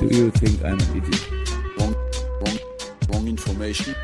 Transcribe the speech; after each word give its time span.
Do 0.00 0.06
you 0.06 0.30
think 0.30 0.60
I'm 0.62 0.72
an 0.72 0.96
idiot? 0.96 1.30
Wrong, 1.78 1.94
wrong, 2.40 2.58
wrong 3.08 3.28
information. 3.28 3.94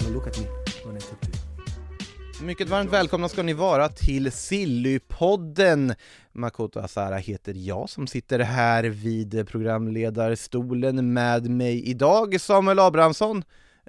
Now 0.00 0.08
look 0.14 0.26
at 0.26 0.38
me 0.38 0.46
when 0.84 0.96
I 0.96 1.00
talk 1.00 1.20
to 1.20 1.28
you. 1.28 2.46
Mycket 2.46 2.68
varmt 2.68 2.92
välkomna 2.92 3.28
ska 3.28 3.42
ni 3.42 3.52
vara 3.52 3.88
till 3.88 4.32
Sillypodden. 4.32 5.94
Makoto 6.32 6.80
Asara 6.80 7.16
heter 7.16 7.54
jag 7.56 7.88
som 7.90 8.06
sitter 8.06 8.38
här 8.38 8.84
vid 8.84 9.48
programledarstolen 9.48 11.12
med 11.12 11.50
mig 11.50 11.84
idag, 11.90 12.40
Samuel 12.40 12.78
Abrahamsson. 12.78 13.36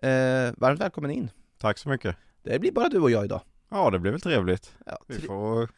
Eh, 0.01 0.09
varmt 0.57 0.81
välkommen 0.81 1.11
in. 1.11 1.29
Tack 1.59 1.77
så 1.77 1.89
mycket. 1.89 2.15
Det 2.43 2.59
blir 2.59 2.71
bara 2.71 2.89
du 2.89 2.99
och 2.99 3.11
jag 3.11 3.25
idag. 3.25 3.41
Ja, 3.71 3.89
det 3.89 3.99
blir 3.99 4.11
väl 4.11 4.21
trevligt. 4.21 4.71
Ja, 4.85 4.97
Vi 5.07 5.15
tri- 5.15 5.27
får 5.27 5.69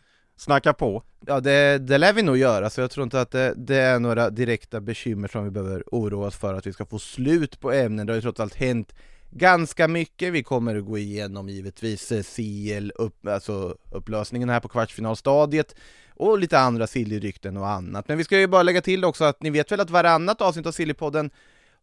snacka 0.44 0.74
på. 0.74 1.04
ja 1.28 1.40
det, 1.40 1.78
det 1.78 1.98
lär 1.98 2.14
vi 2.14 2.22
nog 2.22 2.38
göra, 2.38 2.70
så 2.70 2.82
jag 2.82 2.92
tror 2.92 3.04
inte 3.04 3.22
att 3.22 3.32
det, 3.32 3.54
det 3.58 3.76
är 3.76 4.00
några 4.00 4.30
direkta 4.30 4.82
bekymmer 4.82 5.28
som 5.28 5.44
vi 5.44 5.52
behöver 5.52 5.84
oroa 5.91 6.27
oss 6.27 6.35
för 6.35 6.54
att 6.54 6.68
vi 6.68 6.74
ska 6.74 6.85
få 6.85 7.00
slut 7.00 7.60
på 7.60 7.72
ämnen. 7.72 8.08
Det 8.08 8.13
har 8.13 8.16
ju 8.16 8.22
trots 8.22 8.40
allt 8.40 8.55
hänt 8.55 8.94
ganska 9.32 9.88
mycket. 9.88 10.34
Vi 10.34 10.44
kommer 10.44 10.76
att 10.76 10.85
gå 10.85 10.98
igenom 10.98 11.50
givetvis 11.50 12.12
eh, 12.12 12.24
CL, 12.24 12.91
upp, 12.96 13.27
alltså 13.27 13.77
upplösningen 13.91 14.50
här 14.50 14.60
på 14.60 14.68
kvartsfinalstadiet 14.68 15.76
och 16.16 16.40
lite 16.40 16.60
andra 16.60 16.88
Silly-rykten 16.88 17.57
och 17.57 17.70
annat. 17.70 18.07
Men 18.07 18.18
vi 18.18 18.24
ska 18.24 18.40
ju 18.40 18.48
bara 18.48 18.63
lägga 18.63 18.82
till 18.82 19.05
också 19.05 19.24
att 19.24 19.44
ni 19.44 19.50
vet 19.50 19.72
väl 19.72 19.80
att 19.80 19.90
varannat 19.90 20.41
avsnitt 20.41 20.66
av 20.66 20.72
Sillypodden 20.72 21.30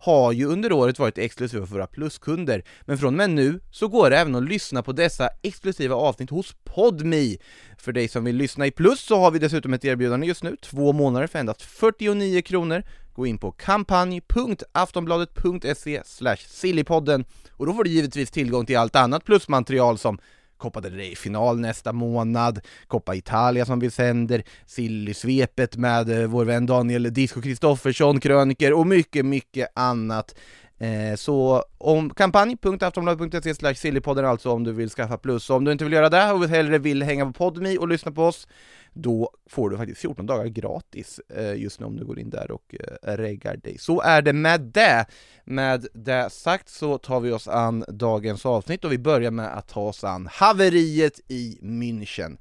har 0.00 0.32
ju 0.32 0.46
under 0.46 0.72
året 0.72 0.98
varit 0.98 1.18
exklusiva 1.18 1.66
för 1.66 1.74
våra 1.74 1.86
pluskunder, 1.86 2.64
men 2.80 2.98
från 2.98 3.14
och 3.14 3.18
med 3.18 3.30
nu 3.30 3.60
så 3.70 3.88
går 3.88 4.10
det 4.10 4.18
även 4.18 4.34
att 4.34 4.48
lyssna 4.48 4.82
på 4.82 4.92
dessa 4.92 5.28
exklusiva 5.42 5.94
avsnitt 5.94 6.30
hos 6.30 6.56
Podme. 6.64 7.36
För 7.78 7.92
dig 7.92 8.08
som 8.08 8.24
vill 8.24 8.36
lyssna 8.36 8.66
i 8.66 8.70
plus 8.70 9.00
så 9.00 9.16
har 9.16 9.30
vi 9.30 9.38
dessutom 9.38 9.74
ett 9.74 9.84
erbjudande 9.84 10.26
just 10.26 10.42
nu, 10.42 10.56
två 10.62 10.92
månader 10.92 11.26
för 11.26 11.38
endast 11.38 11.62
49 11.62 12.42
kronor. 12.42 12.82
Gå 13.12 13.26
in 13.26 13.38
på 13.38 13.52
kampanj.aftonbladet.se 13.52 16.02
sillypodden 16.38 17.24
och 17.50 17.66
då 17.66 17.74
får 17.74 17.84
du 17.84 17.90
givetvis 17.90 18.30
tillgång 18.30 18.66
till 18.66 18.78
allt 18.78 18.96
annat 18.96 19.24
plusmaterial 19.24 19.98
som 19.98 20.18
Coppa 20.60 20.80
del 20.80 20.94
Rey-final 20.94 21.60
nästa 21.60 21.92
månad, 21.92 22.60
Coppa 22.86 23.14
Italia 23.14 23.64
som 23.66 23.80
vi 23.80 23.90
sänder, 23.90 24.42
Silly-svepet 24.66 25.76
med 25.76 26.10
eh, 26.10 26.26
vår 26.26 26.44
vän 26.44 26.66
Daniel 26.66 27.14
Disco 27.14 27.42
Kristoffersson, 27.42 28.20
kröniker 28.20 28.72
och 28.72 28.86
mycket, 28.86 29.26
mycket 29.26 29.68
annat. 29.74 30.34
Eh, 30.80 31.14
så 31.14 31.64
om 31.78 32.10
kampanj.aftonbladet.se 32.10 33.54
slash 33.54 33.74
sillypodden 33.74 34.24
alltså 34.24 34.50
om 34.50 34.64
du 34.64 34.72
vill 34.72 34.90
skaffa 34.90 35.18
plus. 35.18 35.50
Om 35.50 35.64
du 35.64 35.72
inte 35.72 35.84
vill 35.84 35.92
göra 35.92 36.08
det 36.08 36.32
och 36.32 36.48
hellre 36.48 36.78
vill 36.78 37.02
hänga 37.02 37.26
på 37.26 37.32
Podmi 37.32 37.78
och 37.78 37.88
lyssna 37.88 38.12
på 38.12 38.24
oss, 38.24 38.48
då 38.92 39.30
får 39.50 39.70
du 39.70 39.76
faktiskt 39.76 40.00
14 40.00 40.26
dagar 40.26 40.46
gratis 40.46 41.20
eh, 41.36 41.54
just 41.54 41.80
nu 41.80 41.86
om 41.86 41.96
du 41.96 42.04
går 42.04 42.18
in 42.18 42.30
där 42.30 42.50
och 42.50 42.74
eh, 42.80 43.16
reggar 43.16 43.56
dig. 43.56 43.78
Så 43.78 44.00
är 44.00 44.22
det 44.22 44.32
med 44.32 44.60
det! 44.60 45.06
Med 45.44 45.86
det 45.94 46.30
sagt 46.30 46.68
så 46.68 46.98
tar 46.98 47.20
vi 47.20 47.32
oss 47.32 47.48
an 47.48 47.84
dagens 47.88 48.46
avsnitt 48.46 48.84
och 48.84 48.92
vi 48.92 48.98
börjar 48.98 49.30
med 49.30 49.58
att 49.58 49.68
ta 49.68 49.80
oss 49.80 50.04
an 50.04 50.28
haveriet 50.32 51.20
i 51.28 51.58
München. 51.62 52.38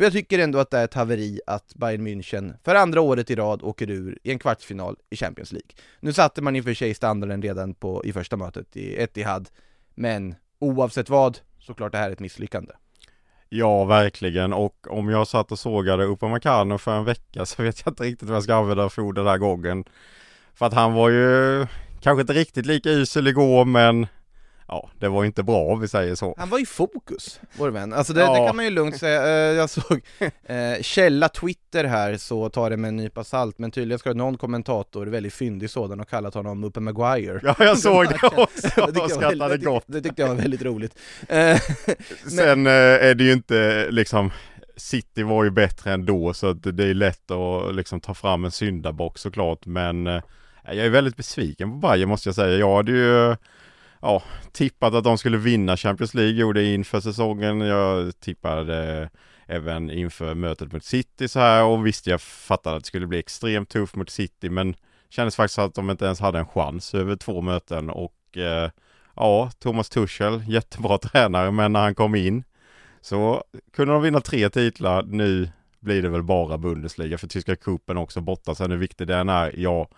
För 0.00 0.04
jag 0.04 0.12
tycker 0.12 0.38
ändå 0.38 0.58
att 0.58 0.70
det 0.70 0.78
är 0.78 0.84
ett 0.84 0.94
haveri 0.94 1.40
att 1.46 1.74
Bayern 1.74 2.06
München 2.06 2.54
för 2.64 2.74
andra 2.74 3.00
året 3.00 3.30
i 3.30 3.34
rad 3.34 3.62
åker 3.62 3.90
ur 3.90 4.18
i 4.22 4.30
en 4.32 4.38
kvartsfinal 4.38 4.96
i 5.10 5.16
Champions 5.16 5.52
League. 5.52 5.70
Nu 6.00 6.12
satte 6.12 6.42
man 6.42 6.56
i 6.56 6.60
och 6.60 6.64
för 6.64 6.74
sig 6.74 6.94
standarden 6.94 7.42
redan 7.42 7.74
på, 7.74 8.04
i 8.04 8.12
första 8.12 8.36
mötet 8.36 8.76
i 8.76 9.02
Etihad, 9.02 9.48
men 9.94 10.34
oavsett 10.58 11.08
vad, 11.08 11.38
såklart 11.58 11.92
det 11.92 11.98
här 11.98 12.08
är 12.08 12.12
ett 12.12 12.20
misslyckande. 12.20 12.72
Ja, 13.48 13.84
verkligen. 13.84 14.52
Och 14.52 14.86
om 14.90 15.08
jag 15.08 15.26
satt 15.28 15.52
och 15.52 15.58
sågade 15.58 16.04
Upa 16.04 16.12
Upamecano 16.12 16.78
för 16.78 16.98
en 16.98 17.04
vecka 17.04 17.46
så 17.46 17.62
vet 17.62 17.82
jag 17.84 17.92
inte 17.92 18.02
riktigt 18.02 18.28
vad 18.28 18.36
jag 18.36 18.42
ska 18.42 18.54
använda 18.54 18.88
för 18.88 19.02
ord 19.02 19.14
den 19.14 19.26
här 19.26 19.38
gången. 19.38 19.84
För 20.54 20.66
att 20.66 20.74
han 20.74 20.92
var 20.92 21.08
ju 21.08 21.66
kanske 22.00 22.20
inte 22.20 22.32
riktigt 22.32 22.66
lika 22.66 22.90
usel 22.90 23.26
igår, 23.26 23.64
men 23.64 24.06
ja, 24.70 24.90
det 24.98 25.08
var 25.08 25.24
inte 25.24 25.42
bra 25.42 25.58
om 25.64 25.80
vi 25.80 25.88
säger 25.88 26.14
så. 26.14 26.34
Han 26.38 26.48
var 26.48 26.58
i 26.62 26.66
fokus, 26.66 27.40
vår 27.58 27.70
vän. 27.70 27.92
Alltså 27.92 28.12
det, 28.12 28.20
Ja. 28.20 28.40
det 28.40 28.46
kan 28.46 28.56
man 28.56 28.64
ju 28.64 28.70
lugnt 28.70 28.96
säga. 28.98 29.22
Eh, 29.26 29.56
Jag 29.56 29.70
såg 29.70 30.00
eh, 30.46 30.82
källa 30.82 31.28
Twitter 31.28 31.84
här, 31.84 32.16
så 32.16 32.48
tar 32.48 32.70
det 32.70 32.76
med 32.76 32.88
en 32.88 32.96
nypa 32.96 33.24
salt, 33.24 33.58
men 33.58 33.70
tydligen 33.70 33.98
ska 33.98 34.12
någon 34.12 34.38
kommentator, 34.38 35.06
väldigt 35.06 35.34
fyndig 35.34 35.70
sådan, 35.70 36.00
och 36.00 36.08
kallat 36.08 36.34
honom 36.34 36.64
Uppe 36.64 36.80
Maguire. 36.80 37.40
Ja, 37.42 37.54
jag 37.58 37.78
såg 37.88 38.06
det 38.08 38.18
också 38.36 38.82
och 39.04 39.10
skrattade 39.10 39.58
gott. 39.58 39.84
Det 39.86 40.00
tyckte 40.00 40.22
jag 40.22 40.28
var 40.28 40.34
väldigt 40.36 40.62
roligt. 40.62 40.98
Eh, 41.28 41.60
Sen 42.28 42.66
eh, 42.66 42.72
är 42.72 43.14
det 43.14 43.24
ju 43.24 43.32
inte 43.32 43.86
liksom 43.90 44.30
City 44.76 45.22
var 45.22 45.44
ju 45.44 45.50
bättre 45.50 45.92
ändå 45.92 46.34
så 46.34 46.50
att 46.50 46.62
det 46.76 46.84
är 46.84 46.94
lätt 46.94 47.30
att 47.30 47.74
liksom 47.74 48.00
ta 48.00 48.14
fram 48.14 48.44
en 48.44 48.50
syndabock 48.50 49.18
såklart 49.18 49.66
men 49.66 50.06
eh, 50.06 50.22
jag 50.64 50.76
är 50.86 50.90
väldigt 50.90 51.16
besviken 51.16 51.70
på 51.70 51.76
Bayern 51.88 52.08
måste 52.08 52.28
jag 52.28 52.34
säga. 52.36 52.58
Jag 52.58 52.76
hade 52.76 52.92
ju 52.92 53.36
ja, 54.00 54.22
tippat 54.52 54.94
att 54.94 55.04
de 55.04 55.18
skulle 55.18 55.38
vinna 55.38 55.76
Champions 55.76 56.14
League, 56.14 56.40
gjorde 56.40 56.64
inför 56.64 57.00
säsongen. 57.00 57.60
Jag 57.60 58.20
tippade 58.20 59.02
eh, 59.02 59.08
även 59.56 59.90
inför 59.90 60.34
mötet 60.34 60.72
mot 60.72 60.84
City 60.84 61.28
så 61.28 61.40
här 61.40 61.64
och 61.64 61.86
visste 61.86 62.10
jag 62.10 62.20
fattade 62.20 62.76
att 62.76 62.82
det 62.82 62.86
skulle 62.86 63.06
bli 63.06 63.18
extremt 63.18 63.68
tufft 63.68 63.96
mot 63.96 64.10
City 64.10 64.50
men 64.50 64.74
kändes 65.08 65.36
faktiskt 65.36 65.58
att 65.58 65.74
de 65.74 65.90
inte 65.90 66.04
ens 66.04 66.20
hade 66.20 66.38
en 66.38 66.46
chans 66.46 66.94
över 66.94 67.16
två 67.16 67.40
möten 67.40 67.90
och 67.90 68.36
eh, 68.36 68.70
ja, 69.16 69.50
Thomas 69.58 69.88
Tuchel, 69.88 70.42
jättebra 70.48 70.98
tränare 70.98 71.50
men 71.50 71.72
när 71.72 71.80
han 71.80 71.94
kom 71.94 72.14
in 72.14 72.44
så 73.00 73.44
kunde 73.72 73.92
de 73.92 74.02
vinna 74.02 74.20
tre 74.20 74.50
titlar. 74.50 75.02
Nu 75.02 75.48
blir 75.80 76.02
det 76.02 76.08
väl 76.08 76.22
bara 76.22 76.58
Bundesliga 76.58 77.18
för 77.18 77.26
tyska 77.26 77.56
cupen 77.56 77.96
också 77.96 78.20
borta. 78.20 78.54
Sen 78.54 78.70
hur 78.70 78.78
viktig 78.78 79.06
den 79.06 79.28
är, 79.28 79.54
ja, 79.56 79.88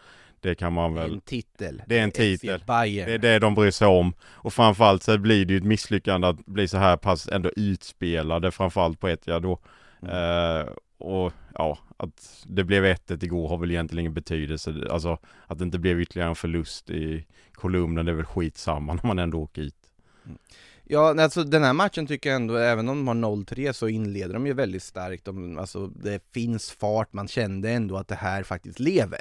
det 0.43 0.55
kan 0.55 0.73
man 0.73 0.95
väl 0.95 1.13
en 1.13 1.21
titel. 1.21 1.83
Det 1.87 1.99
är 1.99 2.03
en 2.03 2.11
titel. 2.11 2.65
Bayern. 2.67 3.07
det 3.07 3.15
är 3.15 3.19
det 3.19 3.39
de 3.39 3.55
bryr 3.55 3.71
sig 3.71 3.89
om. 3.89 4.15
Och 4.23 4.53
framförallt 4.53 5.03
så 5.03 5.19
blir 5.19 5.45
det 5.45 5.53
ju 5.53 5.59
ett 5.59 5.65
misslyckande 5.65 6.27
att 6.27 6.47
bli 6.47 6.69
så 6.69 6.79
här 6.79 6.97
pass 6.97 7.29
ändå 7.29 7.51
utspelade 7.57 8.51
framförallt 8.51 9.01
på 9.01 9.09
ett 9.09 9.25
då. 9.25 9.59
Eh, 10.09 10.69
och 10.99 11.33
ja, 11.55 11.79
att 11.97 12.45
det 12.47 12.65
blev 12.65 12.85
1 12.85 13.23
igår 13.23 13.49
har 13.49 13.59
väl 13.59 13.71
egentligen 13.71 14.01
ingen 14.01 14.15
betydelse. 14.15 14.75
Alltså 14.91 15.19
att 15.47 15.59
det 15.59 15.65
inte 15.65 15.79
blev 15.79 16.01
ytterligare 16.01 16.29
en 16.29 16.37
förlust 16.37 16.91
i 16.91 17.27
kolumnen, 17.53 18.07
det 18.07 18.13
är 18.13 18.17
väl 18.17 18.25
skitsamma 18.25 18.95
när 19.03 19.07
man 19.07 19.19
ändå 19.19 19.39
åker 19.39 19.63
ut. 19.63 19.75
Ja, 20.93 21.23
alltså 21.23 21.45
den 21.45 21.63
här 21.63 21.73
matchen 21.73 22.07
tycker 22.07 22.31
jag 22.31 22.37
ändå, 22.37 22.57
även 22.57 22.89
om 22.89 23.05
de 23.05 23.09
har 23.09 23.15
0-3 23.15 23.73
så 23.73 23.89
inleder 23.89 24.35
de 24.35 24.47
ju 24.47 24.53
väldigt 24.53 24.83
starkt. 24.83 25.25
De, 25.25 25.59
alltså, 25.59 25.87
det 25.87 26.23
finns 26.33 26.71
fart, 26.71 27.13
man 27.13 27.29
kände 27.29 27.71
ändå 27.71 27.97
att 27.97 28.09
det 28.09 28.15
här 28.15 28.43
faktiskt 28.43 28.81
lever. 28.81 29.21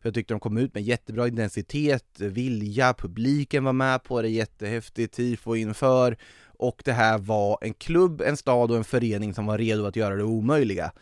För 0.00 0.08
jag 0.08 0.14
tyckte 0.14 0.34
de 0.34 0.40
kom 0.40 0.58
ut 0.58 0.74
med 0.74 0.82
jättebra 0.82 1.28
intensitet, 1.28 2.04
vilja, 2.20 2.94
publiken 2.94 3.64
var 3.64 3.72
med 3.72 4.02
på 4.02 4.22
det, 4.22 4.28
jättehäftigt, 4.28 5.14
tifo 5.14 5.56
inför. 5.56 6.16
Och 6.46 6.82
det 6.84 6.92
här 6.92 7.18
var 7.18 7.58
en 7.60 7.74
klubb, 7.74 8.20
en 8.20 8.36
stad 8.36 8.70
och 8.70 8.76
en 8.76 8.84
förening 8.84 9.34
som 9.34 9.46
var 9.46 9.58
redo 9.58 9.86
att 9.86 9.96
göra 9.96 10.16
det 10.16 10.24
omöjliga. 10.24 10.92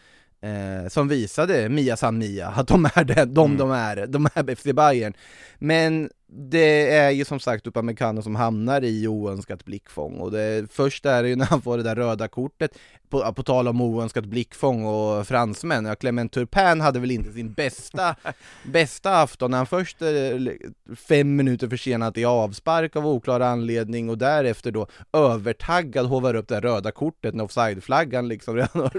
Eh, 0.41 0.89
som 0.89 1.09
visade 1.09 1.69
Mia 1.69 1.97
San 1.97 2.19
Mia 2.19 2.49
att 2.49 2.69
de 2.69 2.85
är 2.95 3.05
det, 3.05 3.25
de, 3.25 3.57
de 3.57 3.71
är, 3.71 4.07
de 4.07 4.27
är 4.35 4.55
FC 4.55 4.65
Bayern. 4.65 5.15
Men 5.59 6.11
det 6.31 6.91
är 6.95 7.11
ju 7.11 7.25
som 7.25 7.41
sagt 7.41 7.67
Upamecano 7.67 8.23
som 8.23 8.37
hamnar 8.37 8.85
i 8.85 9.09
oönskat 9.09 9.65
blickfång 9.65 10.19
och 10.19 10.31
det, 10.31 10.67
först 10.73 11.07
är 11.07 11.23
det 11.23 11.29
ju 11.29 11.37
när 11.37 11.47
han 11.47 11.63
får 11.63 11.77
det 11.77 11.83
där 11.83 11.97
röda 11.97 12.29
kortet, 12.29 12.79
på, 13.09 13.33
på 13.33 13.43
tal 13.43 13.69
om 13.69 13.81
oönskat 13.81 14.25
blickfång 14.25 14.85
och 14.85 15.27
fransmän, 15.27 15.85
ja 15.85 15.95
Clement 15.95 16.33
Turpin 16.33 16.81
hade 16.81 17.01
väl 17.01 17.11
inte 17.11 17.33
sin 17.33 17.53
bästa, 17.53 18.17
bästa 18.73 19.23
afton 19.23 19.51
när 19.51 19.59
han 19.59 19.67
först 19.67 20.03
eh, 20.03 20.09
fem 20.97 21.37
minuter 21.37 21.69
försenat 21.69 22.19
i 22.19 22.25
avspark 22.25 22.97
av 22.97 23.07
oklar 23.07 23.41
anledning 23.41 24.11
och 24.11 24.19
därefter 24.19 24.71
då 24.71 24.87
övertaggad 25.13 26.07
hovar 26.07 26.35
upp 26.35 26.49
det 26.49 26.61
röda 26.61 26.91
kortet 26.91 27.35
när 27.35 27.45
offside-flaggan 27.45 28.29
liksom 28.29 28.57
redan 28.57 28.91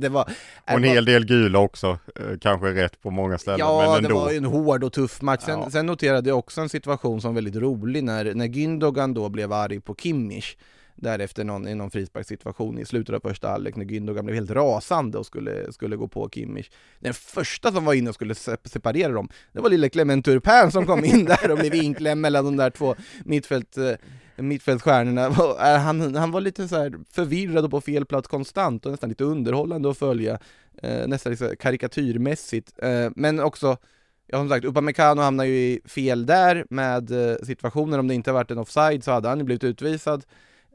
det 0.00 0.08
var 0.08 0.22
Och 0.64 0.70
en 0.70 0.84
hel 0.84 1.04
del 1.04 1.24
gula 1.26 1.58
också, 1.58 1.98
eh, 2.16 2.38
kanske 2.40 2.66
rätt 2.66 3.00
på 3.02 3.10
många 3.10 3.38
ställen 3.38 3.58
Ja, 3.58 3.80
men 3.92 4.02
det 4.02 4.08
ändå. 4.08 4.20
var 4.20 4.30
ju 4.30 4.36
en 4.36 4.44
hård 4.44 4.84
och 4.84 4.92
tuff 4.92 5.22
match. 5.22 5.42
Sen, 5.44 5.58
Ja. 5.60 5.70
sen 5.70 5.86
noterade 5.86 6.28
jag 6.28 6.38
också 6.38 6.55
en 6.62 6.68
situation 6.68 7.20
som 7.20 7.30
var 7.30 7.34
väldigt 7.34 7.62
rolig 7.62 8.04
när, 8.04 8.34
när 8.34 8.46
Gündogan 8.46 9.14
då 9.14 9.28
blev 9.28 9.52
arg 9.52 9.80
på 9.80 9.94
Kimmich. 9.94 10.56
därefter 10.96 11.44
någon, 11.44 11.68
i 11.68 11.74
någon 11.74 11.90
frisparkssituation 11.90 12.78
i 12.78 12.84
slutet 12.84 13.14
av 13.14 13.20
första 13.20 13.48
halvlek 13.48 13.76
när 13.76 13.84
Gündogan 13.84 14.24
blev 14.24 14.34
helt 14.34 14.50
rasande 14.50 15.18
och 15.18 15.26
skulle, 15.26 15.72
skulle 15.72 15.96
gå 15.96 16.08
på 16.08 16.28
Kimmich. 16.28 16.70
Den 17.00 17.14
första 17.14 17.72
som 17.72 17.84
var 17.84 17.94
inne 17.94 18.08
och 18.08 18.14
skulle 18.14 18.34
separera 18.34 19.12
dem, 19.12 19.28
det 19.52 19.60
var 19.60 19.70
lille 19.70 19.88
Clement 19.88 20.24
Turpin 20.24 20.70
som 20.70 20.86
kom 20.86 21.04
in 21.04 21.24
där 21.24 21.50
och 21.50 21.58
blev 21.58 21.74
inklämd 21.74 22.20
mellan 22.20 22.44
de 22.44 22.56
där 22.56 22.70
två 22.70 22.94
mittfält, 23.24 23.76
mittfältstjärnorna. 24.36 25.28
mittfältsstjärnorna. 25.28 25.74
Eh, 25.74 25.80
han, 25.80 26.16
han 26.16 26.30
var 26.30 26.40
lite 26.40 26.68
så 26.68 26.76
här 26.76 26.92
förvirrad 27.10 27.64
och 27.64 27.70
på 27.70 27.80
fel 27.80 28.04
plats 28.04 28.28
konstant 28.28 28.86
och 28.86 28.92
nästan 28.92 29.08
lite 29.08 29.24
underhållande 29.24 29.90
att 29.90 29.98
följa, 29.98 30.38
eh, 30.82 31.06
nästan 31.06 31.30
liksom 31.30 31.56
karikatyrmässigt. 31.58 32.72
Men 33.14 33.40
också 33.40 33.76
Ja 34.26 34.38
som 34.38 34.48
sagt, 34.48 34.64
Upamecano 34.64 35.22
hamnar 35.22 35.44
ju 35.44 35.54
i 35.54 35.80
fel 35.84 36.26
där 36.26 36.66
med 36.70 37.30
eh, 37.30 37.36
situationen, 37.36 38.00
om 38.00 38.08
det 38.08 38.14
inte 38.14 38.32
varit 38.32 38.50
en 38.50 38.58
offside 38.58 39.04
så 39.04 39.12
hade 39.12 39.28
han 39.28 39.38
ju 39.38 39.44
blivit 39.44 39.64
utvisad. 39.64 40.24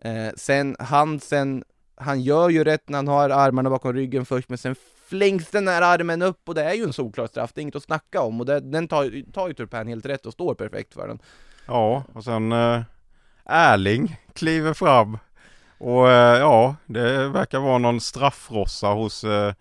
Eh, 0.01 0.33
sen, 0.35 0.75
han 0.79 1.19
sen, 1.19 1.63
han 1.95 2.21
gör 2.21 2.49
ju 2.49 2.63
rätt 2.63 2.89
när 2.89 2.97
han 2.97 3.07
har 3.07 3.29
armarna 3.29 3.69
bakom 3.69 3.93
ryggen 3.93 4.25
först, 4.25 4.49
men 4.49 4.57
sen 4.57 4.75
flängs 5.07 5.51
den 5.51 5.67
här 5.67 5.81
armen 5.81 6.21
upp 6.21 6.49
och 6.49 6.55
det 6.55 6.63
är 6.63 6.73
ju 6.73 6.83
en 6.83 6.93
solklar 6.93 7.27
straff, 7.27 7.51
det 7.53 7.59
är 7.59 7.63
inget 7.63 7.75
att 7.75 7.83
snacka 7.83 8.21
om 8.21 8.39
och 8.39 8.45
det, 8.45 8.59
den 8.59 8.87
tar, 8.87 9.31
tar 9.31 9.47
ju 9.47 9.53
Turpin 9.53 9.87
helt 9.87 10.05
rätt 10.05 10.25
och 10.25 10.33
står 10.33 10.55
perfekt 10.55 10.93
för 10.93 11.07
den. 11.07 11.19
Ja, 11.67 12.03
och 12.13 12.23
sen 12.23 12.51
eh, 12.51 12.81
Erling 13.45 14.19
kliver 14.33 14.73
fram 14.73 15.17
och 15.77 16.09
eh, 16.09 16.39
ja, 16.39 16.75
det 16.85 17.27
verkar 17.27 17.59
vara 17.59 17.77
någon 17.77 18.01
straffrossa 18.01 18.87
hos 18.87 19.23
eh, 19.23 19.53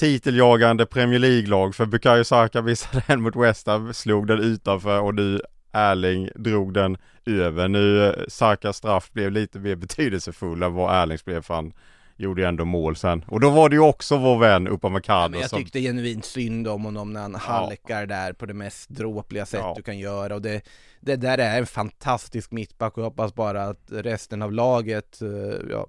titeljagande 0.00 0.86
Premier 0.86 1.18
League-lag 1.18 1.74
för 1.74 1.86
Bukayo 1.86 2.24
Saka 2.24 2.62
missade 2.62 3.02
den 3.06 3.22
mot 3.22 3.36
West 3.36 3.66
Ham, 3.66 3.94
slog 3.94 4.26
den 4.26 4.40
utanför 4.40 5.00
och 5.00 5.14
nu 5.14 5.40
Erling 5.72 6.28
drog 6.34 6.74
den 6.74 6.96
över. 7.26 7.68
Nu 7.68 8.06
eh, 8.06 8.14
Sakas 8.28 8.76
straff 8.76 9.12
blev 9.12 9.32
lite 9.32 9.58
mer 9.58 9.74
betydelsefull 9.74 10.62
än 10.62 10.74
vad 10.74 11.02
Erlings 11.02 11.24
blev 11.24 11.42
för 11.42 11.54
han 11.54 11.72
gjorde 12.16 12.42
ju 12.42 12.48
ändå 12.48 12.64
mål 12.64 12.96
sen. 12.96 13.24
Och 13.28 13.40
då 13.40 13.50
var 13.50 13.68
det 13.68 13.74
ju 13.74 13.80
också 13.80 14.16
vår 14.16 14.38
vän 14.38 14.68
Upamecano 14.68 15.28
Men 15.28 15.40
jag 15.40 15.50
som... 15.50 15.58
tyckte 15.58 15.80
genuint 15.80 16.24
synd 16.24 16.68
om 16.68 16.84
honom 16.84 17.12
när 17.12 17.20
han 17.20 17.34
halkar 17.34 18.06
där 18.06 18.32
på 18.32 18.46
det 18.46 18.54
mest 18.54 18.88
dråpliga 18.88 19.46
sätt 19.46 19.60
Ja. 19.62 19.74
du 19.76 19.82
kan 19.82 19.98
göra 19.98 20.34
och 20.34 20.42
det, 20.42 20.62
det 21.00 21.16
där 21.16 21.38
är 21.38 21.58
en 21.58 21.66
fantastisk 21.66 22.50
mittback 22.50 22.96
och 22.96 23.02
jag 23.02 23.10
hoppas 23.10 23.34
bara 23.34 23.64
att 23.64 23.84
resten 23.88 24.42
av 24.42 24.52
laget 24.52 25.22
eh, 25.22 25.28
ja, 25.70 25.86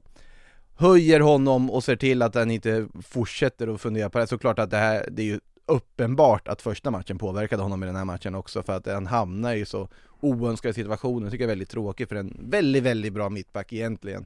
höjer 0.81 1.19
honom 1.19 1.69
och 1.71 1.83
ser 1.83 1.95
till 1.95 2.21
att 2.21 2.35
han 2.35 2.51
inte 2.51 2.87
fortsätter 3.01 3.67
att 3.67 3.81
fundera 3.81 4.09
på 4.09 4.19
det. 4.19 4.27
Såklart 4.27 4.59
att 4.59 4.71
det 4.71 4.77
här, 4.77 5.05
det 5.11 5.21
är 5.21 5.25
ju 5.25 5.39
uppenbart 5.65 6.47
att 6.47 6.61
första 6.61 6.91
matchen 6.91 7.17
påverkade 7.17 7.63
honom 7.63 7.83
i 7.83 7.85
den 7.85 7.95
här 7.95 8.05
matchen 8.05 8.35
också 8.35 8.63
för 8.63 8.73
att 8.73 8.87
han 8.87 9.07
hamnar 9.07 9.53
i 9.53 9.65
så 9.65 9.87
oönskade 10.19 10.73
situationer, 10.73 11.29
tycker 11.29 11.43
jag 11.43 11.47
är 11.47 11.51
väldigt 11.51 11.69
tråkigt 11.69 12.09
för 12.09 12.15
en 12.15 12.37
väldigt, 12.49 12.83
väldigt 12.83 13.13
bra 13.13 13.29
mittback 13.29 13.73
egentligen. 13.73 14.25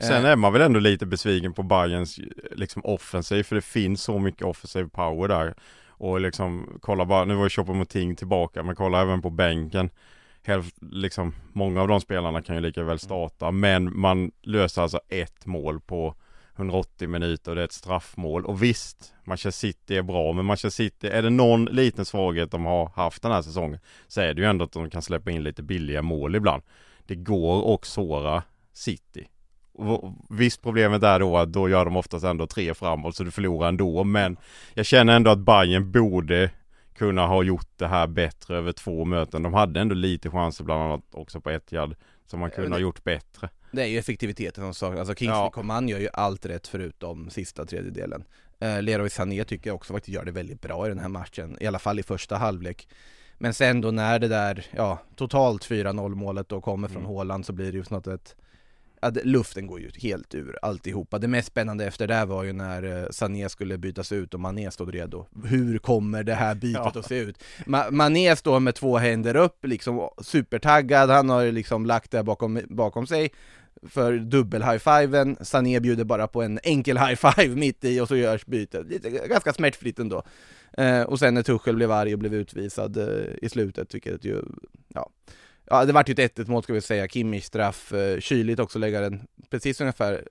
Sen 0.00 0.24
Eh, 0.24 0.30
är 0.30 0.36
man 0.36 0.52
väl 0.52 0.62
ändå 0.62 0.80
lite 0.80 1.06
besviken 1.06 1.52
på 1.52 1.62
Bayerns 1.62 2.20
liksom 2.52 2.82
offensiv 2.84 3.42
för 3.42 3.56
det 3.56 3.62
finns 3.62 4.02
så 4.02 4.18
mycket 4.18 4.42
offensiv 4.42 4.88
power 4.88 5.28
där. 5.28 5.54
Och 5.88 6.20
liksom 6.20 6.78
kolla 6.80 7.04
bara, 7.04 7.24
nu 7.24 7.34
var 7.34 7.42
ju 7.42 7.48
Choupo-Moting 7.48 8.14
tillbaka 8.14 8.62
men 8.62 8.76
kolla 8.76 9.02
även 9.02 9.22
på 9.22 9.30
bänken. 9.30 9.90
Liksom, 10.80 11.34
många 11.52 11.82
av 11.82 11.88
de 11.88 12.00
spelarna 12.00 12.42
kan 12.42 12.54
ju 12.56 12.62
lika 12.62 12.82
väl 12.82 12.98
starta 12.98 13.50
men 13.50 13.98
man 13.98 14.30
löser 14.42 14.82
alltså 14.82 15.00
ett 15.08 15.46
mål 15.46 15.80
på 15.80 16.14
180 16.56 17.08
minuter 17.08 17.50
och 17.50 17.54
det 17.56 17.62
är 17.62 17.64
ett 17.64 17.72
straffmål. 17.72 18.46
Och 18.46 18.62
visst, 18.62 19.14
Manchester 19.24 19.50
City 19.50 19.96
är 19.96 20.02
bra 20.02 20.32
men 20.32 20.44
Manchester 20.44 20.84
City, 20.84 21.08
är 21.08 21.22
det 21.22 21.30
någon 21.30 21.64
liten 21.64 22.04
svaghet 22.04 22.50
de 22.50 22.64
har 22.64 22.90
haft 22.94 23.22
den 23.22 23.32
här 23.32 23.42
säsongen 23.42 23.80
så 24.06 24.20
är 24.20 24.34
det 24.34 24.42
ju 24.42 24.48
ändå 24.48 24.64
att 24.64 24.72
de 24.72 24.90
kan 24.90 25.02
släppa 25.02 25.30
in 25.30 25.42
lite 25.42 25.62
billiga 25.62 26.02
mål 26.02 26.36
ibland. 26.36 26.62
Det 27.06 27.14
går 27.14 27.74
att 27.74 27.84
såra 27.84 28.42
City. 28.72 29.28
Och 29.72 30.14
Visst 30.30 30.62
problemet 30.62 31.02
är 31.02 31.20
då 31.20 31.36
att 31.36 31.52
då 31.52 31.68
gör 31.68 31.84
de 31.84 31.96
oftast 31.96 32.24
ändå 32.24 32.46
tre 32.46 32.74
framåt 32.74 33.16
så 33.16 33.24
du 33.24 33.30
förlorar 33.30 33.68
ändå 33.68 34.04
men 34.04 34.36
jag 34.74 34.86
känner 34.86 35.16
ändå 35.16 35.30
att 35.30 35.38
Bayern 35.38 35.92
borde 35.92 36.50
kunna 36.98 37.26
ha 37.26 37.42
gjort 37.42 37.68
det 37.76 37.86
här 37.86 38.06
bättre 38.06 38.56
över 38.56 38.72
två 38.72 39.04
möten. 39.04 39.42
De 39.42 39.54
hade 39.54 39.80
ändå 39.80 39.94
lite 39.94 40.30
chanser 40.30 40.64
bland 40.64 40.82
annat 40.82 41.04
också 41.10 41.40
på 41.40 41.50
ett 41.50 41.72
yard 41.72 41.96
som 42.26 42.40
man 42.40 42.50
kunde 42.50 42.68
men 42.68 42.72
ha 42.72 42.80
gjort 42.80 43.04
bättre. 43.04 43.48
Det 43.72 43.82
är 43.82 43.86
ju 43.86 43.98
effektiviteten 43.98 44.64
som 44.64 44.74
saknas, 44.74 44.98
alltså 44.98 45.14
Kingsley 45.14 45.40
Ja. 45.40 45.50
Coman 45.50 45.88
gör 45.88 45.98
ju 45.98 46.08
allt 46.12 46.46
rätt 46.46 46.66
förutom 46.68 47.30
sista 47.30 47.64
tredjedelen 47.64 48.24
eh, 48.60 48.82
Leroy 48.82 49.10
Sané 49.10 49.44
tycker 49.44 49.70
jag 49.70 49.74
också 49.74 49.92
faktiskt 49.92 50.14
gör 50.14 50.24
det 50.24 50.32
väldigt 50.32 50.60
bra 50.62 50.86
i 50.86 50.88
den 50.88 50.98
här 50.98 51.08
matchen, 51.08 51.56
i 51.60 51.66
alla 51.66 51.78
fall 51.78 51.98
i 51.98 52.02
första 52.02 52.36
halvlek 52.36 52.88
Men 53.38 53.54
sen 53.54 53.80
då 53.80 53.90
när 53.90 54.18
det 54.18 54.28
där, 54.28 54.66
ja, 54.76 54.98
totalt 55.16 55.64
4-0 55.68 56.14
målet 56.14 56.48
då 56.48 56.60
kommer 56.60 56.88
från 56.88 57.02
Mm. 57.02 57.14
Haaland 57.14 57.46
så 57.46 57.52
blir 57.52 57.72
det 57.72 57.78
ju 57.78 57.84
snart 57.84 58.06
ett 58.06 58.36
Ja, 59.02 59.10
luften 59.24 59.66
går 59.66 59.80
ju 59.80 59.90
helt 60.02 60.34
ur 60.34 60.58
alltihopa. 60.62 61.18
Det 61.18 61.28
mest 61.28 61.48
spännande 61.48 61.84
efter 61.86 62.06
det 62.06 62.24
var 62.24 62.44
ju 62.44 62.52
när 62.52 63.02
eh, 63.02 63.08
Sané 63.10 63.48
skulle 63.48 63.78
bytas 63.78 64.12
ut 64.12 64.34
och 64.34 64.40
Mané 64.40 64.70
stod 64.70 64.94
redo. 64.94 65.26
Hur 65.44 65.78
kommer 65.78 66.22
det 66.22 66.34
här 66.34 66.54
bytet 66.54 66.80
Ja. 66.94 67.00
att 67.00 67.06
se 67.08 67.18
ut? 67.18 67.38
Ma- 67.66 67.90
Mané 67.90 68.36
står 68.36 68.60
med 68.60 68.74
två 68.74 68.96
händer 68.98 69.36
upp, 69.36 69.64
liksom 69.66 70.08
supertaggad, 70.22 71.10
han 71.10 71.28
har 71.30 71.52
liksom 71.52 71.86
lagt 71.86 72.10
det 72.10 72.22
bakom, 72.22 72.60
bakom 72.68 73.06
sig 73.06 73.30
för 73.82 74.12
dubbel 74.18 74.62
high-fiven, 74.62 75.36
Sané 75.40 75.80
bjuder 75.80 76.04
bara 76.04 76.26
på 76.26 76.42
en 76.42 76.58
enkel 76.62 76.98
high-five 76.98 77.54
mitt 77.56 77.84
i 77.84 78.00
och 78.00 78.08
så 78.08 78.16
görs 78.16 78.46
bytet. 78.46 78.86
Ganska 79.28 79.52
smärtfritt 79.52 79.98
ändå. 79.98 80.22
Eh, 80.78 81.02
och 81.02 81.18
sen 81.18 81.34
när 81.34 81.42
Tuchel 81.42 81.76
blev 81.76 81.92
arg 81.92 82.12
och 82.12 82.18
blev 82.18 82.34
utvisad 82.34 82.96
eh, 82.96 83.24
i 83.42 83.48
slutet, 83.48 83.94
vilket 83.94 84.24
ju, 84.24 84.42
ja, 84.94 85.10
ja 85.70 85.84
det 85.84 85.92
vart 85.92 86.08
ju 86.08 86.12
ett 86.12 86.38
1 86.38 86.48
mål 86.48 86.62
ska 86.62 86.72
vi 86.72 86.80
säga, 86.80 87.08
Kimmich 87.08 87.44
straff, 87.44 87.92
eh, 87.92 88.20
kyligt 88.20 88.60
också 88.60 88.78
lägga 88.78 89.00
den 89.00 89.26
precis 89.50 89.80
ungefär 89.80 90.28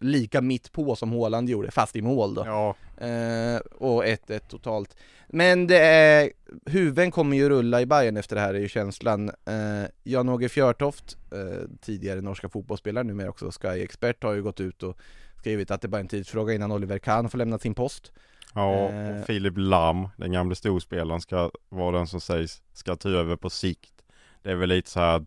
lika 0.00 0.40
mitt 0.40 0.72
på 0.72 0.96
som 0.96 1.12
Haaland 1.12 1.48
gjorde, 1.48 1.70
fast 1.70 1.96
i 1.96 2.02
mål 2.02 2.34
då. 2.34 2.42
Ja, 2.46 2.76
Eh, 3.00 3.60
och 3.78 4.04
1-1 4.04 4.48
totalt. 4.48 4.96
Men 5.28 5.66
det 5.66 5.78
är, 5.78 6.30
huvuden 6.66 7.10
kommer 7.10 7.36
ju 7.36 7.48
rulla 7.48 7.80
i 7.80 7.86
Bayern 7.86 8.16
efter 8.16 8.36
det 8.36 8.42
här 8.42 8.54
är 8.54 8.58
ju 8.58 8.68
känslan. 8.68 9.28
Eh, 9.28 9.88
Jan-Åge 10.02 10.48
Fjörtoft, 10.48 11.16
eh, 11.32 11.68
tidigare 11.80 12.20
norska 12.20 12.48
fotbollsspelare, 12.48 13.04
numera 13.04 13.30
också 13.30 13.50
Sky-expert, 13.50 14.22
har 14.22 14.32
ju 14.32 14.42
gått 14.42 14.60
ut 14.60 14.82
och 14.82 14.98
skrivit 15.38 15.70
att 15.70 15.80
det 15.80 15.88
bara 15.88 15.96
är 15.96 16.00
en 16.00 16.08
tidsfråga 16.08 16.54
innan 16.54 16.72
Oliver 16.72 16.98
Kahn 16.98 17.28
får 17.28 17.38
lämna 17.38 17.58
sin 17.58 17.74
post. 17.74 18.12
ja 18.54 18.90
Eh. 18.90 19.20
och 19.20 19.26
Filip 19.26 19.54
Lam, 19.56 20.08
den 20.16 20.32
gamle 20.32 20.54
storspelaren, 20.54 21.20
ska 21.20 21.50
vara 21.68 21.96
den 21.98 22.06
som 22.06 22.20
sägs 22.20 22.62
ska 22.72 22.96
ta 22.96 23.08
över 23.08 23.36
på 23.36 23.50
sikt. 23.50 23.92
Det 24.42 24.50
är 24.50 24.54
väl 24.54 24.68
lite 24.68 24.90
så 24.90 25.00
här 25.00 25.16
att 25.16 25.22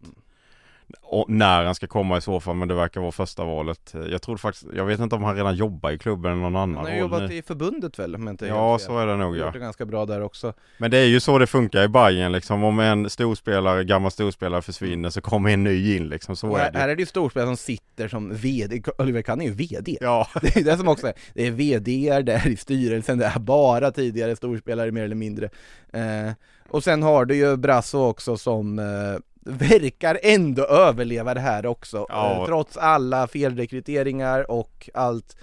och 1.01 1.29
när 1.29 1.65
han 1.65 1.75
ska 1.75 1.87
komma 1.87 2.17
i 2.17 2.21
så 2.21 2.39
fall, 2.39 2.55
men 2.55 2.67
det 2.67 2.73
verkar 2.73 3.01
vara 3.01 3.11
första 3.11 3.43
valet. 3.45 3.93
Jag 4.11 4.21
tror 4.21 4.37
faktiskt, 4.37 4.65
jag 4.75 4.85
vet 4.85 4.99
inte 4.99 5.15
om 5.15 5.23
han 5.23 5.35
redan 5.35 5.55
jobbar 5.55 5.91
i 5.91 5.97
klubben 5.97 6.31
eller 6.31 6.41
någon 6.41 6.55
annan 6.55 6.75
Han 6.75 6.85
har 6.85 6.99
jobbat 6.99 7.31
i 7.31 7.41
förbundet 7.41 7.99
väl, 7.99 8.11
jag 8.11 8.29
inte 8.29 8.47
Ja, 8.47 8.79
så 8.79 8.99
är 8.99 9.07
det 9.07 9.15
nog 9.17 9.37
ja. 9.37 9.51
Det 9.51 9.59
ganska 9.59 9.85
bra 9.85 10.05
där 10.05 10.21
också. 10.21 10.53
Men 10.77 10.91
det 10.91 10.97
är 10.97 11.05
ju 11.05 11.19
så 11.19 11.37
det 11.37 11.47
funkar 11.47 11.83
i 11.83 11.87
Bayern 11.87 12.31
liksom. 12.31 12.63
Om 12.63 12.79
en 12.79 13.09
storspelare, 13.09 13.83
gammal 13.83 14.11
storspelare 14.11 14.61
försvinner 14.61 15.09
så 15.09 15.21
kommer 15.21 15.49
en 15.49 15.63
ny 15.63 15.95
in 15.95 16.07
liksom. 16.07 16.35
Så 16.35 16.49
Och 16.49 16.59
är 16.59 16.63
här, 16.63 16.73
här 16.73 16.87
det. 16.87 16.91
är 16.91 16.95
det 16.95 17.01
ju 17.01 17.05
storspelare 17.05 17.47
som 17.47 17.57
sitter 17.57 18.07
som 18.07 18.35
VD, 18.35 18.81
Oliver 18.97 19.21
Kahn 19.21 19.41
är 19.41 19.45
ju 19.45 19.51
VD. 19.53 19.97
Ja, 20.01 20.27
Det 20.41 20.55
är 20.55 20.63
det 20.63 20.77
som 20.77 20.87
också 20.87 21.07
är, 21.07 21.13
det 21.33 21.47
är 21.47 21.51
VD 21.51 22.21
det 22.21 22.33
är 22.33 22.47
i 22.47 22.57
styrelsen, 22.57 23.17
det 23.17 23.25
är 23.25 23.39
bara 23.39 23.91
tidigare 23.91 24.35
storspelare 24.35 24.91
mer 24.91 25.03
eller 25.03 25.15
mindre. 25.15 25.49
Eh, 25.93 26.31
och 26.69 26.83
sen 26.83 27.03
har 27.03 27.25
du 27.25 27.35
ju 27.35 27.57
Brasso 27.57 27.97
också 27.99 28.37
som 28.37 28.79
eh, 28.79 29.19
verkar 29.45 30.19
ändå 30.23 30.65
överleva 30.65 31.33
det 31.33 31.39
här 31.39 31.65
också, 31.65 32.05
Ja. 32.09 32.31
eh, 32.39 32.45
trots 32.45 32.77
alla 32.77 33.27
felrekryteringar 33.27 34.51
och 34.51 34.89
allt, 34.93 35.35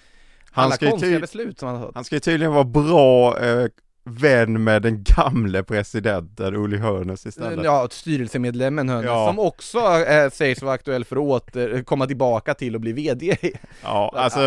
Han 0.50 0.64
alla 0.64 0.76
konstiga 0.76 1.20
beslut 1.20 1.58
som 1.58 1.68
han 1.68 1.76
har 1.76 1.82
tagit. 1.82 1.94
han 1.94 2.04
ska 2.04 2.16
ju 2.16 2.20
tydligen 2.20 2.52
vara 2.52 2.64
bra 2.64 3.38
eh, 3.38 3.66
vän 4.04 4.64
med 4.64 4.82
den 4.82 5.04
gamle 5.04 5.62
presidenten 5.62 6.54
Uli 6.56 6.78
Hoeneß 6.78 7.26
istället. 7.26 7.64
Ja, 7.64 7.88
styrelsemedlemmen 7.90 8.88
Hönes, 8.88 9.06
Ja. 9.06 9.26
som 9.26 9.38
också 9.38 9.78
eh, 9.78 10.30
sägs 10.30 10.62
vara 10.62 10.74
aktuell 10.74 11.04
för 11.04 11.16
att 11.16 11.22
åter, 11.22 11.82
komma 11.82 12.06
tillbaka 12.06 12.54
till 12.54 12.74
och 12.74 12.80
bli 12.80 12.92
VD. 12.92 13.36
Ja, 13.82 14.12
alltså 14.16 14.40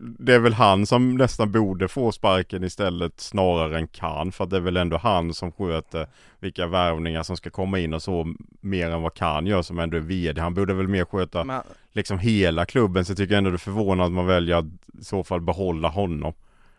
det 0.00 0.34
är 0.34 0.38
väl 0.38 0.52
han 0.54 0.86
som 0.86 1.16
nästan 1.16 1.52
borde 1.52 1.88
få 1.88 2.12
sparken 2.12 2.64
istället 2.64 3.20
snarare 3.20 3.78
än 3.78 3.88
kan 3.88 4.32
för 4.32 4.44
att 4.44 4.50
det 4.50 4.56
är 4.56 4.60
väl 4.60 4.76
ändå 4.76 4.96
han 4.96 5.34
som 5.34 5.52
sköter 5.52 6.06
vilka 6.40 6.66
värvningar 6.66 7.22
som 7.22 7.36
ska 7.36 7.50
komma 7.50 7.78
in 7.78 7.94
och 7.94 8.02
så 8.02 8.34
mer 8.60 8.90
än 8.90 9.02
vad 9.02 9.14
kan 9.14 9.46
gör 9.46 9.62
som 9.62 9.78
ändå 9.78 9.96
är 9.96 10.00
VD. 10.00 10.40
Han 10.40 10.54
borde 10.54 10.74
väl 10.74 10.88
mer 10.88 11.04
sköta 11.04 11.44
Men, 11.44 11.62
liksom 11.92 12.18
hela 12.18 12.66
klubben 12.66 13.04
så 13.04 13.10
jag 13.10 13.16
tycker 13.16 13.36
ändå 13.36 13.50
det 13.50 13.56
är 13.56 13.58
förvånande 13.58 14.04
att 14.04 14.12
man 14.12 14.26
väljer 14.26 14.56
att 14.56 14.64
i 15.00 15.04
så 15.04 15.24
fall 15.24 15.40
behålla 15.40 15.88
honom. 15.88 16.32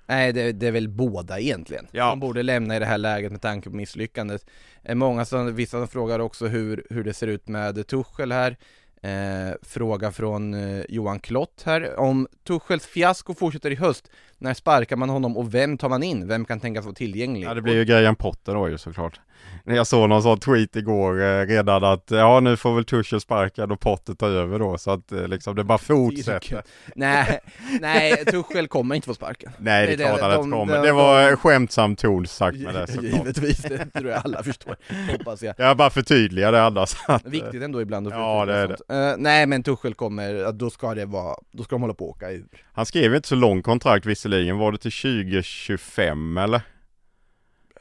Nej, 0.10 0.34
det, 0.34 0.52
det 0.52 0.68
är 0.68 0.72
väl 0.72 0.88
båda 0.90 1.40
egentligen. 1.40 1.88
Ja. 1.92 2.10
De 2.10 2.20
borde 2.20 2.44
lämna 2.44 2.76
i 2.76 2.80
det 2.80 2.86
här 2.86 2.98
läget 2.98 3.32
med 3.32 3.42
tanke 3.42 3.70
på 3.70 3.76
misslyckandet. 3.76 4.46
Eh, 4.84 4.96
Många 4.96 5.26
som, 5.26 5.56
vissa 5.56 5.78
som 5.78 5.88
frågar 5.88 6.20
också 6.20 6.48
hur, 6.48 6.88
hur 6.90 7.04
det 7.04 7.14
ser 7.14 7.28
ut 7.28 7.48
med 7.48 7.88
Tuchel 7.88 8.32
här. 8.32 8.58
Eh, 9.02 9.56
fråga 9.62 10.12
från 10.12 10.54
eh, 10.54 10.84
Johan 10.90 11.20
Klott 11.20 11.64
här. 11.66 12.00
Om 12.00 12.28
Tuchels 12.48 12.86
fiasko 12.86 13.34
fortsätter 13.34 13.72
i 13.72 13.76
höst, 13.76 14.12
när 14.40 14.54
sparkar 14.54 14.96
man 14.96 15.10
honom 15.10 15.38
och 15.38 15.54
vem 15.54 15.78
tar 15.78 15.90
man 15.90 16.04
in? 16.04 16.28
Vem 16.28 16.46
kan 16.46 16.60
tänkas 16.60 16.86
vara 16.86 16.96
tillgänglig? 16.96 17.48
Ja 17.48 17.54
det 17.54 17.62
blir 17.62 17.76
ju 17.76 17.86
grejen 17.86 18.16
Potter 18.16 18.54
då 18.54 18.70
ju 18.70 18.78
såklart. 18.78 19.20
Jag 19.66 19.88
såg 19.88 20.10
någon 20.10 20.24
sån 20.24 20.40
tweet 20.40 20.76
igår 20.76 21.22
eh, 21.22 21.46
redan 21.46 21.84
att 21.84 22.04
ja 22.12 22.40
nu 22.40 22.58
får 22.58 22.76
väl 22.76 22.86
Tuchel 22.86 23.22
sparkad 23.22 23.72
och 23.72 23.80
Potter 23.80 24.14
ta 24.14 24.28
över 24.28 24.60
då 24.60 24.78
så 24.78 24.92
att 24.92 25.12
eh, 25.12 25.28
liksom 25.28 25.56
det 25.56 25.64
bara 25.64 25.78
fortsätter. 25.78 26.64
nej, 26.96 27.40
nej, 27.82 28.26
Tuchel 28.26 28.68
kommer 28.68 28.96
inte 28.96 29.06
få 29.06 29.14
sparken. 29.14 29.52
Nej 29.58 29.88
det 29.88 29.94
är 29.94 29.98
Det- 29.98 30.04
klart 30.04 30.20
det- 30.20 30.28
det 30.28 30.34
de- 30.34 30.44
inte 30.46 30.58
kommer. 30.58 30.76
de- 30.76 30.86
Det 30.88 30.92
var 30.92 31.36
skämtsam 31.36 31.96
ton 31.96 32.28
sagt 32.28 32.58
med 32.58 32.76
det 32.76 32.88
såklart. 32.88 33.04
Givetvis, 33.14 33.58
det 33.62 33.86
tror 33.86 34.10
jag 34.12 34.22
alla 34.26 34.44
förstår, 34.44 34.76
hoppas 35.12 35.44
jag. 35.44 35.56
Jag 35.58 35.78
bara 35.78 35.90
förtydligar 35.90 36.52
det 36.52 36.64
annars. 36.64 36.96
att, 37.08 37.26
eh, 37.26 37.32
Viktigt 37.32 37.64
ändå 37.64 37.82
ibland 37.82 38.08
att 38.08 38.14
Ja, 38.14 38.46
förtydliga 38.46 38.68
det 38.68 38.74
är 38.74 38.78
sånt. 39.08 39.18
Eh, 39.20 39.24
nej 39.24 39.46
men 39.46 39.64
Tuchel 39.64 39.94
kommer, 39.94 40.34
ja, 40.34 40.52
då 40.52 40.70
ska 40.70 40.94
det 40.96 41.06
vara, 41.06 41.36
då 41.52 41.64
ska 41.64 41.76
de 41.76 41.82
hålla 41.82 41.94
på 41.94 42.06
att 42.10 42.16
åka 42.16 42.32
ur. 42.32 42.46
Han 42.74 42.86
skrev 42.86 43.16
inte 43.16 43.28
så 43.28 43.36
lång 43.36 43.62
kontrakt 43.62 44.06
visserligen, 44.06 44.29
var 44.54 44.72
det 44.72 44.78
till 44.78 44.92
2025 44.92 46.38
eller? 46.38 46.62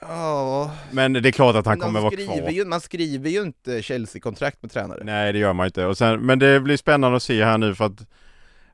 Ja, 0.00 0.71
Men 0.90 1.12
det 1.12 1.28
är 1.28 1.33
klart 1.33 1.57
att 1.57 1.67
han 1.67 1.78
kommer 1.78 2.00
vara 2.00 2.17
kvar. 2.17 2.50
Ju, 2.50 2.64
man 2.64 2.81
skriver 2.81 3.31
ju 3.31 3.43
inte 3.43 3.83
Chelsea-kontrakt 3.83 4.62
med 4.62 4.71
tränare. 4.71 5.05
Nej 5.05 5.33
det 5.33 5.38
gör 5.38 5.52
man 5.52 5.67
inte. 5.67 5.87
Och 5.87 5.99
sen, 5.99 6.21
men 6.21 6.38
det 6.38 6.61
blir 6.61 6.76
spännande 6.76 7.17
att 7.17 7.23
se 7.23 7.45
här 7.45 7.59
nu 7.59 7.75
för 7.75 7.85
att 7.85 8.07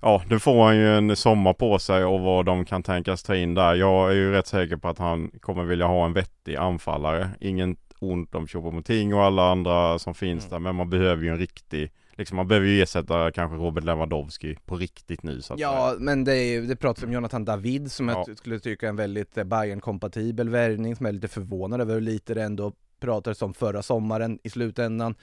Ja, 0.00 0.22
nu 0.30 0.38
får 0.38 0.64
han 0.64 0.76
ju 0.76 0.96
en 0.96 1.16
sommar 1.16 1.52
på 1.52 1.78
sig 1.78 2.04
och 2.04 2.20
vad 2.20 2.44
de 2.46 2.64
kan 2.64 2.82
tänkas 2.82 3.22
ta 3.22 3.36
in 3.36 3.54
där. 3.54 3.74
Jag 3.74 4.10
är 4.10 4.14
ju 4.14 4.32
rätt 4.32 4.46
säker 4.46 4.76
på 4.76 4.88
att 4.88 4.98
han 4.98 5.30
kommer 5.40 5.64
vilja 5.64 5.86
ha 5.86 6.04
en 6.06 6.12
vettig 6.12 6.56
anfallare. 6.56 7.30
Ingen 7.40 7.76
ont 8.00 8.34
om 8.34 8.46
Choupo-Moting 8.46 9.14
och 9.14 9.22
alla 9.22 9.50
andra 9.50 9.98
som 9.98 10.14
finns 10.14 10.44
Mm. 10.44 10.50
där, 10.52 10.58
men 10.58 10.74
man 10.74 10.90
behöver 10.90 11.22
ju 11.22 11.28
en 11.28 11.38
riktig 11.38 11.90
Liksom 12.16 12.36
man 12.36 12.48
behöver 12.48 12.66
ju 12.66 12.82
ersätta 12.82 13.30
kanske 13.32 13.56
Robert 13.56 13.84
Lewandowski 13.84 14.56
på 14.64 14.76
riktigt 14.76 15.22
nu 15.22 15.42
så 15.42 15.52
att 15.52 15.58
säga. 15.58 15.68
Ja, 15.68 15.94
men 15.98 16.24
det, 16.24 16.36
är, 16.36 16.62
det 16.62 16.76
pratas 16.76 17.04
om 17.04 17.12
Jonathan 17.12 17.44
David 17.44 17.92
som 17.92 18.08
Ja. 18.08 18.24
jag 18.26 18.38
skulle 18.38 18.58
tycka 18.58 18.86
är 18.86 18.90
en 18.90 18.96
väldigt 18.96 19.38
eh, 19.38 19.44
Bayern-kompatibel 19.44 20.48
värvning 20.48 20.96
som 20.96 21.06
är 21.06 21.12
lite 21.12 21.28
förvånad 21.28 21.80
över 21.80 21.94
hur 21.94 22.00
lite 22.00 22.34
det 22.34 22.42
ändå 22.42 22.72
pratades 23.00 23.42
om 23.42 23.54
förra 23.54 23.82
sommaren 23.82 24.38
i 24.42 24.50
slutändan. 24.50 25.14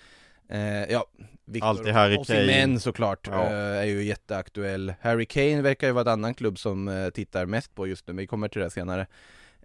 Eh, 0.49 0.61
ja, 0.91 1.05
Victor 1.45 1.67
Alltid 1.69 1.93
Harry 1.93 2.17
Kane. 2.25 2.79
såklart 2.79 3.27
Ja. 3.31 3.45
eh, 3.45 3.51
är 3.55 3.85
ju 3.85 4.03
jätteaktuell. 4.03 4.93
Harry 5.01 5.25
Kane 5.25 5.61
verkar 5.61 5.87
ju 5.87 5.93
vara 5.93 6.01
en 6.01 6.07
annan 6.19 6.33
klubb 6.33 6.59
som 6.59 6.87
eh, 6.87 7.09
tittar 7.09 7.45
mest 7.45 7.75
på 7.75 7.87
just 7.87 8.07
nu, 8.07 8.13
men 8.13 8.21
vi 8.23 8.27
kommer 8.27 8.47
till 8.47 8.61
det 8.61 8.69
senare. 8.69 9.01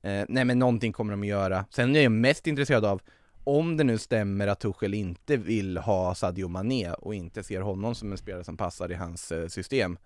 Eh, 0.02 0.24
nej 0.28 0.44
men 0.44 0.58
någonting 0.58 0.92
kommer 0.92 1.10
de 1.12 1.22
att 1.22 1.26
göra. 1.28 1.64
Sen 1.70 1.96
är 1.96 2.00
jag 2.02 2.12
mest 2.12 2.46
intresserad 2.46 2.84
av 2.84 3.00
om 3.46 3.76
det 3.76 3.84
nu 3.84 3.98
stämmer 3.98 4.46
att 4.46 4.60
Tuchel 4.60 4.94
inte 4.94 5.36
vill 5.36 5.78
ha 5.78 6.14
Sadio 6.14 6.48
Mané 6.48 6.90
och 6.92 7.14
inte 7.14 7.42
ser 7.42 7.60
honom 7.60 7.94
som 7.94 8.12
en 8.12 8.18
spelare 8.18 8.44
som 8.44 8.56
passar 8.56 8.90
i 8.90 8.94
hans 8.94 9.32
eh, 9.32 9.48
system 9.48 9.98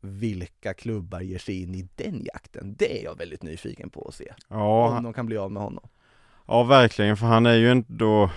vilka 0.00 0.74
klubbar 0.74 1.20
ger 1.20 1.38
sig 1.38 1.62
in 1.62 1.74
i 1.74 1.88
den 1.94 2.24
jakten? 2.24 2.74
Det 2.78 3.00
är 3.00 3.04
jag 3.04 3.18
väldigt 3.18 3.42
nyfiken 3.42 3.90
på 3.90 4.04
att 4.08 4.14
se. 4.14 4.32
Ja, 4.48 4.96
Om 4.96 5.04
de 5.04 5.12
kan 5.12 5.26
bli 5.26 5.36
av 5.36 5.52
med 5.52 5.62
honom. 5.62 5.88
ja 6.46 6.62
verkligen 6.62 7.16
för 7.16 7.26
han 7.26 7.46
är 7.46 7.54
ju 7.54 7.70
ändå 7.70 8.30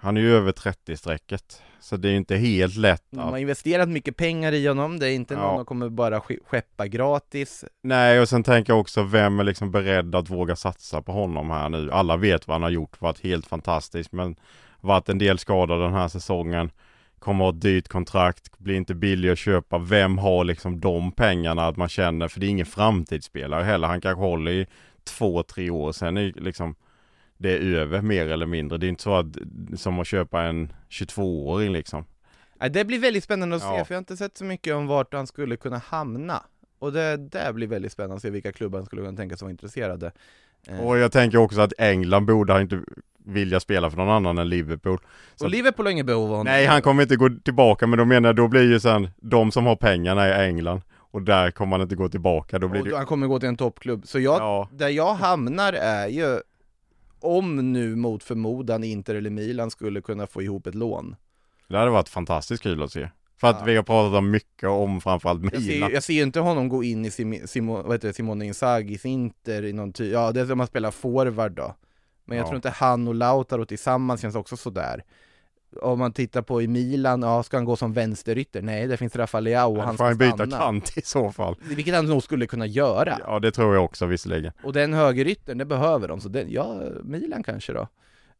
Han 0.00 0.16
är 0.16 0.20
ju 0.20 0.36
över 0.36 0.52
30-strecket. 0.52 1.62
Så 1.84 1.96
det 1.96 2.08
är 2.08 2.10
ju 2.10 2.16
inte 2.16 2.36
helt 2.36 2.76
lätt 2.76 3.02
De 3.10 3.18
att 3.18 3.30
har 3.30 3.38
investerat 3.38 3.88
mycket 3.88 4.16
pengar 4.16 4.52
i 4.52 4.66
honom, 4.66 4.98
det 4.98 5.08
är 5.08 5.14
inte 5.14 5.34
Ja. 5.34 5.40
någon 5.40 5.56
som 5.58 5.64
kommer 5.64 5.88
bara 5.88 6.20
ske- 6.20 6.38
skeppa 6.46 6.86
gratis. 6.86 7.64
Nej 7.82 8.20
och 8.20 8.28
sen 8.28 8.42
tänker 8.42 8.72
jag 8.72 8.80
också 8.80 9.02
vem 9.02 9.40
är 9.40 9.44
liksom 9.44 9.70
beredd 9.70 10.14
att 10.14 10.30
våga 10.30 10.56
satsa 10.56 11.02
på 11.02 11.12
honom 11.12 11.50
här 11.50 11.68
nu? 11.68 11.90
Alla 11.92 12.16
vet 12.16 12.48
vad 12.48 12.54
han 12.54 12.62
har 12.62 12.70
gjort, 12.70 13.00
varit 13.00 13.20
helt 13.24 13.46
fantastiskt 13.46 14.12
men 14.12 14.36
varit 14.80 15.08
en 15.08 15.18
del 15.18 15.38
skadad 15.38 15.80
den 15.80 15.92
här 15.92 16.08
säsongen. 16.08 16.70
Kommer 17.18 17.44
ha 17.44 17.50
ett 17.52 17.60
dyrt 17.60 17.88
kontrakt, 17.88 18.58
blir 18.58 18.74
inte 18.76 18.94
billig 18.94 19.30
att 19.30 19.38
köpa. 19.38 19.78
Vem 19.78 20.18
har 20.18 20.44
liksom 20.44 20.80
de 20.80 21.12
pengarna 21.12 21.66
att 21.66 21.76
man 21.76 21.88
känner, 21.88 22.28
för 22.28 22.40
det 22.40 22.46
är 22.46 22.50
ingen 22.50 22.66
framtidsspelare 22.66 23.64
heller. 23.64 23.88
Han 23.88 24.00
kanske 24.00 24.20
håller 24.24 24.50
i 24.52 24.66
två, 25.04 25.42
tre 25.42 25.70
år 25.70 25.92
sen 25.92 26.16
är 26.16 26.32
liksom 26.36 26.74
det 27.38 27.50
är 27.52 27.60
över 27.74 28.02
mer 28.02 28.28
eller 28.28 28.46
mindre. 28.46 28.78
Det 28.78 28.86
är 28.86 28.88
inte 28.88 29.02
så 29.02 29.14
att 29.14 29.26
som 29.76 30.00
att 30.00 30.06
köpa 30.06 30.42
en 30.42 30.72
22-åring 30.90 31.72
liksom. 31.72 32.04
Det 32.70 32.84
blir 32.84 32.98
väldigt 32.98 33.24
spännande 33.24 33.56
att 33.56 33.62
se, 33.62 33.68
Ja. 33.68 33.84
för 33.84 33.94
jag 33.94 33.96
har 33.96 34.02
inte 34.02 34.16
sett 34.16 34.36
så 34.38 34.44
mycket 34.44 34.74
om 34.74 34.86
vart 34.86 35.14
han 35.14 35.26
skulle 35.26 35.56
kunna 35.56 35.78
hamna. 35.78 36.42
Och 36.78 36.92
det 36.92 37.16
där 37.16 37.52
blir 37.52 37.66
väldigt 37.66 37.92
spännande 37.92 38.16
att 38.16 38.22
se 38.22 38.30
vilka 38.30 38.52
klubbar 38.52 38.78
han 38.78 38.86
skulle 38.86 39.02
kunna 39.02 39.16
tänka 39.16 39.36
sig 39.36 39.44
vara 39.46 39.50
intresserade. 39.50 40.12
Eh, 40.68 40.80
Och 40.80 40.98
jag 40.98 41.12
tänker 41.12 41.38
också 41.38 41.60
att 41.60 41.72
England 41.78 42.26
borde 42.26 42.52
han 42.52 42.62
inte 42.62 42.80
vilja 43.24 43.60
spela 43.60 43.90
för 43.90 43.96
någon 43.96 44.08
annan 44.08 44.38
än 44.38 44.48
Liverpool. 44.48 44.98
Så 45.36 45.44
och 45.44 45.50
Liverpool 45.50 45.86
har 45.86 45.90
inget 45.90 46.06
behov 46.06 46.22
av 46.24 46.28
honom. 46.30 46.44
Nej, 46.44 46.66
han 46.66 46.82
kommer 46.82 47.02
inte 47.02 47.16
gå 47.16 47.28
tillbaka, 47.44 47.86
men 47.86 47.98
då 47.98 48.04
menar 48.04 48.28
jag, 48.28 48.36
då 48.36 48.48
blir 48.48 48.62
ju 48.62 48.80
sen 48.80 49.08
de 49.16 49.52
som 49.52 49.66
har 49.66 49.76
pengarna 49.76 50.28
i 50.28 50.46
England 50.48 50.80
och 50.96 51.22
där 51.22 51.50
kommer 51.50 51.72
han 51.76 51.82
inte 51.82 51.94
gå 51.96 52.08
tillbaka, 52.08 52.58
då 52.58 52.68
blir 52.68 52.80
och 52.80 52.88
det 52.88 52.96
han 52.96 53.06
kommer 53.06 53.26
gå 53.26 53.38
till 53.40 53.48
en 53.48 53.56
toppklubb. 53.56 54.06
Så 54.06 54.18
jag, 54.20 54.40
Ja, 54.40 54.68
där 54.72 54.88
jag 54.88 55.14
hamnar 55.14 55.72
är 55.72 56.08
ju 56.08 56.38
om 57.24 57.72
nu 57.72 57.96
mot 57.96 58.22
förmodan 58.22 58.84
Inter 58.84 59.14
eller 59.14 59.30
Milan 59.30 59.70
skulle 59.70 60.00
kunna 60.00 60.26
få 60.26 60.42
ihop 60.42 60.66
ett 60.66 60.74
lån. 60.74 61.16
det 61.68 61.78
hade 61.78 61.90
varit 61.90 62.08
fantastiskt 62.08 62.62
kul 62.62 62.82
att 62.82 62.92
se. 62.92 63.08
För 63.40 63.48
att 63.48 63.56
Ja. 63.60 63.64
vi 63.64 63.76
har 63.76 63.82
pratat 63.82 64.18
om 64.18 64.30
mycket 64.30 64.68
om 64.68 65.00
framförallt 65.00 65.42
Jag 65.52 65.62
ser, 65.62 65.68
Milan. 65.68 65.90
jag 65.92 66.02
ser 66.02 66.22
inte 66.22 66.40
honom 66.40 66.68
gå 66.68 66.84
in 66.84 67.04
i 67.04 67.10
Sim, 67.10 67.46
Simo, 67.46 67.82
vad 67.82 67.92
heter 67.92 68.08
det, 68.08 68.14
Simone 68.14 68.46
Inzagis 68.46 69.04
Inter 69.04 69.62
i 69.64 69.72
någon 69.72 69.92
ty- 69.92 70.10
ja 70.10 70.32
det 70.32 70.40
är 70.40 70.46
som 70.46 70.60
att 70.60 70.68
spela 70.68 70.90
forward 70.90 71.52
då. 71.52 71.74
Men 72.24 72.36
jag 72.38 72.44
Ja. 72.44 72.48
tror 72.48 72.56
inte 72.56 72.70
han 72.70 73.08
och 73.08 73.14
Lautaro 73.14 73.64
tillsammans 73.64 74.20
känns 74.20 74.34
också 74.36 74.56
sådär. 74.56 75.04
Om 75.82 75.98
man 75.98 76.12
tittar 76.12 76.42
på 76.42 76.62
i 76.62 76.68
Milan, 76.68 77.22
ja 77.22 77.42
ska 77.42 77.56
han 77.56 77.64
gå 77.64 77.76
som 77.76 77.92
vänsterytter? 77.92 78.62
Nej, 78.62 78.86
det 78.86 78.96
finns 78.96 79.16
Rafael 79.16 79.44
Leao 79.44 79.70
och 79.70 79.76
Han 79.78 79.86
han 79.86 79.96
får 79.96 80.04
han 80.04 80.14
ska 80.14 80.18
byta 80.24 80.36
stanna. 80.36 80.58
kant 80.58 80.92
i 80.96 81.02
så 81.02 81.32
fall. 81.32 81.56
Vilket 81.68 81.94
han 81.94 82.06
nog 82.06 82.22
skulle 82.22 82.46
kunna 82.46 82.66
göra. 82.66 83.18
Ja, 83.26 83.38
det 83.38 83.50
tror 83.52 83.74
jag 83.74 83.84
också 83.84 84.06
visserligen. 84.06 84.52
Och 84.62 84.72
den 84.72 84.92
högeryttern, 84.92 85.58
det 85.58 85.64
behöver 85.64 86.08
de, 86.08 86.20
så 86.20 86.28
den, 86.28 86.46
ja, 86.52 86.80
Milan 87.04 87.42
kanske 87.42 87.72
då. 87.72 87.88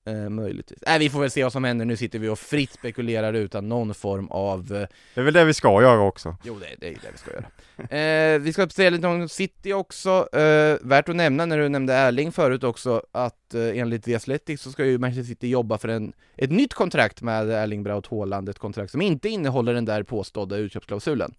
Eh, 0.06 0.28
möjligtvis. 0.28 0.78
Nej, 0.86 0.98
vi 0.98 1.10
får 1.10 1.20
väl 1.20 1.30
se 1.30 1.42
vad 1.42 1.52
som 1.52 1.64
händer, 1.64 1.84
nu 1.84 1.96
sitter 1.96 2.18
vi 2.18 2.28
och 2.28 2.38
fritt 2.38 2.72
spekulerar 2.72 3.32
utan 3.32 3.68
någon 3.68 3.94
form 3.94 4.28
av 4.28 4.58
eh, 4.60 4.86
Det 5.14 5.20
är 5.20 5.24
väl 5.24 5.34
det 5.34 5.44
vi 5.44 5.54
ska 5.54 5.82
göra 5.82 6.00
också. 6.00 6.36
Jo, 6.44 6.58
det, 6.60 6.66
det 6.80 6.86
är 6.88 6.92
det 6.92 7.08
vi 7.12 7.18
ska 7.18 7.30
göra. 7.30 8.34
Eh, 8.34 8.38
vi 8.40 8.52
ska 8.52 8.68
säga 8.68 8.90
lite 8.90 9.06
om 9.06 9.28
City 9.28 9.72
också. 9.72 10.28
Eh, 10.32 10.76
värt 10.80 11.08
att 11.08 11.16
nämna 11.16 11.46
när 11.46 11.58
du 11.58 11.68
nämnde 11.68 11.94
Erling 11.94 12.32
förut 12.32 12.64
också 12.64 13.02
att 13.12 13.54
eh, 13.54 13.78
enligt 13.78 14.04
The 14.04 14.14
Athletic 14.14 14.60
så 14.62 14.70
ska 14.72 14.84
ju 14.84 14.98
Manchester 14.98 15.28
City 15.28 15.48
jobba 15.48 15.78
för 15.78 15.88
en, 15.88 16.12
ett 16.36 16.50
nytt 16.50 16.74
kontrakt 16.74 17.22
med 17.22 17.50
Erling 17.50 17.82
Braut 17.82 18.06
Haaland, 18.06 18.48
ett 18.48 18.58
kontrakt 18.58 18.90
som 18.90 19.02
inte 19.02 19.28
innehåller 19.28 19.74
den 19.74 19.84
där 19.84 20.02
påstådda 20.02 20.56
utköpsklausulen. 20.56 21.34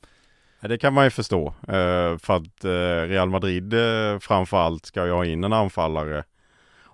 Det 0.61 0.77
kan 0.77 0.93
man 0.93 1.03
ju 1.03 1.09
förstå. 1.09 1.47
eh, 1.47 2.17
För 2.17 2.33
att 2.35 2.63
eh, 2.65 3.09
Real 3.09 3.29
Madrid 3.29 3.73
framförallt 4.21 4.85
ska 4.85 5.05
ju 5.05 5.11
ha 5.11 5.25
in 5.25 5.43
en 5.43 5.53
anfallare 5.53 6.23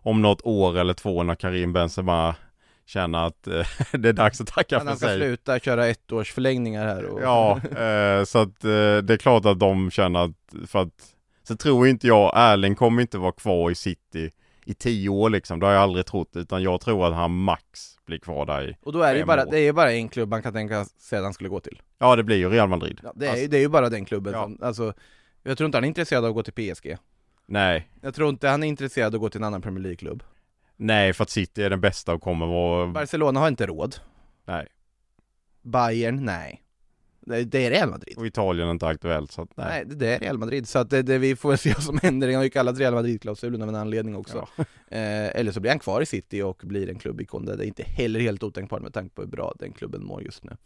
om 0.02 0.22
något 0.22 0.42
år 0.44 0.78
eller 0.78 0.94
två 0.94 1.24
när 1.24 1.36
Karim 1.36 1.74
Benzema 1.74 2.36
känner 2.86 3.28
att 3.28 3.48
eh, 3.48 3.68
det 3.92 4.10
är 4.10 4.14
dags 4.14 4.42
att 4.42 4.48
tacka 4.48 4.78
Att 4.78 4.82
för 4.84 4.90
han 4.90 4.98
ska 4.98 5.08
sig. 5.08 5.18
sluta 5.20 5.60
köra 5.60 5.88
ettårsförlängningar 5.88 6.86
här 6.88 7.06
och... 7.06 7.22
Ja, 7.22 7.58
eh, 7.82 8.24
så 8.24 8.40
att 8.40 8.64
eh, 8.64 8.98
det 9.04 9.14
är 9.14 9.18
klart 9.18 9.46
att 9.46 9.60
de 9.60 9.92
känner 9.92 10.20
att, 10.20 10.68
för 10.68 10.80
att, 10.82 11.14
så 11.48 11.56
tror 11.56 11.88
inte 11.88 12.08
jag, 12.08 12.32
Erling 12.36 12.76
kommer 12.76 13.02
inte 13.02 13.18
vara 13.18 13.32
kvar 13.32 13.72
i 13.72 13.76
City 13.76 14.32
i 14.66 14.74
tio 14.74 15.10
år 15.10 15.30
liksom, 15.30 15.60
det 15.60 15.66
har 15.66 15.74
jag 15.74 15.82
aldrig 15.82 16.06
trott, 16.06 16.32
utan 16.36 16.64
jag 16.64 16.82
tror 16.82 17.08
att 17.08 17.14
han 17.14 17.32
max 17.44 17.64
blir 18.06 18.18
kvar 18.18 18.46
där 18.46 18.70
i, 18.70 18.76
Och 18.84 18.94
då 18.94 19.02
är 19.02 19.14
det 19.14 19.20
ju 19.20 19.26
bara, 19.26 19.42
år. 19.46 19.52
det 19.52 19.58
är 19.60 19.64
ju 19.64 19.74
bara 19.74 19.92
en 19.94 20.10
klubb 20.10 20.30
man 20.30 20.42
kan 20.44 20.54
tänka 20.54 20.86
sig 20.86 21.18
att 21.18 21.24
han 21.24 21.34
skulle 21.34 21.50
gå 21.50 21.60
till. 21.60 21.82
ja 22.00 22.16
det 22.16 22.24
blir 22.24 22.38
ju 22.38 22.50
Real 22.50 22.70
Madrid. 22.70 23.00
Ja, 23.04 23.12
det, 23.16 23.26
är, 23.26 23.30
ju- 23.30 23.32
Alltså, 23.34 23.48
det 23.52 23.58
är 23.58 23.62
ju 23.62 23.68
bara 23.70 23.90
den 23.90 24.06
klubben 24.06 24.34
Ja. 24.34 24.44
som, 24.44 24.58
alltså, 24.62 24.94
jag 25.44 25.58
tror 25.58 25.66
inte 25.66 25.78
han 25.78 25.84
är 25.84 25.88
intresserad 25.88 26.24
av 26.26 26.30
att 26.30 26.36
gå 26.36 26.44
till 26.44 26.74
PSG. 26.74 26.98
Nej, 27.52 27.90
Jag 28.02 28.16
tror 28.16 28.30
inte 28.30 28.48
han 28.48 28.64
är 28.64 28.68
intresserad 28.68 29.08
av 29.08 29.16
att 29.16 29.22
gå 29.22 29.30
till 29.30 29.40
en 29.40 29.44
annan 29.44 29.62
Premier 29.62 29.84
League-klubb. 29.84 30.24
nej 30.78 31.14
för 31.14 31.24
att 31.24 31.30
City 31.30 31.64
är 31.64 31.70
den 31.70 31.82
bästa 31.82 32.14
och 32.14 32.22
kommer 32.22 32.46
vara, 32.46 32.88
Barcelona 32.88 33.40
har 33.40 33.48
inte 33.48 33.66
råd. 33.68 33.96
nej, 34.46 34.68
Bayern, 35.62 36.26
nej. 36.26 36.62
Det, 37.26 37.44
det 37.44 37.66
är 37.66 37.72
Real 37.72 37.90
Madrid. 37.90 38.18
och 38.18 38.26
Italien 38.26 38.68
är 38.68 38.72
inte 38.72 38.88
aktuellt 38.88 39.32
så 39.32 39.42
att 39.42 39.58
nej. 39.58 39.68
Nej, 39.70 39.96
det, 39.98 40.16
är 40.16 40.20
Real 40.20 40.38
Madrid, 40.38 40.68
så 40.68 40.80
att 40.80 40.90
det, 40.90 41.02
det, 41.02 41.18
vi 41.18 41.36
får 41.36 41.50
väl 41.50 41.58
se 41.58 41.74
vad 41.74 41.84
som 41.84 42.00
händer. 42.02 42.28
Den 42.28 42.36
har 42.36 42.44
ju 42.44 42.50
kallats 42.50 42.80
Real 42.80 42.94
Madrid-klausulen 42.94 43.62
av 43.62 43.70
en 43.70 43.76
anledning 43.76 44.16
också. 44.16 44.48
Ja. 44.58 44.66
Eh, 44.92 45.36
eller 45.36 45.52
så 45.52 45.60
blir 45.60 45.72
han 45.72 45.80
kvar 45.80 46.02
i 46.02 46.06
City 46.06 46.42
och 46.42 46.62
blir 46.64 46.90
en 46.90 47.00
klubbikon. 47.00 47.46
Det 47.46 47.54
är 47.54 47.64
inte 47.64 47.84
heller 47.84 48.20
helt 48.20 48.44
otänkbart 48.44 48.82
med 48.82 48.94
tanke 48.94 49.16
på 49.16 49.22
hur 49.22 49.30
bra 49.30 49.54
den 49.60 49.72
klubben 49.72 50.04
mår 50.04 50.24
just 50.24 50.44
nu. 50.44 50.58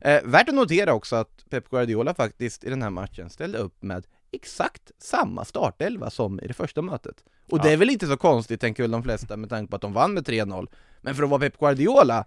Eh, 0.00 0.22
värt 0.24 0.48
att 0.48 0.54
notera 0.54 0.94
också 0.94 1.16
att 1.16 1.44
Pep 1.50 1.70
Guardiola 1.70 2.14
faktiskt 2.14 2.64
i 2.64 2.70
den 2.70 2.82
här 2.82 2.90
matchen 2.90 3.30
ställde 3.30 3.58
upp 3.58 3.82
med 3.82 4.06
exakt 4.34 4.90
samma 4.98 5.44
startelva 5.44 6.10
som 6.10 6.40
i 6.40 6.46
det 6.46 6.54
första 6.54 6.82
mötet. 6.82 7.24
Och 7.50 7.58
det 7.60 7.68
Ja. 7.68 7.72
är 7.72 7.76
väl 7.76 7.90
inte 7.90 8.06
så 8.06 8.16
konstigt, 8.16 8.60
tänker 8.60 8.82
väl 8.82 8.90
de 8.90 9.02
flesta, 9.02 9.36
med 9.36 9.50
tanke 9.50 9.70
på 9.70 9.76
att 9.76 9.82
de 9.82 9.92
vann 9.92 10.14
med 10.14 10.24
3-0. 10.26 10.66
Men 11.00 11.14
för 11.14 11.22
att 11.22 11.30
vara 11.30 11.40
Pep 11.40 11.58
Guardiola, 11.58 12.24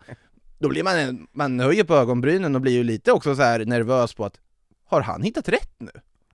då 0.60 0.70
blir 0.70 0.84
man, 0.84 1.28
man 1.32 1.60
höjer 1.60 1.84
på 1.84 1.96
ögonbrynen 1.96 2.56
och 2.56 2.62
blir 2.62 2.74
ju 2.74 2.84
lite 2.84 3.12
också 3.12 3.36
så 3.36 3.42
här 3.42 3.66
nervös 3.66 4.14
på 4.14 4.26
att 4.26 4.40
har 4.86 5.02
han 5.02 5.22
hittat 5.24 5.50
rätt 5.50 5.74
nu? 5.78 5.92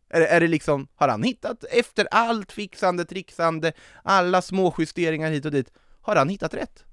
Är 0.09 0.19
det, 0.19 0.27
är 0.27 0.39
det 0.39 0.47
liksom, 0.47 0.87
har 0.95 1.07
han 1.07 1.23
hittat, 1.23 1.63
efter 1.63 2.07
allt 2.11 2.51
fixande, 2.51 3.05
trixande, 3.05 3.73
alla 4.03 4.41
små 4.41 4.75
justeringar 4.77 5.31
hit 5.31 5.45
och 5.45 5.51
dit, 5.51 5.71
har 6.01 6.15
han 6.15 6.29
hittat 6.29 6.53
rätt? 6.53 6.83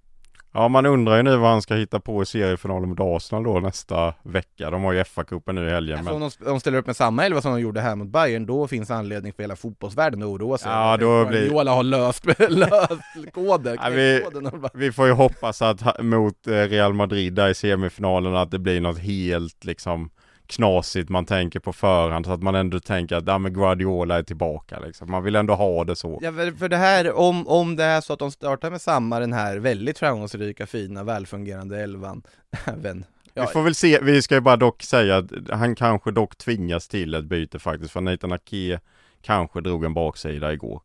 Ja 0.53 0.69
man 0.69 0.87
undrar 0.87 1.17
ju 1.17 1.23
nu 1.23 1.37
vad 1.37 1.51
han 1.51 1.63
ska 1.63 1.75
hitta 1.75 2.01
på 2.01 2.23
i 2.23 2.27
seriefinalen 2.27 2.89
mot 2.89 2.99
Arsenal 3.01 3.45
då 3.45 3.61
nästa 3.61 4.15
vecka. 4.23 4.71
De 4.71 4.83
har 4.83 4.93
ju 4.93 5.03
FA-cupen 5.03 5.53
nu 5.53 5.67
i 5.69 5.71
helgen. 5.71 5.99
Alltså, 5.99 6.13
Men... 6.15 6.23
om 6.23 6.31
de, 6.39 6.45
de 6.45 6.61
ställer 6.61 6.79
upp 6.79 6.87
med 6.87 6.97
samma 6.97 7.25
elva 7.27 7.41
som 7.43 7.53
de 7.53 7.61
gjorde 7.61 7.81
här 7.81 7.97
mot 7.97 8.09
Bayern, 8.09 8.47
då 8.47 8.67
finns 8.69 8.91
anledning 8.91 9.33
för 9.33 9.43
hela 9.43 9.57
fotbollsvärlden 9.57 10.23
att 10.23 10.29
oroa 10.29 10.59
sig. 10.59 10.73
Ja, 10.73 10.97
då 10.97 11.25
blir- 11.25 11.41
Guardiola 11.41 11.73
har 11.75 11.83
löst, 11.83 12.27
löst 12.49 13.33
koden, 13.35 13.79
Ja, 13.83 13.89
vi- 13.91 14.25
bara- 14.61 14.71
Vi 14.75 14.93
får 14.93 15.07
ju 15.07 15.13
hoppas 15.13 15.63
att 15.63 16.03
mot 16.03 16.47
eh, 16.47 16.53
Real 16.53 16.93
Madrid 16.95 17.33
där 17.35 17.49
i 17.49 17.55
semifinalen 17.55 18.37
att 18.37 18.51
det 18.51 18.59
blir 18.59 18.81
något 18.81 18.99
helt 18.99 19.65
liksom 19.65 20.11
knasigt 20.51 21.09
man 21.09 21.27
tänker 21.27 21.61
på 21.61 21.73
förhand 21.73 22.27
så 22.27 22.33
att 22.33 22.43
man 22.43 22.55
ändå 22.55 22.81
tänker 22.81 23.17
att 23.17 23.27
ja, 23.27 23.39
men 23.39 23.53
Guardiola 23.53 24.19
är 24.19 24.23
tillbaka 24.23 24.79
liksom. 24.81 25.11
Man 25.11 25.23
vill 25.25 25.37
ändå 25.37 25.55
ha 25.55 25.85
det 25.85 25.97
så. 25.97 26.19
Ja, 26.23 26.33
för, 26.59 26.69
det 26.69 26.77
här, 26.77 27.13
om, 27.13 27.49
om 27.49 27.77
det 27.77 27.85
är 27.85 28.01
så 28.01 28.13
att 28.13 28.19
de 28.19 28.31
startar 28.31 28.71
med 28.71 28.81
samma 28.81 29.21
den 29.21 29.33
här 29.33 29.57
väldigt 29.57 29.99
framgångsrika, 29.99 30.67
fina, 30.67 31.05
välfungerande 31.05 31.83
elvan, 31.83 32.23
även 32.65 33.05
Ja, 33.35 33.43
Vi 33.47 33.53
får 33.53 33.63
väl 33.63 33.75
se, 33.75 33.99
vi 34.03 34.23
ska 34.23 34.35
ju 34.35 34.41
bara 34.41 34.57
dock 34.57 34.83
säga 34.83 35.17
att 35.17 35.31
han 35.51 35.75
kanske 35.75 36.11
dock 36.11 36.37
tvingas 36.37 36.89
till 36.89 37.15
ett 37.15 37.25
byte 37.25 37.59
faktiskt 37.59 37.93
för 37.93 38.01
Nathan 38.01 38.33
Ake 38.33 38.81
kanske 39.23 39.61
drog 39.61 39.85
en 39.85 39.95
baksida 39.95 40.53
igår. 40.53 40.81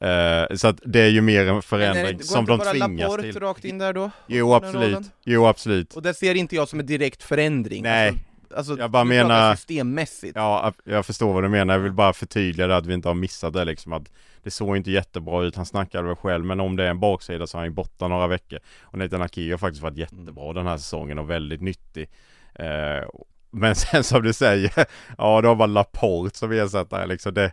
Eh, 0.00 0.56
så 0.56 0.68
att 0.68 0.80
det 0.84 1.00
är 1.00 1.08
ju 1.08 1.20
mer 1.20 1.40
en 1.40 1.48
är 1.48 1.54
det 1.54 1.62
förändring 1.62 2.06
inte- 2.06 2.14
går 2.16 2.24
som 2.24 2.40
inte 2.40 2.52
de 2.52 2.58
bara 2.58 2.70
tvingas 2.70 3.00
Laporte 3.10 3.32
till. 3.32 3.40
rakt 3.40 3.64
in 3.64 3.78
där 3.78 3.92
då? 3.92 4.10
Jo 4.26 4.54
absolut, 4.54 4.98
jo 5.24 5.46
absolut. 5.46 5.94
Och 5.94 6.02
det 6.02 6.14
ser 6.14 6.34
inte 6.34 6.56
jag 6.56 6.68
som 6.68 6.80
en 6.80 6.86
direkt 6.86 7.22
förändring. 7.22 7.82
Nej. 7.82 8.08
Alltså, 8.08 8.24
alltså 8.56 8.78
Jag 8.78 8.90
bara 8.90 9.04
menar- 9.04 9.54
systemmässigt. 9.54 10.36
Ja, 10.36 10.72
jag 10.84 11.06
förstår 11.06 11.32
vad 11.34 11.42
du 11.42 11.48
menar. 11.48 11.74
Jag 11.74 11.80
vill 11.80 11.92
bara 11.92 12.12
förtydliga 12.12 12.66
det 12.66 12.76
att 12.76 12.86
vi 12.86 12.94
inte 12.94 13.08
har 13.08 13.14
missat 13.14 13.52
det 13.52 13.64
liksom 13.64 13.92
att 13.92 14.12
det 14.42 14.50
såg 14.50 14.76
inte 14.76 14.90
jättebra 14.90 15.42
ut. 15.44 15.56
Han 15.56 15.66
snackade 15.66 16.06
väl 16.06 16.16
själv, 16.16 16.44
men 16.44 16.60
om 16.60 16.76
det 16.76 16.84
är 16.84 16.90
en 16.90 17.00
baksida 17.00 17.46
så 17.46 17.56
är 17.56 17.58
han 17.58 17.66
ju 17.68 17.74
borta 17.74 18.08
några 18.08 18.26
veckor. 18.26 18.58
Och 18.82 18.98
Nathan 18.98 19.22
Ake 19.22 19.50
har 19.50 19.58
faktiskt 19.58 19.82
varit 19.82 19.96
jättebra 19.96 20.52
den 20.52 20.66
här 20.66 20.76
säsongen 20.76 21.18
och 21.18 21.30
väldigt 21.30 21.60
nyttig. 21.60 22.10
Eh, 22.54 23.08
men 23.50 23.74
sen 23.74 24.04
som 24.04 24.22
du 24.22 24.32
säger, 24.32 24.72
ja 25.18 25.40
då 25.40 25.48
har 25.48 25.54
man 25.56 25.72
Laporte 25.72 26.38
som 26.38 26.52
ersättare 26.52 27.06
liksom. 27.06 27.34
Det, 27.34 27.52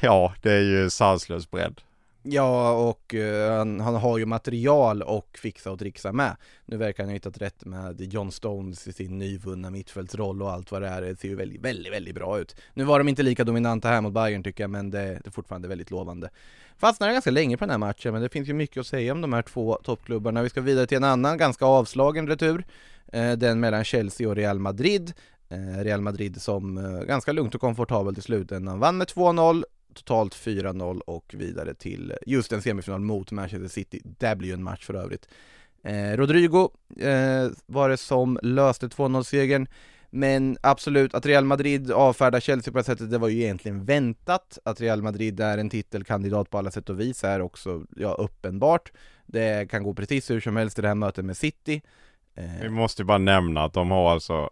ja, 0.00 0.34
det 0.42 0.52
är 0.52 0.60
ju 0.62 0.90
sanslös 0.90 1.50
bredd. 1.50 1.80
Ja, 2.26 2.72
och 2.72 3.14
uh, 3.14 3.50
han, 3.50 3.80
han 3.80 3.94
har 3.94 4.18
ju 4.18 4.26
material 4.26 5.02
och 5.02 5.38
fixa 5.38 5.70
och 5.70 5.78
trixa 5.78 6.12
med. 6.12 6.36
Nu 6.66 6.76
verkar 6.76 7.02
han 7.02 7.08
ha 7.08 7.14
hittat 7.14 7.38
rätt 7.38 7.64
med 7.64 8.00
John 8.00 8.32
Stones 8.32 8.88
i 8.88 8.92
sin 8.92 9.18
nyvunna 9.18 9.70
mittfältsroll 9.70 10.42
och 10.42 10.50
allt 10.50 10.72
vad 10.72 10.82
det 10.82 10.88
är. 10.88 11.02
Det 11.02 11.16
ser 11.16 11.28
ju 11.28 11.34
väldigt, 11.34 11.60
väldigt, 11.60 11.92
väldigt 11.92 12.14
bra 12.14 12.38
ut. 12.38 12.56
Nu 12.74 12.84
var 12.84 12.98
de 12.98 13.08
inte 13.08 13.22
lika 13.22 13.44
dominanta 13.44 13.88
här 13.88 14.00
mot 14.00 14.12
Bayern 14.12 14.42
tycker 14.42 14.64
jag, 14.64 14.70
men 14.70 14.90
det, 14.90 14.98
det 14.98 15.26
är 15.26 15.30
fortfarande 15.30 15.68
väldigt 15.68 15.90
lovande. 15.90 16.30
Fastnade 16.76 17.12
ganska 17.12 17.30
länge 17.30 17.56
på 17.56 17.64
den 17.64 17.70
här 17.70 17.78
matchen, 17.78 18.12
men 18.12 18.22
det 18.22 18.28
finns 18.28 18.48
ju 18.48 18.52
mycket 18.52 18.80
att 18.80 18.86
säga 18.86 19.12
om 19.12 19.20
de 19.20 19.32
här 19.32 19.42
två 19.42 19.74
toppklubbarna. 19.84 20.42
Vi 20.42 20.48
ska 20.48 20.60
vidare 20.60 20.86
till 20.86 20.96
en 20.96 21.04
annan 21.04 21.38
ganska 21.38 21.64
avslagen 21.64 22.28
retur. 22.28 22.66
Uh, 23.14 23.32
den 23.32 23.60
mellan 23.60 23.84
Chelsea 23.84 24.28
och 24.28 24.36
Real 24.36 24.58
Madrid. 24.58 25.12
Eh, 25.48 25.84
Real 25.84 26.00
Madrid 26.00 26.42
som 26.42 27.04
ganska 27.08 27.32
lugnt 27.32 27.54
och 27.54 27.60
komfortabelt 27.60 28.18
i 28.18 28.22
slutändan 28.22 28.78
vann 28.78 28.96
med 28.96 29.06
2-0 29.06 29.64
totalt 29.94 30.34
4-0 30.34 31.00
och 31.00 31.34
vidare 31.38 31.74
till 31.74 32.12
just 32.26 32.52
en 32.52 32.62
semifinal 32.62 33.00
mot 33.00 33.32
Manchester 33.32 33.68
City. 33.68 34.00
Det 34.04 34.36
blir 34.36 34.48
ju 34.48 34.54
en 34.54 34.62
match 34.62 34.84
för 34.84 34.94
övrigt. 34.94 35.28
Eh, 35.82 36.16
Rodrigo 36.16 36.70
eh, 37.00 37.50
var 37.66 37.88
det 37.88 37.96
som 37.96 38.38
löste 38.42 38.86
2-0-segern, 38.86 39.66
men 40.10 40.56
absolut 40.60 41.14
att 41.14 41.26
Real 41.26 41.44
Madrid 41.44 41.90
avfärdar 41.92 42.40
Chelsea 42.40 42.72
på 42.72 42.78
det 42.78 42.84
sättet, 42.84 43.10
det 43.10 43.18
var 43.18 43.28
ju 43.28 43.42
egentligen 43.42 43.84
väntat. 43.84 44.58
Att 44.64 44.80
Real 44.80 45.02
Madrid 45.02 45.40
är 45.40 45.58
en 45.58 45.70
titelkandidat 45.70 46.50
på 46.50 46.58
alla 46.58 46.70
sätt 46.70 46.90
och 46.90 47.00
vis 47.00 47.24
är 47.24 47.40
också, 47.40 47.82
ja, 47.96 48.08
uppenbart. 48.08 48.92
Det 49.26 49.70
kan 49.70 49.82
gå 49.82 49.94
precis 49.94 50.30
hur 50.30 50.40
som 50.40 50.56
helst 50.56 50.78
i 50.78 50.82
det 50.82 50.88
här 50.88 50.94
mötet 50.94 51.24
med 51.24 51.36
City. 51.36 51.82
Eh, 52.34 52.44
Vi 52.62 52.68
måste 52.68 53.02
ju 53.02 53.06
bara 53.06 53.18
nämna 53.18 53.64
att 53.64 53.72
de 53.72 53.90
har 53.90 54.10
alltså 54.12 54.50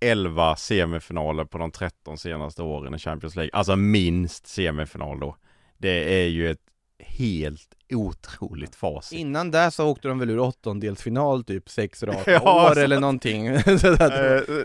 11 0.00 0.56
semifinaler 0.56 1.44
på 1.44 1.58
de 1.58 1.70
13 1.70 2.18
senaste 2.18 2.62
åren 2.62 2.94
i 2.94 2.98
Champions 2.98 3.36
League. 3.36 3.50
Alltså 3.52 3.76
minst 3.76 4.46
semifinal 4.46 5.20
då. 5.20 5.36
Det 5.78 6.22
är 6.22 6.26
ju 6.28 6.50
ett 6.50 6.58
helt 7.00 7.68
otroligt 7.92 8.74
facit. 8.74 9.18
Innan 9.18 9.50
det 9.50 9.70
så 9.70 9.86
åkte 9.88 10.08
de 10.08 10.18
väl 10.18 10.30
ur 10.30 10.38
åttondelsfinal 10.38 11.44
typ 11.44 11.68
sex 11.68 12.02
raka 12.02 12.32
Ja, 12.44 12.70
år 12.70 12.74
så- 12.74 12.80
eller 12.80 13.00
någonting. 13.00 13.46
Eh, 13.56 13.60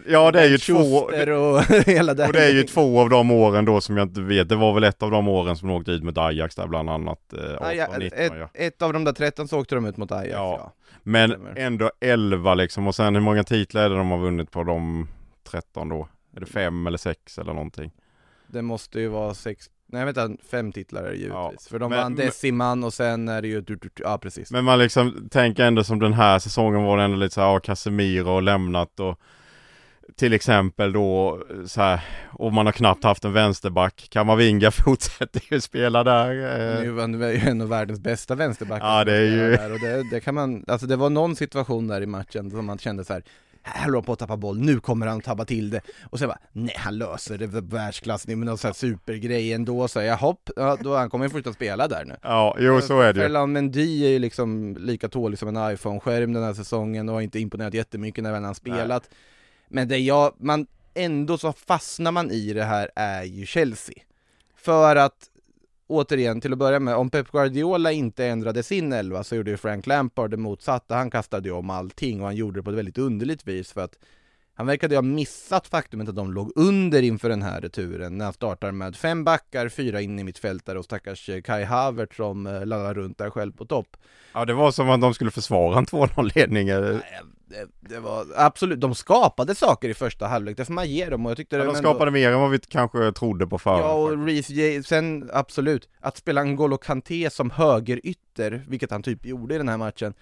ja 0.07 0.31
det 0.31 0.41
är 0.41 0.47
ju 0.49 0.57
två, 0.57 0.73
Schuster 1.07 1.29
och 1.29 1.61
hela 1.85 2.13
det 2.13 2.27
och 2.27 2.33
det 2.33 2.43
är 2.45 2.53
ju 2.53 2.63
två 2.63 2.99
av 3.01 3.09
de 3.09 3.31
åren 3.31 3.65
då 3.65 3.81
som 3.81 3.97
jag 3.97 4.07
inte 4.07 4.21
vet. 4.21 4.49
Det 4.49 4.55
var 4.55 4.73
väl 4.73 4.83
ett 4.83 5.03
av 5.03 5.11
de 5.11 5.27
åren 5.27 5.55
som 5.57 5.67
de 5.67 5.73
åkte 5.77 5.91
ut 5.91 6.03
mot 6.03 6.17
Ajax 6.17 6.55
där 6.55 6.67
bland 6.67 6.89
annat. 6.89 7.33
Eh, 7.33 7.39
18, 7.39 7.57
Ja, 7.61 7.73
ja, 7.73 7.97
19 7.97 8.19
ett, 8.19 8.33
ja. 8.39 8.49
ett 8.53 8.81
av 8.81 8.93
de 8.93 9.03
där 9.03 9.13
13 9.13 9.47
så 9.47 9.59
åkte 9.59 9.75
de 9.75 9.85
ut 9.85 9.97
mot 9.97 10.11
Ajax 10.11 10.31
Ja. 10.31 10.57
ja. 10.59 10.73
Men 11.03 11.47
ändå 11.55 11.91
11 12.01 12.53
liksom. 12.55 12.87
Och 12.87 12.95
sen 12.95 13.15
hur 13.15 13.21
många 13.21 13.43
titlar 13.43 13.83
är 13.83 13.89
det 13.89 13.95
de 13.95 14.11
har 14.11 14.17
vunnit 14.19 14.51
på 14.51 14.63
de 14.63 15.07
13 15.53 15.89
då? 15.89 16.07
Är 16.35 16.39
det 16.39 16.45
fem 16.45 16.87
eller 16.87 16.97
sex 16.97 17.37
eller 17.37 17.53
någonting? 17.53 17.91
Det 18.47 18.61
måste 18.61 18.99
ju 18.99 19.07
vara 19.07 19.33
sex, 19.33 19.69
nej 19.85 20.05
vänta, 20.05 20.29
fem 20.51 20.71
titlar 20.71 21.01
är 21.03 21.09
det 21.09 21.15
givetvis. 21.15 21.33
Ja, 21.33 21.51
För 21.69 21.79
de 21.79 21.89
men- 21.89 21.99
vann 21.99 22.15
Deciman 22.15 22.83
och 22.83 22.93
sen 22.93 23.27
är 23.27 23.41
det 23.41 23.47
ju, 23.47 23.61
ja 23.95 24.17
precis. 24.17 24.51
Men 24.51 24.65
man 24.65 24.79
liksom 24.79 25.29
tänker 25.31 25.63
ändå 25.65 25.83
som 25.83 25.99
den 25.99 26.13
här 26.13 26.39
säsongen 26.39 26.83
var 26.83 26.97
det 26.97 27.03
ändå 27.03 27.17
lite 27.17 27.33
så 27.35 27.41
här, 27.41 27.47
ja, 27.47 27.59
Casemiro 27.59 28.25
har 28.27 28.41
lämnat 28.41 28.99
och 28.99 29.19
till 30.15 30.33
exempel 30.33 30.93
då 30.93 31.43
så 31.67 31.81
här, 31.81 32.01
och 32.31 32.53
man 32.53 32.65
har 32.65 32.73
knappt 32.73 33.03
haft 33.03 33.25
en 33.25 33.33
vänsterback. 33.33 34.07
Kamavinga 34.11 34.71
fortsätter 34.85 35.41
ju 35.53 35.61
spela 35.61 36.03
där. 36.03 36.29
eh. 36.75 36.81
Nu 36.81 36.91
han 36.99 37.31
ju 37.31 37.37
en 37.37 37.61
av 37.61 37.69
världens 37.69 37.99
bästa 37.99 38.35
vänsterbackar 38.35 38.85
Ja, 38.97 39.03
det 39.03 39.13
är 39.13 39.21
ju- 39.25 39.55
där, 39.57 39.71
och 39.73 39.79
det, 39.79 40.09
det 40.11 40.19
kan 40.19 40.35
man, 40.35 40.65
alltså 40.67 40.87
det 40.87 40.95
var 40.95 41.09
någon 41.09 41.35
situation 41.35 41.87
där 41.87 42.01
i 42.01 42.05
matchen 42.05 42.51
som 42.51 42.65
man 42.65 42.77
kände 42.77 43.05
så 43.05 43.13
här. 43.13 43.23
Här 43.65 43.83
håller 43.83 43.97
han 43.97 44.03
på 44.03 44.13
att 44.13 44.19
tappa 44.19 44.37
boll, 44.37 44.59
nu 44.59 44.79
kommer 44.79 45.07
han 45.07 45.21
tabba 45.21 45.45
till 45.45 45.69
det. 45.69 45.81
Och 46.09 46.19
sen 46.19 46.27
bara, 46.27 46.39
nej 46.51 46.75
han 46.77 46.97
löser 46.97 47.37
det, 47.37 47.47
världsklass, 47.47 48.27
är 48.27 48.35
någon 48.35 48.57
sån 48.57 48.67
här 48.67 48.73
supergrej 48.73 49.53
ändå. 49.53 49.87
Så 49.87 50.01
jag 50.01 50.17
hopp, 50.17 50.49
ja, 50.55 50.77
då 50.81 50.95
han 50.95 51.09
kommer 51.09 51.25
ju 51.25 51.29
fortsätta 51.29 51.53
spela 51.53 51.87
där 51.87 52.05
nu. 52.05 52.15
Ja, 52.21 52.57
jo 52.59 52.81
så 52.81 53.01
är 53.01 53.13
det 53.13 53.19
ju. 53.19 53.25
Ferland 53.25 53.53
Mendy 53.53 54.05
är 54.05 54.09
ju 54.09 54.19
liksom 54.19 54.77
lika 54.79 55.09
tålig 55.09 55.39
som 55.39 55.47
en 55.47 55.73
iPhone-skärm 55.73 56.33
den 56.33 56.43
här 56.43 56.53
säsongen 56.53 57.09
och 57.09 57.15
har 57.15 57.21
inte 57.21 57.39
imponerat 57.39 57.73
jättemycket 57.73 58.23
när 58.23 58.41
han 58.41 58.55
spelat. 58.55 59.09
Men 59.67 59.87
det 59.87 59.97
jag, 59.97 60.33
man, 60.37 60.67
ändå 60.93 61.37
så 61.37 61.53
fastnar 61.53 62.11
man 62.11 62.31
i 62.31 62.53
det 62.53 62.63
här 62.63 62.89
är 62.95 63.23
ju 63.23 63.45
Chelsea. 63.45 63.95
För 64.55 64.95
att 64.95 65.29
återigen, 65.93 66.41
till 66.41 66.53
att 66.53 66.59
börja 66.59 66.79
med, 66.79 66.95
om 66.95 67.09
Pep 67.09 67.31
Guardiola 67.31 67.91
inte 67.91 68.25
ändrade 68.25 68.63
sin 68.63 68.93
elva 68.93 69.23
så 69.23 69.35
gjorde 69.35 69.51
ju 69.51 69.57
Frank 69.57 69.87
Lampard 69.87 70.31
det 70.31 70.37
motsatta. 70.37 70.95
Han 70.95 71.11
kastade 71.11 71.49
ju 71.49 71.55
om 71.55 71.69
allting 71.69 72.19
och 72.19 72.25
han 72.25 72.35
gjorde 72.35 72.59
det 72.59 72.63
på 72.63 72.69
ett 72.69 72.77
väldigt 72.77 72.97
underligt 72.97 73.47
vis 73.47 73.71
för 73.71 73.81
att 73.81 73.99
han 74.55 74.65
verkade 74.65 74.95
ha 74.95 75.01
missat 75.01 75.67
faktumet 75.67 76.09
att 76.09 76.15
de 76.15 76.33
låg 76.33 76.51
under 76.55 77.01
inför 77.01 77.29
den 77.29 77.41
här 77.41 77.61
returen 77.61 78.17
när 78.17 78.25
han 78.25 78.33
startar 78.33 78.71
med 78.71 78.95
fem 78.95 79.23
backar, 79.23 79.69
fyra 79.69 80.01
in 80.01 80.19
i 80.19 80.23
mittfältare 80.23 80.79
och 80.79 80.85
stackars 80.85 81.29
eh, 81.29 81.41
Kai 81.41 81.63
Havertz 81.63 82.15
som 82.15 82.47
eh, 82.47 82.65
laddar 82.65 82.93
runt 82.93 83.17
där 83.17 83.29
själv 83.29 83.51
på 83.51 83.65
topp. 83.65 83.97
Ja 84.33 84.45
det 84.45 84.53
var 84.53 84.71
som 84.71 84.89
att 84.89 85.01
de 85.01 85.13
skulle 85.13 85.31
försvara 85.31 85.77
en 85.77 85.85
2-0 85.85 86.31
ledning. 86.35 86.69
eh. 86.69 86.81
Nej, 86.81 87.01
Det, 87.47 87.67
det 87.95 87.99
var 87.99 88.25
absolut, 88.35 88.81
de 88.81 88.95
skapade 88.95 89.55
saker 89.55 89.89
i 89.89 89.93
första 89.93 90.27
halvlek, 90.27 90.57
det 90.57 90.65
får 90.65 90.73
man 90.73 90.89
ge 90.89 91.09
dem 91.09 91.25
och 91.25 91.29
jag 91.31 91.37
tyckte 91.37 91.55
Ja, 91.55 91.61
de 91.61 91.67
var 91.67 91.75
ändå- 91.77 91.89
skapade 91.89 92.11
mer 92.11 92.31
än 92.31 92.39
vad 92.39 92.51
vi 92.51 92.59
kanske 92.59 93.11
trodde 93.11 93.47
på 93.47 93.59
förhand. 93.59 93.83
Ja, 93.83 93.93
och 93.93 94.25
Reece 94.25 94.87
sen 94.87 95.29
absolut, 95.33 95.89
att 95.99 96.17
spela 96.17 96.41
N'Golo 96.43 96.77
Kanté 96.77 97.29
som 97.29 97.49
högerytter, 97.49 98.65
vilket 98.67 98.91
han 98.91 99.03
typ 99.03 99.25
gjorde 99.25 99.55
i 99.55 99.57
den 99.57 99.69
här 99.69 99.77
matchen 99.77 100.13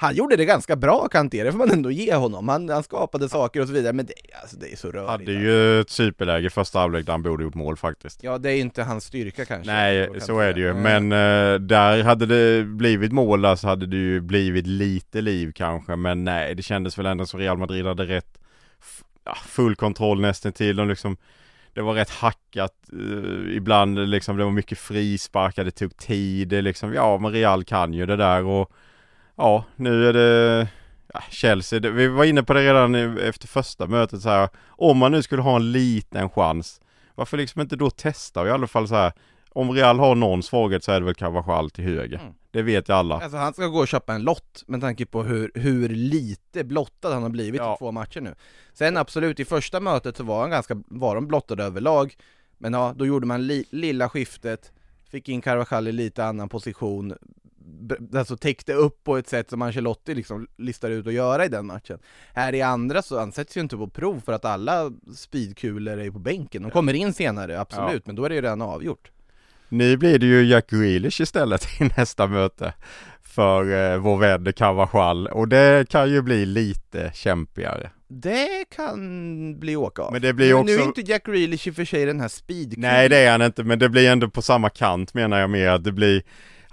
Han 0.00 0.14
gjorde 0.14 0.36
det 0.36 0.44
ganska 0.44 0.76
bra 0.76 1.08
Kanté, 1.08 1.44
det 1.44 1.52
får 1.52 1.58
man 1.58 1.70
ändå 1.70 1.90
ge 1.90 2.14
honom, 2.14 2.48
han, 2.48 2.68
han 2.68 2.82
skapade 2.82 3.28
saker 3.28 3.60
och 3.60 3.66
så 3.66 3.72
vidare, 3.72 3.92
men 3.92 4.06
det, 4.06 4.12
alltså, 4.42 4.56
det 4.56 4.72
är 4.72 4.76
så 4.76 4.90
rörigt 4.90 5.10
Hade 5.10 5.32
ju 5.32 5.80
ett 5.80 5.90
superläge 5.90 6.46
i 6.46 6.50
första 6.50 6.78
halvlek 6.78 7.06
där 7.06 7.12
han 7.12 7.22
borde 7.22 7.44
gjort 7.44 7.54
mål 7.54 7.76
faktiskt. 7.76 8.22
Ja, 8.22 8.38
det 8.38 8.52
är 8.52 8.60
inte 8.60 8.82
hans 8.82 9.04
styrka 9.04 9.44
kanske 9.44 9.72
Nej, 9.72 10.20
så 10.20 10.38
är 10.38 10.52
det 10.52 10.60
ju. 10.60 10.74
Men 10.74 11.12
eh, 11.12 11.60
där 11.60 12.02
hade 12.02 12.26
det 12.26 12.64
blivit 12.64 13.12
mål 13.12 13.42
där 13.42 13.56
så 13.56 13.68
hade 13.68 13.86
det 13.86 13.96
ju 13.96 14.20
blivit 14.20 14.66
lite 14.66 15.20
liv 15.20 15.52
kanske. 15.54 15.96
Men 15.96 16.24
nej, 16.24 16.54
det 16.54 16.62
kändes 16.62 16.98
väl 16.98 17.06
ändå 17.06 17.26
som 17.26 17.40
Real 17.40 17.58
Madrid 17.58 17.86
hade 17.86 18.04
rätt 18.04 18.38
ja, 19.24 19.34
full 19.34 19.76
kontroll 19.76 20.20
nästan 20.20 20.52
till. 20.52 20.76
De 20.76 20.88
liksom, 20.88 21.16
det 21.74 21.80
var 21.80 21.94
rätt 21.94 22.10
hackat 22.10 22.74
eh, 22.92 23.56
ibland 23.56 24.08
liksom. 24.08 24.36
Det 24.36 24.44
var 24.44 24.50
mycket 24.50 24.78
frisparkar, 24.78 25.64
det 25.64 25.70
tog 25.70 25.96
tid. 25.96 26.48
Det 26.48 26.62
liksom, 26.62 26.94
ja 26.94 27.18
men 27.18 27.32
Real 27.32 27.64
kan 27.64 27.94
ju 27.94 28.06
det 28.06 28.16
där 28.16 28.44
och 28.44 28.72
ja, 29.40 29.64
nu 29.76 30.08
är 30.08 30.12
det 30.12 30.68
ja, 31.12 31.20
Chelsea. 31.30 31.80
Vi 31.90 32.06
var 32.06 32.24
inne 32.24 32.42
på 32.42 32.52
det 32.52 32.60
redan 32.60 33.18
efter 33.18 33.48
första 33.48 33.86
mötet 33.86 34.20
så 34.22 34.28
här. 34.28 34.48
Om 34.68 34.98
man 34.98 35.12
nu 35.12 35.22
skulle 35.22 35.42
ha 35.42 35.56
en 35.56 35.72
liten 35.72 36.30
chans 36.30 36.80
varför 37.14 37.36
liksom 37.36 37.60
inte 37.60 37.76
då 37.76 37.90
testa 37.90 38.40
och 38.40 38.46
i 38.46 38.50
alla 38.50 38.66
fall 38.66 38.88
så 38.88 38.94
här 38.94 39.12
Om 39.52 39.70
Real 39.72 39.98
har 39.98 40.14
någon 40.14 40.42
svaghet 40.42 40.84
så 40.84 40.92
är 40.92 41.00
det 41.00 41.06
väl 41.06 41.14
Carvajal 41.14 41.70
till 41.70 41.84
höger 41.84 42.18
Mm. 42.20 42.34
Det 42.50 42.62
vet 42.62 42.88
ju 42.88 42.92
alla 42.92 43.14
Alltså 43.20 43.36
han 43.38 43.52
ska 43.52 43.66
gå 43.66 43.78
och 43.78 43.88
köpa 43.88 44.14
en 44.14 44.22
lott 44.22 44.64
med 44.66 44.80
tanke 44.80 45.06
på 45.06 45.22
hur, 45.22 45.50
hur 45.54 45.88
lite 45.88 46.64
blottad 46.64 47.12
han 47.14 47.22
har 47.22 47.30
blivit 47.30 47.60
Ja. 47.60 47.74
i 47.74 47.78
två 47.78 47.92
matcher 47.92 48.20
nu 48.20 48.34
Sen 48.72 48.96
absolut, 48.96 49.40
i 49.40 49.44
första 49.44 49.80
mötet 49.80 50.16
så 50.16 50.24
var 50.24 50.40
han 50.40 50.50
ganska, 50.50 50.82
var 50.86 51.14
de 51.14 51.26
blottade 51.26 51.64
överlag 51.64 52.14
Men 52.58 52.72
ja, 52.72 52.94
då 52.96 53.06
gjorde 53.06 53.26
man 53.26 53.46
li, 53.46 53.64
lilla 53.70 54.08
skiftet 54.08 54.72
Fick 55.10 55.28
in 55.28 55.40
Carvajal 55.40 55.88
i 55.88 55.92
lite 55.92 56.24
annan 56.24 56.48
position 56.48 57.14
alltså 58.14 58.36
täckte 58.36 58.72
upp 58.74 59.04
på 59.04 59.16
ett 59.16 59.28
sätt 59.28 59.50
som 59.50 59.62
Ancelotti 59.62 60.14
liksom 60.14 60.46
listar 60.58 60.90
ut 60.90 61.06
att 61.06 61.12
göra 61.12 61.44
i 61.44 61.48
den 61.48 61.66
matchen. 61.66 61.98
Här 62.34 62.54
i 62.54 62.62
andra 62.62 63.02
så 63.02 63.18
ansätts 63.18 63.56
ju 63.56 63.60
inte 63.60 63.76
på 63.76 63.88
prov 63.88 64.20
för 64.24 64.32
att 64.32 64.44
alla 64.44 64.92
speedkulor 65.16 65.98
är 65.98 66.10
på 66.10 66.18
bänken. 66.18 66.62
De 66.62 66.70
kommer 66.70 66.94
in 66.94 67.12
senare, 67.12 67.60
absolut, 67.60 68.06
men 68.06 68.16
då 68.16 68.24
är 68.24 68.28
det 68.28 68.34
ju 68.34 68.40
redan 68.42 68.62
avgjort. 68.62 69.10
Nu 69.68 69.96
blir 69.96 70.18
det 70.18 70.26
ju 70.26 70.44
Jack 70.46 70.70
Grealish 70.70 71.20
istället 71.20 71.80
i 71.80 71.84
nästa 71.96 72.26
möte 72.26 72.74
för 73.22 73.92
eh, 73.92 73.98
vår 73.98 74.16
vän 74.16 74.52
Cavachal 74.52 75.26
och 75.26 75.48
det 75.48 75.88
kan 75.88 76.10
ju 76.10 76.22
bli 76.22 76.46
lite 76.46 77.10
kämpigare. 77.14 77.90
Det 78.08 78.64
kan 78.76 79.60
bli 79.60 79.76
åka 79.76 80.02
av. 80.02 80.12
Men 80.12 80.22
det 80.22 80.32
blir 80.32 80.46
Nu 80.64 80.72
är 80.72 80.76
också- 80.78 80.84
inte 80.88 81.00
Jack 81.00 81.26
Grealish 81.26 81.68
i 81.68 81.70
och 81.70 81.74
för 81.74 81.84
sig 81.84 82.06
den 82.06 82.20
här 82.20 82.28
speedkulan. 82.28 82.90
Nej 82.90 83.08
det 83.08 83.16
är 83.16 83.30
han 83.30 83.42
inte 83.42 83.64
men 83.64 83.78
det 83.78 83.88
blir 83.88 84.08
ändå 84.10 84.30
på 84.30 84.42
samma 84.42 84.68
kant 84.70 85.14
menar 85.14 85.38
jag 85.40 85.50
med 85.50 85.74
att 85.74 85.84
det 85.84 85.92
blir 85.92 86.22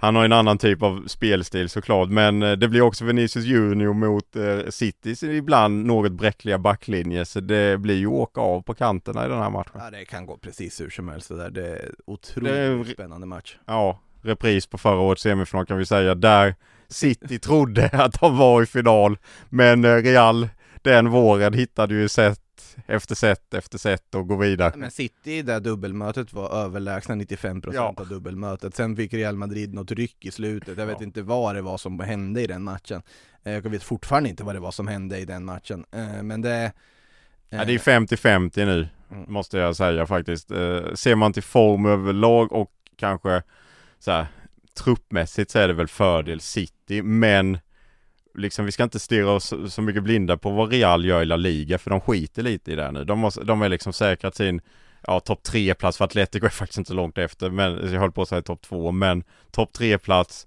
Han 0.00 0.16
har 0.16 0.24
en 0.24 0.32
annan 0.32 0.58
typ 0.58 0.82
av 0.82 1.04
spelstil 1.06 1.68
såklart 1.68 2.08
men 2.08 2.42
eh, 2.42 2.52
det 2.52 2.68
blir 2.68 2.80
också 2.82 3.04
Vinicius 3.04 3.44
Junior 3.44 3.92
mot 3.94 4.36
eh, 4.36 4.58
Citys 4.70 5.22
ibland 5.22 5.86
något 5.86 6.12
bräckliga 6.12 6.58
backlinje 6.58 7.24
så 7.24 7.40
det 7.40 7.78
blir 7.80 7.96
ju 7.96 8.06
åka 8.06 8.40
av 8.40 8.62
på 8.62 8.74
kanterna 8.74 9.26
i 9.26 9.28
den 9.28 9.38
här 9.38 9.50
matchen. 9.50 9.72
Ja, 9.74 9.90
det 9.90 10.04
kan 10.04 10.26
gå 10.26 10.36
precis 10.36 10.80
hur 10.80 10.90
som 10.90 11.08
helst 11.08 11.28
det 11.28 11.36
där. 11.36 11.50
Det 11.50 11.66
är 11.68 11.90
otroligt 12.06 12.52
Det 12.52 12.58
är- 12.60 12.84
spännande 12.84 13.26
match. 13.26 13.56
Ja, 13.66 13.98
repris 14.22 14.66
på 14.66 14.78
förra 14.78 14.98
årets 15.00 15.22
semifinal 15.22 15.66
kan 15.66 15.78
vi 15.78 15.86
säga 15.86 16.14
där 16.14 16.54
City 16.88 17.38
trodde 17.38 17.88
att 17.92 18.20
de 18.20 18.36
var 18.38 18.62
i 18.62 18.66
final 18.66 19.18
men 19.48 19.84
eh, 19.84 19.94
Real 19.96 20.48
den 20.82 21.10
våren 21.10 21.52
hittade 21.54 21.94
ju 21.94 22.08
sätt 22.08 22.40
efter 22.86 23.14
sätt 23.14 23.54
efter 23.54 23.78
sätt 23.78 24.14
och 24.14 24.28
gå 24.28 24.36
vidare. 24.36 24.72
Men 24.76 24.90
City 24.90 25.32
i 25.32 25.42
det 25.42 25.52
där 25.52 25.60
dubbelmötet 25.60 26.32
var 26.32 26.50
överlägsna 26.64 27.14
95% 27.14 27.70
Ja. 27.74 27.94
av 27.96 28.08
dubbelmötet. 28.08 28.74
Sen 28.74 28.96
fick 28.96 29.14
Real 29.14 29.36
Madrid 29.36 29.74
något 29.74 29.90
ryck 29.92 30.24
i 30.24 30.30
slutet. 30.30 30.78
Jag 30.78 30.86
vet 30.86 30.96
Ja. 31.00 31.04
inte 31.04 31.22
vad 31.22 31.54
det 31.54 31.62
var 31.62 31.78
som 31.78 32.00
hände 32.00 32.42
i 32.42 32.46
den 32.46 32.62
matchen. 32.64 33.02
Eh, 33.44 33.52
Jag 33.52 33.62
vet 33.70 33.82
fortfarande 33.82 34.28
inte 34.28 34.44
vad 34.44 34.54
det 34.54 34.60
var 34.60 34.70
som 34.70 34.88
hände 34.88 35.18
i 35.18 35.24
den 35.24 35.44
matchen. 35.44 35.84
Eh, 35.92 36.22
Men 36.22 36.40
det... 36.42 36.72
Ja, 37.50 37.64
det 37.64 37.72
är 37.74 37.78
50-50 37.78 38.64
nu, 38.66 38.88
Mm. 39.10 39.32
måste 39.32 39.58
jag 39.58 39.76
säga 39.76 40.06
faktiskt. 40.06 40.50
Eh, 40.50 40.94
ser 40.94 41.14
man 41.14 41.32
till 41.32 41.42
form 41.42 41.86
överlag 41.86 42.52
och 42.52 42.70
kanske 42.96 43.42
så 43.98 44.10
här, 44.10 44.26
truppmässigt 44.74 45.50
så 45.50 45.58
är 45.58 45.68
det 45.68 45.74
väl 45.74 45.88
fördel 45.88 46.40
City, 46.40 47.02
men 47.02 47.58
liksom 48.38 48.64
vi 48.64 48.72
ska 48.72 48.82
inte 48.82 48.98
stirra 48.98 49.30
oss 49.30 49.54
så 49.68 49.82
mycket 49.82 50.02
blinda 50.02 50.36
på 50.36 50.50
vad 50.50 50.72
Real 50.72 51.04
gör 51.04 51.22
i 51.22 51.24
La 51.24 51.36
Liga, 51.36 51.78
för 51.78 51.90
de 51.90 52.00
skiter 52.00 52.42
lite 52.42 52.72
i 52.72 52.74
det 52.74 52.90
nu. 52.90 53.04
De, 53.04 53.18
måste, 53.18 53.44
de 53.44 53.62
är 53.62 53.68
liksom 53.68 53.92
säkrat 53.92 54.36
sin 54.36 54.60
Ja, 55.06 55.20
topp 55.20 55.42
tre 55.42 55.74
plats 55.74 55.98
för 55.98 56.04
Atletico 56.04 56.46
är 56.46 56.50
faktiskt 56.50 56.78
inte 56.78 56.94
långt 56.94 57.18
efter, 57.18 57.50
men 57.50 57.92
jag 57.92 58.00
höll 58.00 58.12
på 58.12 58.22
att 58.22 58.28
säga 58.28 58.42
topp 58.42 58.62
två, 58.62 58.92
men 58.92 59.24
topp 59.50 59.72
tre 59.72 59.98
plats 59.98 60.46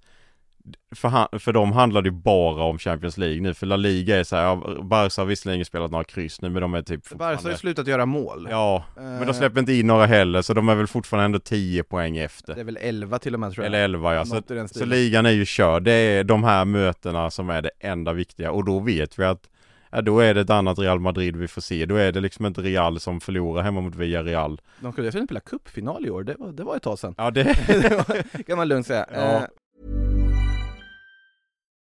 för, 0.96 1.08
han, 1.08 1.28
för 1.40 1.54
dem 1.54 1.72
handlar 1.72 2.02
det 2.02 2.08
ju 2.10 2.16
bara 2.16 2.64
om 2.64 2.80
Champions 2.80 3.18
League 3.18 3.42
nu, 3.42 3.54
för 3.54 3.66
La 3.66 3.76
Liga 3.76 4.20
är 4.20 4.24
så 4.24 4.36
här, 4.36 4.44
ja, 4.44 4.82
Barca 4.84 5.22
har 5.22 5.26
visserligen 5.26 5.66
spelat 5.66 5.92
några 5.92 6.04
kryss 6.04 6.42
nu, 6.42 6.50
men 6.50 6.62
de 6.62 6.74
är 6.74 6.82
typ 6.82 7.10
Barca 7.10 7.24
har 7.24 7.32
ju 7.32 7.36
fortfarande 7.38 7.60
slutat 7.60 7.88
göra 7.88 8.06
mål. 8.06 8.48
Ja, 8.52 8.84
men 8.96 9.22
Eh, 9.22 9.26
de 9.26 9.34
släpper 9.34 9.60
inte 9.60 9.74
in 9.74 9.88
några 9.88 10.06
heller, 10.06 10.42
så 10.42 10.54
de 10.54 10.70
är 10.70 10.76
väl 10.76 10.88
fortfarande 10.88 11.26
ändå 11.26 11.40
10 11.40 11.84
poäng 11.84 12.14
Det 12.14 12.22
efter. 12.24 12.60
är 12.60 12.64
väl 12.64 12.78
11 12.82 13.20
till 13.20 13.34
och 13.34 13.40
med 13.40 13.54
tror 13.54 13.66
jag. 13.66 13.74
Eller 13.74 13.84
11 13.84 14.16
ja, 14.16 14.26
så, 14.26 14.42
så 14.66 14.86
ligan 14.86 15.26
är 15.26 15.32
ju 15.32 15.46
körd. 15.46 15.84
Det 15.84 15.92
är 15.92 16.24
de 16.24 16.44
här 16.44 16.66
mötena 16.66 17.32
som 17.32 17.50
är 17.50 17.62
det 17.62 17.72
enda 17.80 18.14
viktiga 18.14 18.52
och 18.52 18.66
då 18.66 18.80
vet 18.80 19.20
vi 19.20 19.24
att 19.24 19.48
Ja, 19.94 20.02
då 20.02 20.20
är 20.20 20.34
det 20.34 20.42
ett 20.42 20.50
annat 20.50 20.80
Real 20.80 21.00
Madrid 21.00 21.36
vi 21.36 21.48
får 21.48 21.62
se. 21.62 21.86
Då 21.86 21.96
är 21.96 22.12
det 22.12 22.20
liksom 22.20 22.46
inte 22.46 22.62
Real 22.62 23.00
som 23.00 23.22
förlorar 23.22 23.64
hemma 23.64 23.82
mot 23.82 23.96
Villarreal. 23.96 24.62
De 24.80 24.92
skulle 24.92 25.08
dessutom 25.08 25.28
spela 25.28 25.40
cupfinal 25.40 26.06
i 26.06 26.10
år, 26.10 26.24
det 26.24 26.36
var, 26.40 26.52
det 26.52 26.64
var 26.64 26.76
ett 26.76 26.84
tag 26.84 27.00
sedan. 27.00 27.16
Ja, 27.18 27.32
det... 27.32 27.44
det 27.68 27.96
var, 28.08 28.44
kan 28.44 28.58
man 28.58 28.68
lugnt 28.68 28.88
säga. 28.88 29.06
Ja. 29.14 29.48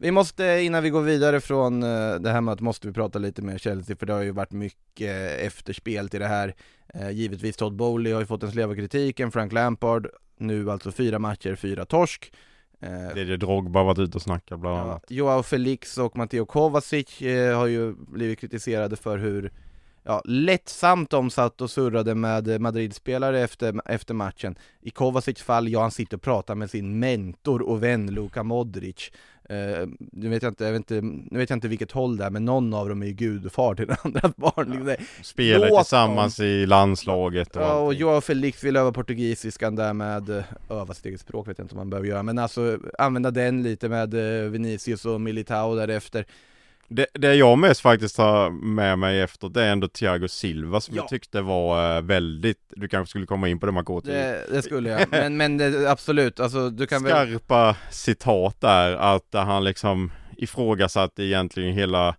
Vi 0.00 0.10
måste, 0.10 0.44
innan 0.62 0.82
vi 0.82 0.90
går 0.90 1.02
vidare 1.02 1.40
från 1.40 1.82
eh, 1.82 2.14
det 2.14 2.30
här 2.30 2.40
mötet, 2.40 2.60
måste 2.60 2.86
vi 2.86 2.92
prata 2.92 3.18
lite 3.18 3.42
med 3.42 3.60
Chelsea, 3.60 3.96
för 3.96 4.06
det 4.06 4.12
har 4.12 4.22
ju 4.22 4.30
varit 4.30 4.52
mycket 4.52 5.40
efterspel 5.40 6.08
till 6.08 6.20
det 6.20 6.26
här. 6.26 6.54
Eh, 6.94 7.10
Givetvis 7.10 7.56
Todd 7.56 7.76
Bowley 7.76 8.12
har 8.12 8.20
ju 8.20 8.26
fått 8.26 8.42
en 8.42 8.50
slev 8.52 8.70
av 8.70 8.74
kritiken, 8.74 9.30
Frank 9.32 9.52
Lampard, 9.52 10.06
nu 10.38 10.70
alltså 10.70 10.92
fyra 10.92 11.18
matcher, 11.18 11.54
fyra 11.54 11.84
torsk. 11.84 12.32
Eh, 12.80 12.90
Det 13.14 13.20
är 13.20 13.24
det 13.24 13.36
Drogba 13.36 13.82
varit 13.82 13.98
ute 13.98 14.16
och 14.18 14.22
snackat 14.22 14.60
bland 14.60 14.76
Ja, 14.76 14.82
annat. 14.82 15.04
Joao 15.08 15.42
Felix 15.42 15.98
och 15.98 16.16
Matteo 16.16 16.46
Kovacic 16.46 17.22
eh, 17.22 17.58
har 17.58 17.66
ju 17.66 17.94
blivit 17.94 18.38
kritiserade 18.40 18.96
för 18.96 19.18
hur 19.18 19.52
ja, 20.04 20.22
lättsamt 20.24 21.10
de 21.10 21.30
satt 21.30 21.60
och 21.60 21.70
surrade 21.70 22.14
med 22.14 22.60
Madrid-spelare 22.60 23.40
efter, 23.40 23.80
efter 23.84 24.14
matchen. 24.14 24.58
I 24.80 24.90
Kovacics 24.90 25.42
fall, 25.42 25.68
ja 25.68 25.80
han 25.80 25.90
sitter 25.90 26.16
och 26.16 26.22
pratar 26.22 26.54
med 26.54 26.70
sin 26.70 26.98
mentor 26.98 27.62
och 27.62 27.82
vän 27.82 28.06
Luka 28.06 28.42
Modric. 28.42 29.12
Eh, 29.50 29.88
nu, 29.98 30.28
vet 30.28 30.42
jag 30.42 30.50
inte, 30.50 30.64
jag 30.64 30.72
vet 30.72 30.90
inte, 30.90 31.00
nu 31.30 31.38
vet 31.38 31.50
jag 31.50 31.56
inte 31.56 31.68
vilket 31.68 31.92
håll 31.92 32.16
det 32.16 32.24
är, 32.24 32.30
men 32.30 32.44
någon 32.44 32.74
av 32.74 32.88
dem 32.88 33.02
är 33.02 33.06
ju 33.06 33.12
gudfar 33.12 33.74
till 33.74 33.86
den 33.86 33.96
andras 34.02 34.36
barn. 34.36 34.70
Liksom 34.70 34.86
det. 34.86 34.96
Spelar 35.22 35.68
Låt 35.68 35.78
tillsammans 35.78 36.40
i 36.40 36.66
landslaget 36.66 37.56
och 37.56 37.62
Ja, 37.62 37.74
och 37.74 37.86
allting. 37.86 38.00
Joao 38.00 38.20
Felix 38.20 38.64
vill 38.64 38.76
öva 38.76 38.92
portugisiskan 38.92 39.76
där 39.76 39.92
med, 39.92 40.30
eh, 40.30 40.44
öva 40.70 40.94
sitt 40.94 41.06
eget 41.06 41.20
språk 41.20 41.48
vet 41.48 41.58
jag 41.58 41.64
inte 41.64 41.74
om 41.74 41.78
man 41.78 41.90
behöver 41.90 42.08
göra, 42.08 42.22
men 42.22 42.38
alltså 42.38 42.78
använda 42.98 43.30
den 43.30 43.62
lite 43.62 43.88
med 43.88 44.14
eh, 44.14 44.50
Vinicius 44.50 45.04
och 45.04 45.20
Militao 45.20 45.74
därefter. 45.74 46.26
Det, 46.90 47.06
det 47.14 47.34
jag 47.34 47.58
mest 47.58 47.80
faktiskt 47.80 48.18
har 48.18 48.50
med 48.50 48.98
mig 48.98 49.20
efter 49.20 49.48
det 49.48 49.62
är 49.62 49.72
ändå 49.72 49.88
Thiago 49.88 50.28
Silva 50.28 50.80
som 50.80 50.96
Ja. 50.96 51.02
jag 51.02 51.08
tyckte 51.08 51.40
var 51.40 51.96
eh, 51.96 52.02
väldigt, 52.02 52.58
du 52.70 52.88
kanske 52.88 53.10
skulle 53.10 53.26
komma 53.26 53.48
in 53.48 53.60
på 53.60 53.66
det 53.66 53.72
Makoto. 53.72 54.08
Det, 54.08 54.44
det 54.50 54.62
skulle 54.62 54.90
jag, 54.90 55.08
men, 55.10 55.36
men 55.36 55.56
det, 55.58 55.90
absolut, 55.90 56.40
alltså 56.40 56.70
du 56.70 56.86
kan 56.86 57.02
väl... 57.02 57.12
skarpa 57.12 57.76
citat 57.90 58.60
där 58.60 58.96
att 58.96 59.28
han 59.32 59.64
liksom 59.64 60.12
ifrågasatte 60.36 61.22
egentligen 61.24 61.74
hela 61.74 62.16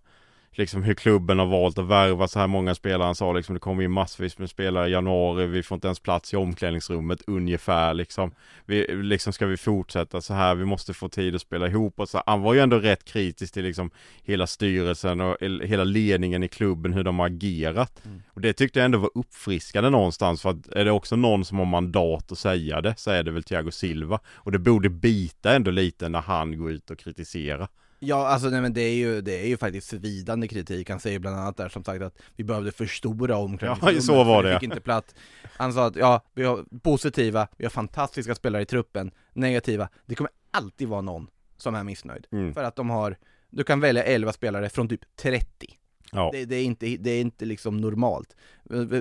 liksom 0.52 0.82
hur 0.82 0.94
klubben 0.94 1.38
har 1.38 1.46
valt 1.46 1.78
att 1.78 1.86
värva 1.86 2.28
så 2.28 2.38
här 2.38 2.46
många 2.46 2.74
spelare. 2.74 3.06
Han 3.06 3.14
sa 3.14 3.32
liksom 3.32 3.54
det 3.54 3.60
kommer 3.60 3.82
in 3.82 3.90
massvis 3.90 4.38
med 4.38 4.50
spelare 4.50 4.88
i 4.88 4.92
januari, 4.92 5.46
vi 5.46 5.62
får 5.62 5.74
inte 5.74 5.88
ens 5.88 6.00
plats 6.00 6.32
i 6.32 6.36
omklädningsrummet 6.36 7.22
ungefär 7.26 7.94
liksom. 7.94 8.34
Vi, 8.66 9.02
liksom 9.02 9.32
ska 9.32 9.46
vi 9.46 9.56
fortsätta 9.56 10.20
så 10.20 10.34
här, 10.34 10.54
vi 10.54 10.64
måste 10.64 10.94
få 10.94 11.08
tid 11.08 11.34
att 11.34 11.40
spela 11.40 11.66
ihop 11.68 12.00
och 12.00 12.08
så. 12.08 12.22
Han 12.26 12.40
var 12.40 12.54
ju 12.54 12.60
ändå 12.60 12.78
rätt 12.78 13.04
kritisk 13.04 13.54
till 13.54 13.64
liksom 13.64 13.90
hela 14.22 14.46
styrelsen 14.46 15.20
och 15.20 15.36
el- 15.40 15.60
hela 15.60 15.84
ledningen 15.84 16.42
i 16.42 16.48
klubben, 16.48 16.92
hur 16.92 17.04
de 17.04 17.18
har 17.18 17.26
agerat. 17.26 18.02
Och 18.34 18.40
det 18.40 18.52
tyckte 18.52 18.78
jag 18.78 18.84
ändå 18.84 18.98
var 18.98 19.10
uppfriskande 19.14 19.90
någonstans 19.90 20.42
för 20.42 20.50
att 20.50 20.68
är 20.68 20.84
det 20.84 20.90
också 20.90 21.16
någon 21.16 21.44
som 21.44 21.58
har 21.58 21.66
mandat 21.66 22.32
att 22.32 22.38
säga 22.38 22.80
det 22.80 22.94
så 22.96 23.10
är 23.10 23.22
det 23.22 23.30
väl 23.30 23.42
Thiago 23.42 23.70
Silva. 23.70 24.20
Och 24.26 24.52
det 24.52 24.58
borde 24.58 24.88
bita 24.88 25.54
ändå 25.54 25.70
lite 25.70 26.08
när 26.08 26.20
han 26.20 26.58
går 26.58 26.70
ut 26.70 26.90
och 26.90 26.98
kritiserar. 26.98 27.68
Ja, 28.02 28.26
alltså 28.26 28.48
nej, 28.48 28.60
men 28.60 28.72
det 28.72 28.80
är 28.80 28.94
ju, 28.94 29.20
det 29.20 29.40
är 29.40 29.46
ju 29.46 29.56
faktiskt 29.56 29.88
svidande 29.88 30.48
kritik. 30.48 30.90
Han 30.90 31.00
säger 31.00 31.18
bland 31.18 31.36
annat 31.36 31.56
där 31.56 31.68
som 31.68 31.84
sagt 31.84 32.02
att 32.02 32.18
vi 32.36 32.44
behövde 32.44 32.72
förstora 32.72 33.36
omklädningsrummet. 33.36 33.94
Ja, 33.94 34.00
så 34.14 34.24
var 34.24 34.42
det. 34.42 34.54
fick 34.54 34.62
inte 34.62 34.80
plats. 34.80 35.14
Han 35.56 35.72
sa 35.72 35.86
att 35.86 35.96
ja, 35.96 36.24
vi 36.34 36.44
har 36.44 36.64
positiva, 36.82 37.48
vi 37.56 37.64
har 37.64 37.70
fantastiska 37.70 38.34
spelare 38.34 38.62
i 38.62 38.66
truppen. 38.66 39.10
Negativa, 39.32 39.88
det 40.06 40.14
kommer 40.14 40.30
alltid 40.50 40.88
vara 40.88 41.00
någon 41.00 41.26
som 41.56 41.74
är 41.74 41.84
missnöjd. 41.84 42.26
Mm. 42.32 42.54
För 42.54 42.64
att 42.64 42.76
de 42.76 42.90
har, 42.90 43.16
du 43.50 43.64
kan 43.64 43.80
välja 43.80 44.04
11 44.04 44.32
spelare 44.32 44.68
från 44.68 44.88
typ 44.88 45.16
30. 45.16 45.79
Ja. 46.12 46.30
Det, 46.32 46.44
det, 46.44 46.56
är 46.56 46.64
inte, 46.64 46.86
det 46.86 47.10
är 47.10 47.20
inte 47.20 47.44
liksom 47.44 47.76
normalt. 47.76 48.36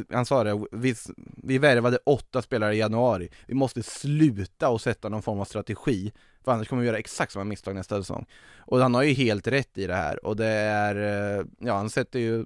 Han 0.10 0.26
sa 0.26 0.44
det, 0.44 0.66
vi, 0.72 0.96
vi 1.44 1.58
värvade 1.58 1.98
åtta 2.06 2.42
spelare 2.42 2.76
i 2.76 2.78
januari. 2.78 3.30
Vi 3.48 3.54
måste 3.54 3.84
sluta 3.84 4.70
och 4.70 4.82
sätta 4.82 5.10
någon 5.10 5.22
form 5.22 5.40
av 5.40 5.46
strategi, 5.46 6.12
för 6.44 6.52
annars 6.52 6.68
kommer 6.68 6.82
vi 6.82 6.88
göra 6.88 6.98
exakt 6.98 7.32
samma 7.32 7.46
misstag 7.46 7.76
nästa 7.76 7.98
säsong. 7.98 8.26
Och 8.58 8.80
han 8.80 8.94
har 8.94 9.04
ju 9.04 9.14
helt 9.14 9.48
rätt 9.48 9.78
i 9.78 9.88
det 9.88 9.96
här, 9.96 10.26
och 10.26 10.36
det 10.36 10.48
är, 10.48 10.96
eh, 11.40 11.46
ja 11.60 11.74
han 11.74 11.90
sätter 11.90 12.20
ju, 12.20 12.46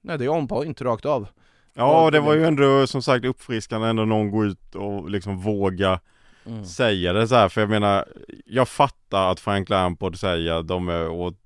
nej 0.00 0.18
det 0.18 0.24
är 0.24 0.28
on 0.28 0.48
point 0.48 0.80
rakt 0.80 1.04
av. 1.04 1.28
Ja, 1.74 2.10
det 2.10 2.20
var 2.20 2.34
ju 2.34 2.44
ändå 2.44 2.86
som 2.86 3.02
sagt 3.02 3.24
uppfriskande 3.24 3.88
ändå 3.88 4.04
någon 4.04 4.30
gå 4.30 4.44
ut 4.44 4.74
och 4.74 5.10
liksom 5.10 5.38
våga 5.38 6.00
Mm. 6.46 6.64
säga 6.64 7.12
det 7.12 7.28
så 7.28 7.34
här. 7.34 7.48
För 7.48 7.60
jag 7.60 7.70
menar, 7.70 8.04
jag 8.44 8.68
fattar 8.68 9.30
att 9.30 9.40
Frank 9.40 9.68
Lampard 9.68 10.18
säger 10.18 10.52
att 10.52 10.68
de, 10.68 10.88
är 10.88 11.08
åt, 11.08 11.38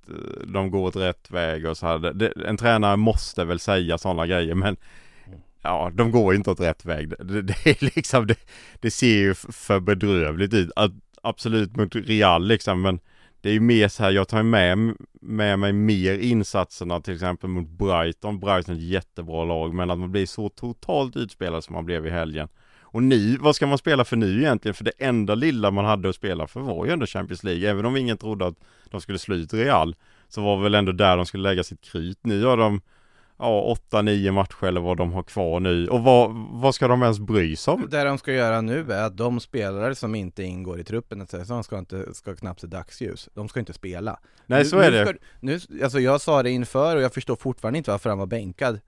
de 0.46 0.70
går 0.70 0.86
åt 0.88 0.96
rätt 0.96 1.30
väg 1.30 1.66
och 1.66 1.76
så 1.76 1.86
här. 1.86 1.98
Det, 1.98 2.12
det, 2.12 2.32
en 2.46 2.56
tränare 2.56 2.96
måste 2.96 3.44
väl 3.44 3.60
säga 3.60 3.98
sådana 3.98 4.26
grejer 4.26 4.54
men 4.54 4.76
Ja, 5.62 5.90
de 5.94 6.10
går 6.10 6.34
inte 6.34 6.50
åt 6.50 6.60
rätt 6.60 6.84
väg. 6.84 7.08
Det, 7.08 7.42
det 7.42 7.66
är 7.66 7.84
liksom, 7.94 8.26
det, 8.26 8.36
det 8.80 8.90
ser 8.90 9.18
ju 9.18 9.34
för 9.34 9.80
bedrövligt 9.80 10.54
ut. 10.54 10.70
Att, 10.76 10.92
absolut 11.22 11.76
mot 11.76 11.94
Real 11.94 12.46
liksom, 12.46 12.82
men 12.82 13.00
det 13.40 13.48
är 13.48 13.52
ju 13.52 13.60
mer 13.60 13.88
så 13.88 14.02
här, 14.02 14.10
jag 14.10 14.28
tar 14.28 14.42
med, 14.42 14.94
med 15.20 15.58
mig 15.58 15.72
mer 15.72 16.18
insatserna 16.18 17.00
till 17.00 17.14
exempel 17.14 17.50
mot 17.50 17.68
Brighton. 17.68 18.40
Brighton 18.40 18.74
är 18.74 18.78
ett 18.78 18.84
jättebra 18.84 19.44
lag, 19.44 19.74
men 19.74 19.90
att 19.90 19.98
man 19.98 20.12
blir 20.12 20.26
så 20.26 20.48
totalt 20.48 21.16
utspelad 21.16 21.64
som 21.64 21.74
man 21.74 21.84
blev 21.84 22.06
i 22.06 22.10
helgen. 22.10 22.48
Och 22.92 23.02
nu, 23.02 23.36
vad 23.36 23.56
ska 23.56 23.66
man 23.66 23.78
spela 23.78 24.04
för 24.04 24.16
nu 24.16 24.38
egentligen? 24.38 24.74
För 24.74 24.84
det 24.84 24.92
enda 24.98 25.34
lilla 25.34 25.70
man 25.70 25.84
hade 25.84 26.08
att 26.08 26.14
spela 26.14 26.46
för 26.46 26.60
var 26.60 26.86
ju 26.86 26.92
ändå 26.92 27.06
Champions 27.06 27.44
League. 27.44 27.70
Även 27.70 27.86
om 27.86 27.96
ingen 27.96 28.18
trodde 28.18 28.46
att 28.46 28.56
de 28.90 29.00
skulle 29.00 29.18
slå 29.18 29.34
ut 29.34 29.54
Real, 29.54 29.96
så 30.28 30.42
var 30.42 30.62
väl 30.62 30.74
ändå 30.74 30.92
där 30.92 31.16
de 31.16 31.26
skulle 31.26 31.42
lägga 31.42 31.64
sitt 31.64 31.80
krut. 31.80 32.18
Nu 32.22 32.44
har 32.44 32.56
de 32.56 32.80
ja, 33.40 33.60
åtta, 33.60 34.02
nio 34.02 34.32
matcher 34.32 34.66
eller 34.66 34.80
vad 34.80 34.96
de 34.96 35.12
har 35.12 35.22
kvar 35.22 35.60
nu. 35.60 35.88
Och 35.88 36.02
vad, 36.02 36.30
vad 36.50 36.74
ska 36.74 36.88
de 36.88 37.02
ens 37.02 37.18
bry 37.18 37.56
sig 37.56 37.74
om? 37.74 37.86
Det 37.90 38.04
de 38.04 38.18
ska 38.18 38.32
göra 38.32 38.60
nu 38.60 38.92
är 38.92 39.02
att 39.02 39.16
de 39.16 39.40
spelare 39.40 39.94
som 39.94 40.14
inte 40.14 40.42
ingår 40.42 40.80
i 40.80 40.84
truppen 40.84 41.20
etc. 41.20 41.34
så 41.46 41.62
ska, 41.62 41.78
inte, 41.78 42.14
ska 42.14 42.34
knappt 42.34 42.60
se 42.60 42.66
dagsljus. 42.66 43.28
De 43.34 43.48
ska 43.48 43.60
inte 43.60 43.72
spela. 43.72 44.20
Nej, 44.46 44.58
nu, 44.58 44.64
så 44.64 44.78
är 44.78 44.90
nu 44.90 44.96
det. 44.96 45.06
Ska, 45.06 45.14
nu, 45.40 45.60
alltså 45.82 46.00
jag 46.00 46.20
sa 46.20 46.42
det 46.42 46.50
inför 46.50 46.96
och 46.96 47.02
jag 47.02 47.14
förstår 47.14 47.36
fortfarande 47.36 47.78
inte 47.78 47.90
varför 47.90 48.10
han 48.10 48.18
var 48.18 48.26
bänkad. 48.26 48.80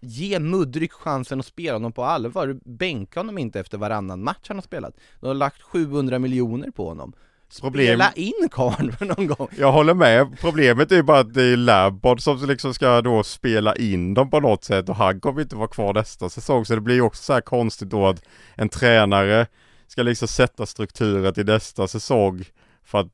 Ge 0.00 0.38
Mudryk 0.38 0.92
chansen 0.92 1.40
att 1.40 1.46
spela 1.46 1.72
honom 1.72 1.92
på 1.92 2.04
allvar. 2.04 2.58
Bänka 2.64 3.20
honom 3.20 3.38
inte 3.38 3.60
efter 3.60 3.78
varannan 3.78 4.24
match 4.24 4.44
han 4.48 4.56
har 4.56 4.62
spelat. 4.62 4.94
De 5.20 5.26
har 5.26 5.34
lagt 5.34 5.62
700 5.62 6.18
miljoner 6.18 6.70
på 6.70 6.88
honom. 6.88 7.12
Problem- 7.60 7.86
Spela 7.86 8.12
in 8.12 8.48
karln 8.50 8.92
för 8.92 9.04
någon 9.04 9.26
gång. 9.26 9.48
Jag 9.58 9.72
håller 9.72 9.94
med. 9.94 10.38
Problemet 10.40 10.92
är 10.92 11.02
bara 11.02 11.18
att 11.18 11.34
det 11.34 11.42
är 11.42 11.56
Lampard 11.56 12.20
som 12.20 12.46
liksom 12.46 12.74
ska 12.74 13.00
då 13.00 13.22
spela 13.22 13.76
in 13.76 14.14
dem 14.14 14.30
på 14.30 14.40
något 14.40 14.64
sätt 14.64 14.88
och 14.88 14.96
han 14.96 15.20
kommer 15.20 15.40
inte 15.42 15.56
vara 15.56 15.68
kvar 15.68 15.94
nästa 15.94 16.28
säsong. 16.28 16.64
Så 16.64 16.74
det 16.74 16.80
blir 16.80 17.00
också 17.00 17.22
så 17.22 17.32
här 17.32 17.40
konstigt 17.40 17.90
då 17.90 18.06
att 18.06 18.22
en 18.54 18.68
tränare 18.68 19.46
ska 19.86 20.02
liksom 20.02 20.28
sätta 20.28 20.66
strukturer 20.66 21.32
till 21.32 21.46
nästa 21.46 21.88
säsong 21.88 22.44
för 22.84 22.98
att 22.98 23.12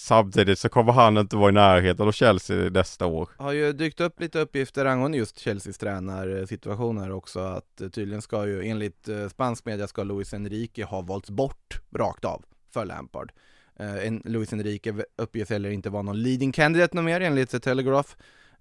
samtidigt 0.00 0.58
så 0.58 0.68
kommer 0.68 0.92
han 0.92 1.18
inte 1.18 1.36
vara 1.36 1.48
i 1.48 1.52
närheten 1.52 2.08
av 2.08 2.12
Chelsea 2.12 2.70
nästa 2.70 3.06
år. 3.06 3.28
har 3.38 3.52
ju 3.52 3.72
dykt 3.72 4.00
upp 4.00 4.20
lite 4.20 4.40
uppgifter 4.40 4.86
angående 4.86 5.18
just 5.18 5.40
Chelseas 5.40 5.78
tränarsituationer 5.78 7.10
också 7.10 7.40
att 7.40 7.76
tydligen 7.76 8.22
ska 8.22 8.46
ju 8.46 8.68
enligt 8.68 9.08
eh, 9.08 9.28
spansk 9.28 9.64
media 9.64 9.86
ska 9.86 10.02
Luis 10.02 10.34
Enrique 10.34 10.84
ha 10.84 11.00
valts 11.00 11.30
bort 11.30 11.80
rakt 11.96 12.24
av 12.24 12.44
för 12.72 12.84
Lampard. 12.84 13.32
Eh, 13.80 14.06
en, 14.06 14.22
Luis 14.24 14.52
Enrique 14.52 15.04
uppges 15.16 15.50
heller 15.50 15.70
inte 15.70 15.90
vara 15.90 16.02
någon 16.02 16.22
leading 16.22 16.52
candidate 16.52 16.96
någon 16.96 17.04
mer 17.04 17.20
enligt 17.20 17.50
The 17.50 17.60
Telegraph. 17.60 18.10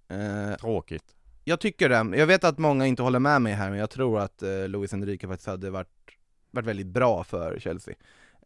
Eh, 0.09 0.55
Tråkigt. 0.59 1.03
jag 1.43 1.59
tycker 1.59 1.89
det. 1.89 2.17
Jag 2.17 2.27
vet 2.27 2.43
att 2.43 2.57
många 2.57 2.85
inte 2.85 3.03
håller 3.03 3.19
med 3.19 3.41
mig 3.41 3.53
här 3.53 3.69
men 3.69 3.79
jag 3.79 3.89
tror 3.89 4.19
att 4.19 4.43
eh, 4.43 4.67
Luis 4.67 4.93
Enrique 4.93 5.27
faktiskt 5.27 5.47
hade 5.47 5.69
varit, 5.69 5.87
varit 6.51 6.65
väldigt 6.65 6.87
bra 6.87 7.23
för 7.23 7.59
Chelsea. 7.59 7.95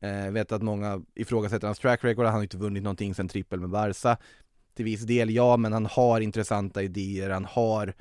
Eh, 0.03 0.31
vet 0.31 0.51
att 0.51 0.61
många 0.61 1.01
ifrågasätter 1.15 1.67
hans 1.67 1.79
track 1.79 2.03
record, 2.03 2.25
han 2.25 2.33
har 2.33 2.41
inte 2.41 2.57
vunnit 2.57 2.83
någonting 2.83 3.15
sen 3.15 3.27
trippel 3.27 3.59
med 3.59 3.69
Barca. 3.69 4.17
Till 4.75 4.85
viss 4.85 5.01
del 5.01 5.29
ja, 5.29 5.57
men 5.57 5.73
han 5.73 5.85
har 5.85 6.21
intressanta 6.21 6.83
idéer, 6.83 7.29
han 7.29 7.45
har, 7.45 7.93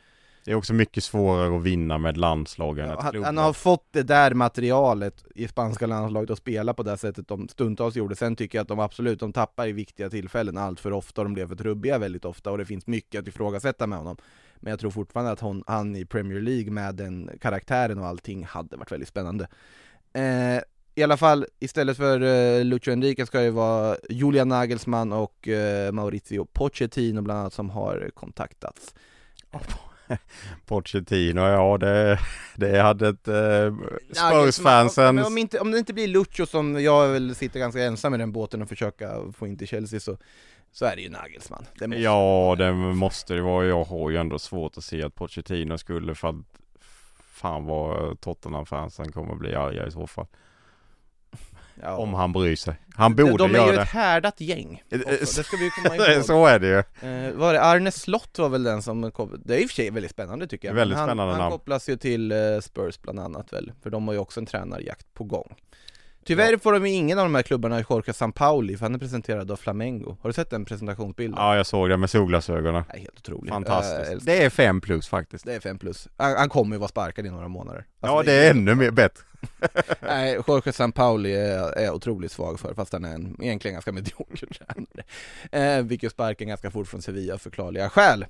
Det 0.45 0.51
är 0.51 0.55
också 0.55 0.75
mycket 0.75 1.05
svårare 1.05 1.57
att 1.57 1.63
vinna 1.63 1.99
med 1.99 2.17
landslagen. 2.17 2.91
ett 2.91 2.99
han, 3.01 3.25
han 3.25 3.39
har 3.39 3.53
fått 3.53 3.89
det 3.91 4.03
där 4.03 4.35
materialet 4.35 5.25
i 5.35 5.49
spanska 5.49 5.87
landslaget 5.87 6.31
att 6.31 6.39
spela 6.39 6.75
på 6.75 6.83
det 6.83 6.97
sättet 6.97 7.29
de 7.29 7.49
stundtals 7.49 7.97
gjorde. 7.97 8.17
Sen 8.17 8.37
tycker 8.37 8.59
jag 8.59 8.63
att 8.63 8.69
de 8.69 8.81
absolut, 8.81 9.21
de 9.21 9.33
tappar 9.33 9.67
i 9.67 9.73
viktiga 9.73 10.11
tillfällen 10.11 10.59
allt 10.59 10.81
för 10.81 10.93
ofta 10.93 11.23
de 11.23 11.35
blev 11.35 11.49
för 11.49 11.57
trubbiga 11.57 11.99
väldigt 11.99 12.25
ofta 12.25 12.51
och 12.51 12.59
det 12.59 12.67
finns 12.67 12.87
mycket 12.87 13.21
att 13.21 13.29
ifrågasätta 13.29 13.87
med 13.87 13.99
honom. 13.99 14.17
Men 14.57 14.71
jag 14.71 14.81
tror 14.81 14.91
fortfarande 14.91 15.33
att 15.33 15.41
hon, 15.41 15.65
han 15.67 15.97
i 15.97 16.05
Premier 16.05 16.41
League 16.41 16.71
med 16.71 16.95
den 16.95 17.31
karaktären 17.41 17.99
och 17.99 18.07
allting 18.07 18.45
hade 18.45 18.77
varit 18.77 18.93
väldigt 18.93 19.09
spännande. 19.09 19.49
Eh, 20.13 20.63
I 20.95 21.03
alla 21.03 21.17
fall, 21.17 21.47
istället 21.61 21.97
för 21.97 22.21
eh, 22.21 22.65
Lucho 22.65 22.91
Enrique 22.91 23.27
ska 23.27 23.41
det 23.41 23.51
vara 23.51 23.97
Julian 24.11 24.49
Nagelsmann 24.49 25.13
och 25.13 25.49
eh, 25.49 25.93
Maurizio 25.93 26.45
Pochettino 26.45 27.23
bland 27.23 27.41
annat 27.41 27.53
som 27.53 27.71
har 27.71 28.11
kontaktats. 28.15 28.95
Pochettino, 30.67 31.41
ja 31.41 31.79
det, 31.79 32.19
det 32.57 32.79
hade 32.79 33.09
ett 33.09 33.29
eh, 33.29 33.75
Spurs-fansen 34.13 35.19
om, 35.19 35.39
inte, 35.39 35.59
om 35.59 35.71
det 35.71 35.79
inte 35.79 35.93
blir 35.93 36.09
Lucho 36.09 36.47
som 36.47 36.83
jag 36.83 37.09
väl 37.09 37.35
sitter 37.35 37.61
ganska 37.61 37.85
ensam 37.85 38.15
i 38.15 38.19
den 38.19 38.33
båten 38.33 38.63
och 38.63 38.69
försöka 38.69 39.33
få 39.33 39.47
in 39.47 39.59
till 39.59 39.69
Chelsea 39.69 40.01
så, 40.01 40.17
så 40.73 40.85
är 40.85 40.97
det 40.97 41.03
ju 41.03 41.11
Nagelsmann. 41.11 41.67
Det 41.79 41.89
måste 41.89 42.03
Ja, 42.03 42.55
det 42.59 42.73
måste 42.73 43.35
det 43.35 43.43
vara. 43.43 43.67
Jag 43.67 43.85
har 43.85 44.11
ju 44.11 44.17
ändå 44.17 44.39
svårt 44.39 44.77
att 44.77 44.85
se 44.85 45.03
att 45.03 45.15
Pochettino 45.15 45.79
skulle 45.79 46.15
för 46.15 46.29
att 46.29 46.37
fan 47.33 47.65
vad 47.65 48.21
Tottenham-fansen 48.21 49.13
kommer 49.13 49.35
bli 49.35 49.55
arga 49.55 49.87
i 49.87 49.91
så 49.91 50.07
fall. 50.07 50.27
Ja. 51.83 51.97
Om 51.97 52.15
han 52.15 52.33
bryr 52.33 52.57
sig. 52.57 52.75
Han 52.95 53.15
borde 53.15 53.37
De 53.37 53.51
är 53.55 53.59
göra 53.59 53.67
ju 53.71 53.77
det. 53.77 53.83
ett 53.83 53.89
härdat 53.89 54.41
gäng. 54.41 54.83
Eh, 54.91 55.01
också. 55.01 55.11
Det 55.21 55.27
ska 55.45 55.57
vi 55.57 55.65
ju 55.65 55.71
komma 55.71 55.97
ihåg. 56.15 56.25
så 56.25 56.47
är 56.47 56.59
det 56.59 56.67
ju. 56.67 57.09
Eh, 57.29 57.33
var 57.33 57.53
det 57.53 57.63
Arne 57.63 57.91
Slott 57.93 58.39
var 58.39 58.49
väl 58.49 58.63
den 58.63 58.83
som 58.83 59.11
kom, 59.13 59.43
det 59.45 59.55
är 59.55 59.59
i 59.59 59.65
och 59.65 59.69
för 59.69 59.75
sig 59.75 59.91
väldigt 59.91 60.11
spännande 60.11 60.47
tycker 60.47 60.69
jag. 60.69 60.75
Väldigt 60.75 60.99
han, 60.99 61.09
spännande 61.09 61.33
han 61.33 61.41
namn. 61.41 61.53
kopplas 61.53 61.89
ju 61.89 61.97
till 61.97 62.33
eh, 62.33 62.39
Spurs 62.63 62.99
bland 63.03 63.21
annat 63.21 63.53
väl, 63.53 63.73
för 63.83 63.91
de 63.91 64.07
har 64.09 64.15
ju 64.15 64.21
också 64.21 64.41
en 64.41 64.47
tränarjakt 64.47 65.15
på 65.15 65.25
gång. 65.25 65.55
Tyvärr 66.25 66.57
får 66.57 66.73
de 66.73 66.87
ju 66.87 66.93
ingen 66.93 67.19
av 67.19 67.25
de 67.25 67.35
här 67.35 67.43
klubbarna 67.43 67.81
i 67.81 67.85
Jorge 67.91 68.13
Sampaoli, 68.13 68.77
för 68.77 68.85
han 68.85 68.95
är 68.95 68.99
presenterad 68.99 69.51
av 69.51 69.57
Flamengo. 69.57 70.17
Har 70.21 70.31
du 70.31 70.35
sett 70.35 70.51
den 70.51 70.65
presentationsbilden? 70.65 71.37
Ja, 71.39 71.57
jag 71.57 71.67
såg 71.67 71.89
det 71.89 71.97
med 71.97 72.11
solglasögonen. 72.11 72.85
Det 72.91 72.97
är 72.97 73.01
helt 73.01 73.19
otroligt. 73.19 73.51
Fantastiskt. 73.53 74.27
Det 74.27 74.45
är 74.45 74.51
fem 74.51 74.81
plus 74.81 75.09
faktiskt. 75.09 75.45
det 75.45 75.55
är 75.55 75.61
5 75.61 75.79
plus. 75.79 76.09
Han, 76.17 76.37
han 76.37 76.49
kommer 76.49 76.77
ju 76.77 76.81
vara 76.81 76.89
sparkad 76.89 77.27
i 77.27 77.31
några 77.31 77.49
månader. 77.49 77.85
Alltså, 78.01 78.17
ja, 78.17 78.23
det 78.23 78.33
är 78.33 78.51
ännu 78.51 78.75
mer 78.75 78.91
bättre. 78.91 79.25
Nej, 80.01 80.39
Jorge 80.47 80.73
Sampaoli 80.73 81.35
är, 81.35 81.79
är 81.79 81.91
otroligt 81.91 82.33
svag 82.33 82.61
för, 82.61 82.75
fast 82.75 82.93
han 82.93 83.05
är 83.05 83.15
en 83.15 83.37
egentligen 83.41 83.73
ganska 83.75 83.93
medioker 83.93 84.47
tränare. 84.47 85.77
Eh, 85.79 85.85
vilket 85.85 86.13
sparken 86.13 86.49
ganska 86.49 86.71
fort 86.71 86.89
från 86.89 87.03
Sevilla 87.03 87.39
förklarliga 87.39 87.91
skäl. 87.91 88.27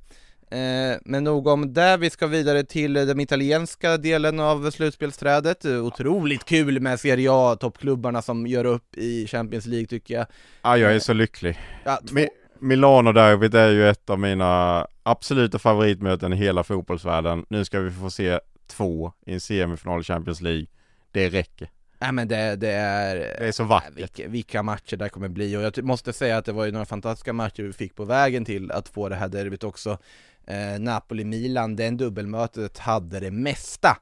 Eh, 0.53 0.99
men 1.05 1.25
nog 1.25 1.47
om 1.47 1.73
det, 1.75 1.97
vi 1.97 2.11
ska 2.11 2.27
vidare 2.27 2.65
till 2.65 2.93
den 2.93 3.21
italienska 3.21 3.97
delen 3.97 4.41
av 4.41 4.71
slutspelsträdet. 4.71 5.65
Eh, 5.65 5.85
Otroligt 5.85 6.45
kul 6.45 6.81
med 6.81 7.01
Serie 7.01 7.29
A, 7.33 7.57
toppklubbarna 7.61 8.23
som 8.23 8.47
gör 8.47 8.65
upp 8.65 8.97
i 8.97 9.27
Champions 9.27 9.67
League 9.67 9.87
tycker 9.87 10.15
jag. 10.15 10.27
Ja, 10.62 10.77
jag 10.79 10.95
är 10.95 10.99
så 10.99 11.12
lycklig. 11.12 11.59
Ja, 11.85 12.01
två, 12.09 12.15
Mi- 12.17 12.29
Milano-derbyt 12.59 13.55
är 13.55 13.69
ju 13.69 13.88
ett 13.88 14.11
av 14.11 14.19
mina 14.19 14.87
absoluta 15.03 15.59
favoritmöten 15.59 16.33
i 16.33 16.37
hela 16.37 16.65
fotbollsvärlden. 16.65 17.45
Nu 17.49 17.65
ska 17.65 17.81
vi 17.81 17.91
få 17.91 18.11
se 18.11 18.38
två 18.67 19.12
i 19.27 19.33
en 19.33 19.41
semifinal 19.41 20.01
i 20.01 20.05
Champions 20.05 20.41
League. 20.41 20.67
Det 21.12 21.29
räcker. 21.29 21.69
nej 21.99 22.12
men 22.12 22.29
det, 22.29 22.57
det 22.57 22.71
är... 22.73 23.17
Det 23.17 23.47
är 23.49 23.53
så 23.53 23.62
Nej, 23.62 23.69
vackert. 23.71 23.93
vilka, 23.97 24.29
vilka 24.29 24.62
matcher 24.62 24.97
det 24.97 25.09
kommer 25.09 25.29
bli 25.29 25.57
och 25.57 25.62
jag 25.62 25.85
måste 25.85 26.12
säga 26.12 26.37
att 26.37 26.45
det 26.45 26.53
var 26.53 26.65
ju 26.65 26.73
några 26.73 26.87
fantastiska 26.87 27.33
matcher 27.33 27.62
vi 27.62 27.73
fick 27.73 27.95
på 27.97 28.05
vägen 28.05 28.45
till 28.45 28.71
att 28.73 28.88
få 28.88 29.09
det 29.09 29.17
här 29.17 29.29
derbyt 29.29 29.65
också 29.65 29.99
eh, 30.46 30.81
Napoli-Milan, 30.81 31.76
den 31.76 31.96
dubbelmötet 31.96 32.78
hade 32.78 33.20
det 33.20 33.31
mesta 33.31 33.96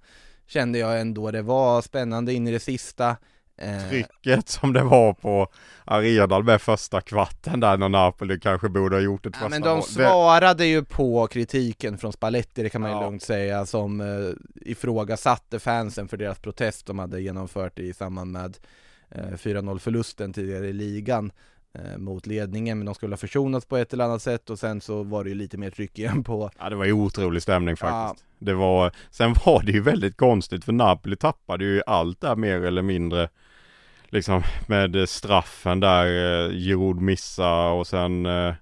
Kände 0.47 0.79
jag 0.79 1.01
ändå, 1.01 1.31
det 1.31 1.43
var 1.43 1.83
spännande 1.83 2.33
in 2.33 2.49
i 2.49 2.53
det 2.53 2.61
sista 2.61 3.17
eh, 3.57 3.89
Trycket 3.89 4.49
som 4.49 4.73
det 4.73 4.83
var 4.83 5.13
på 5.13 5.49
arenan 5.85 6.45
med 6.45 6.63
första 6.63 7.01
kvarten 7.01 7.61
där 7.61 7.77
när 7.77 7.89
Napoli 7.89 8.41
kanske 8.41 8.69
borde 8.69 8.97
ha 8.97 9.01
gjort 9.01 9.27
ett 9.27 9.33
Ja, 9.35 9.39
första 9.39 9.49
men 9.51 9.63
de 9.63 9.75
mål. 9.75 9.83
Svarade 9.83 10.67
ju 10.67 10.85
på 10.85 11.27
kritiken 11.27 11.99
från 11.99 12.13
Spalletti, 12.13 12.63
det 12.63 12.69
kan 12.69 12.81
man 12.81 12.91
ju 12.91 12.97
Ja. 12.97 13.03
lugnt 13.03 13.23
säga, 13.23 13.67
som 13.67 14.01
eh, 14.01 14.07
ifrågasatte 14.71 15.59
fansen 15.59 16.09
för 16.09 16.17
deras 16.17 16.39
protest 16.39 16.87
de 16.87 16.99
hade 16.99 17.21
genomfört 17.21 17.79
i 17.79 17.93
samband 17.93 18.33
med 18.33 18.57
eh, 19.11 19.33
4-0 19.33 19.79
förlusten 19.79 20.33
tidigare 20.33 20.67
i 20.67 20.73
ligan 20.73 21.27
eh, 21.27 21.33
mot 21.97 22.27
ledningen, 22.27 22.79
men 22.79 22.87
de 22.87 22.95
skulle 22.95 23.13
ha 23.13 23.19
försonats 23.19 23.67
på 23.67 23.77
ett 23.77 23.93
eller 23.93 24.05
annat 24.05 24.23
sätt 24.23 24.51
och 24.51 24.59
sen 24.59 24.81
så 24.81 25.03
var 25.03 25.25
det 25.25 25.31
ju 25.31 25.37
lite 25.37 25.59
mer 25.59 25.71
tryck 25.71 25.99
igen 25.99 26.25
på 26.25 26.51
Ja 26.59 26.71
det 26.71 26.77
var 26.77 26.85
ju 26.85 26.93
otrolig 26.93 27.43
stämning 27.43 27.77
faktiskt. 27.77 28.25
Det 28.39 28.55
var, 28.55 28.93
sen 29.11 29.35
var 29.47 29.63
det 29.63 29.73
ju 29.73 29.81
väldigt 29.81 30.17
konstigt 30.17 30.65
för 30.65 30.73
Napoli 30.73 31.17
tappade 31.17 31.65
ju 31.65 31.83
allt 31.87 32.21
där 32.21 32.37
mer 32.37 32.65
eller 32.65 32.83
mindre. 32.83 33.29
Liksom 34.09 34.43
med 34.67 35.09
straffen 35.09 35.81
där, 35.81 36.07
eh, 36.07 36.53
Giroud 36.53 37.01
missa 37.01 37.69
och 37.69 37.87
sen 37.87 38.27
eh, 38.27 38.55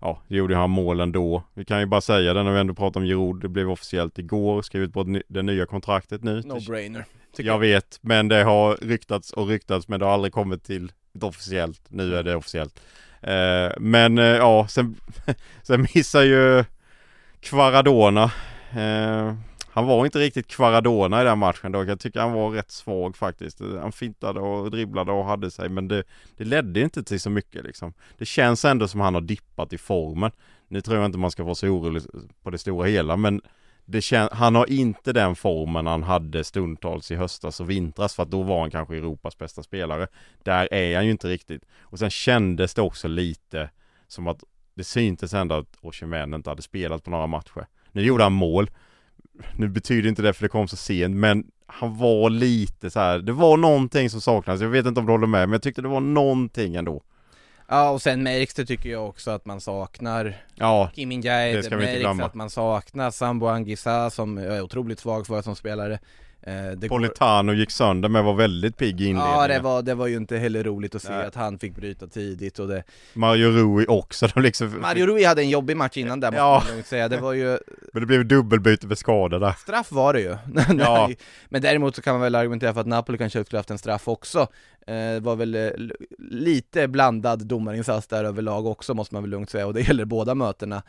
ja, 0.00 0.22
gjorde 0.28 0.56
han 0.56 0.70
målen 0.70 1.12
då. 1.12 1.42
Vi 1.54 1.64
kan 1.64 1.80
ju 1.80 1.86
bara 1.86 2.00
säga 2.00 2.34
det 2.34 2.42
när 2.42 2.52
vi 2.52 2.60
ändå 2.60 2.74
pratar 2.74 3.00
om 3.00 3.06
Giroud. 3.06 3.40
Det 3.40 3.48
blev 3.48 3.70
officiellt 3.70 4.18
igår, 4.18 4.62
skrivit 4.62 4.92
på 4.92 5.20
det 5.28 5.42
nya 5.42 5.66
kontraktet 5.66 6.24
nu. 6.24 6.40
No-brainer. 6.40 7.04
tycker 7.36 7.50
Jag 7.50 7.58
vet, 7.58 7.98
men 8.00 8.28
det 8.28 8.42
har 8.42 8.76
ryktats 8.76 9.32
och 9.32 9.48
ryktats 9.48 9.88
men 9.88 10.00
det 10.00 10.06
har 10.06 10.12
aldrig 10.12 10.32
kommit 10.32 10.64
till 10.64 10.92
inte 11.16 11.26
officiellt. 11.26 11.80
Nu 11.88 12.16
är 12.16 12.22
det 12.22 12.36
officiellt. 12.36 12.80
Eh, 13.20 13.72
men 13.76 14.18
eh, 14.18 14.24
ja, 14.24 14.66
sen, 14.68 14.96
sen 15.62 15.86
missar 15.94 16.22
ju 16.22 16.64
Kvaradona. 17.40 18.24
Eh, 18.70 19.34
han 19.70 19.86
var 19.86 20.04
inte 20.04 20.18
riktigt 20.18 20.46
Kvaradona 20.46 21.20
i 21.20 21.24
den 21.24 21.38
matchen 21.38 21.72
då. 21.72 21.84
Jag 21.84 22.00
tycker 22.00 22.20
han 22.20 22.32
var 22.32 22.50
rätt 22.50 22.70
svag 22.70 23.16
faktiskt. 23.16 23.60
Han 23.60 23.92
fintade 23.92 24.40
och 24.40 24.70
dribblade 24.70 25.12
och 25.12 25.24
hade 25.24 25.50
sig 25.50 25.68
men 25.68 25.88
det, 25.88 26.02
det 26.36 26.44
ledde 26.44 26.80
inte 26.80 27.02
till 27.02 27.20
så 27.20 27.30
mycket 27.30 27.64
liksom. 27.64 27.92
Det 28.18 28.24
känns 28.24 28.64
ändå 28.64 28.88
som 28.88 29.00
han 29.00 29.14
har 29.14 29.20
dippat 29.20 29.72
i 29.72 29.78
formen. 29.78 30.30
Nu 30.68 30.80
tror 30.80 30.96
jag 30.96 31.06
inte 31.06 31.18
man 31.18 31.30
ska 31.30 31.44
vara 31.44 31.54
så 31.54 31.66
orolig 31.66 32.02
på 32.42 32.50
det 32.50 32.58
stora 32.58 32.86
hela 32.86 33.16
men 33.16 33.40
kän- 33.86 34.28
han 34.32 34.54
har 34.54 34.70
inte 34.70 35.12
den 35.12 35.36
formen 35.36 35.86
han 35.86 36.02
hade 36.02 36.44
stundtals 36.44 37.10
i 37.10 37.16
höstas 37.16 37.60
och 37.60 37.70
vintras 37.70 38.14
för 38.14 38.22
att 38.22 38.30
då 38.30 38.42
var 38.42 38.60
han 38.60 38.70
kanske 38.70 38.96
Europas 38.96 39.38
bästa 39.38 39.62
spelare. 39.62 40.06
Där 40.42 40.74
är 40.74 40.96
han 40.96 41.04
ju 41.04 41.10
inte 41.10 41.28
riktigt. 41.28 41.62
Och 41.80 41.98
sen 41.98 42.10
kändes 42.10 42.74
det 42.74 42.82
också 42.82 43.08
lite 43.08 43.70
som 44.08 44.26
att 44.26 44.44
det 44.74 44.84
syntes 44.84 45.34
ändå 45.34 45.54
att 45.54 45.76
Osimhen 45.80 46.34
inte 46.34 46.50
hade 46.50 46.62
spelat 46.62 47.04
på 47.04 47.10
några 47.10 47.26
matcher. 47.26 47.66
Nu 47.92 48.02
gjorde 48.02 48.22
han 48.22 48.32
mål. 48.32 48.70
Nu 49.54 49.68
betyder 49.68 50.08
inte 50.08 50.22
det 50.22 50.32
för 50.32 50.42
det 50.42 50.48
kom 50.48 50.68
så 50.68 50.76
sent 50.76 51.16
men 51.16 51.44
han 51.66 51.98
var 51.98 52.30
lite 52.30 52.90
så 52.90 53.00
här. 53.00 53.18
det 53.18 53.32
var 53.32 53.56
någonting 53.56 54.10
som 54.10 54.20
saknades. 54.20 54.62
Jag 54.62 54.68
vet 54.68 54.86
inte 54.86 55.00
om 55.00 55.06
du 55.06 55.12
håller 55.12 55.26
med 55.26 55.48
men 55.48 55.52
jag 55.52 55.62
tyckte 55.62 55.82
det 55.82 55.88
var 55.88 56.00
någonting 56.00 56.74
ändå. 56.74 57.02
Ja 57.68 57.90
och 57.90 58.02
sen 58.02 58.22
märks 58.22 58.54
det 58.54 58.66
tycker 58.66 58.90
jag 58.90 59.08
också 59.08 59.30
att 59.30 59.44
man 59.46 59.60
saknar 59.60 60.36
Ja, 60.54 60.90
Kim 60.94 61.08
min 61.08 61.20
Jae, 61.22 61.56
Det 61.56 61.62
ska 61.62 61.76
vi 61.76 61.86
inte 61.86 61.98
glömma. 61.98 62.24
att 62.24 62.34
man 62.34 62.50
saknar 62.50 63.10
Sambo 63.10 63.46
Anguissa 63.46 64.10
som 64.10 64.36
jag 64.38 64.56
är 64.56 64.62
otroligt 64.62 65.00
svag 65.00 65.26
för 65.26 65.42
som 65.42 65.56
spelare 65.56 65.98
eh, 66.42 66.52
det 66.76 66.88
går- 66.88 66.96
Politano 66.98 67.52
gick 67.52 67.70
sönder 67.70 68.08
men 68.08 68.24
var 68.24 68.34
väldigt 68.34 68.76
pigg 68.76 69.00
i 69.00 69.04
inledningen. 69.04 69.40
Ja 69.40 69.48
det 69.48 69.58
var, 69.60 69.82
det 69.82 69.94
var 69.94 70.06
ju 70.06 70.16
inte 70.16 70.38
heller 70.38 70.64
roligt 70.64 70.94
att 70.94 71.02
se 71.02 71.12
Nej. 71.12 71.26
att 71.26 71.34
han 71.34 71.58
fick 71.58 71.74
bryta 71.76 72.06
tidigt 72.06 72.58
och 72.58 72.68
det 72.68 72.82
Mario 73.14 73.50
Rui 73.50 73.86
också. 73.86 74.26
De 74.34 74.42
liksom, 74.42 74.80
Mario 74.80 75.06
Rui 75.06 75.24
hade 75.24 75.42
en 75.42 75.48
jobbig 75.50 75.76
match 75.76 75.96
innan 75.96 76.20
där 76.20 76.28
måste 76.30 76.38
Ja. 76.40 76.62
man 76.64 76.72
lugnt 76.74 76.86
säga, 76.86 77.08
det 77.08 77.16
var 77.18 77.32
ju 77.32 77.58
Men 77.92 78.00
det 78.02 78.06
blev 78.06 78.26
dubbelbyte 78.26 78.88
för 78.88 78.94
skador 78.94 79.38
där. 79.40 79.52
Straff 79.52 79.92
var 79.92 80.12
det 80.12 80.20
ju, 80.20 80.36
Ja. 80.78 81.10
Men 81.48 81.62
däremot 81.62 81.96
så 81.96 82.02
kan 82.02 82.14
man 82.14 82.20
väl 82.22 82.34
argumentera 82.34 82.74
för 82.74 82.80
att 82.80 82.86
Napoli 82.86 83.18
kanske 83.18 83.44
skulle 83.44 83.58
haft 83.58 83.70
en 83.70 83.78
straff 83.78 84.08
också 84.08 84.48
Det 84.86 85.20
var 85.22 85.36
väl 85.36 85.54
eh, 85.54 85.70
lite 86.18 86.88
blandad 86.88 87.46
domarinsats 87.46 88.06
där 88.06 88.24
överlag 88.24 88.66
också 88.66 88.94
måste 88.94 89.14
man 89.14 89.22
väl 89.22 89.30
lugnt 89.30 89.50
säga 89.50 89.66
och 89.66 89.74
det 89.74 89.80
gäller 89.88 90.04
båda 90.04 90.34
mötena 90.34 90.82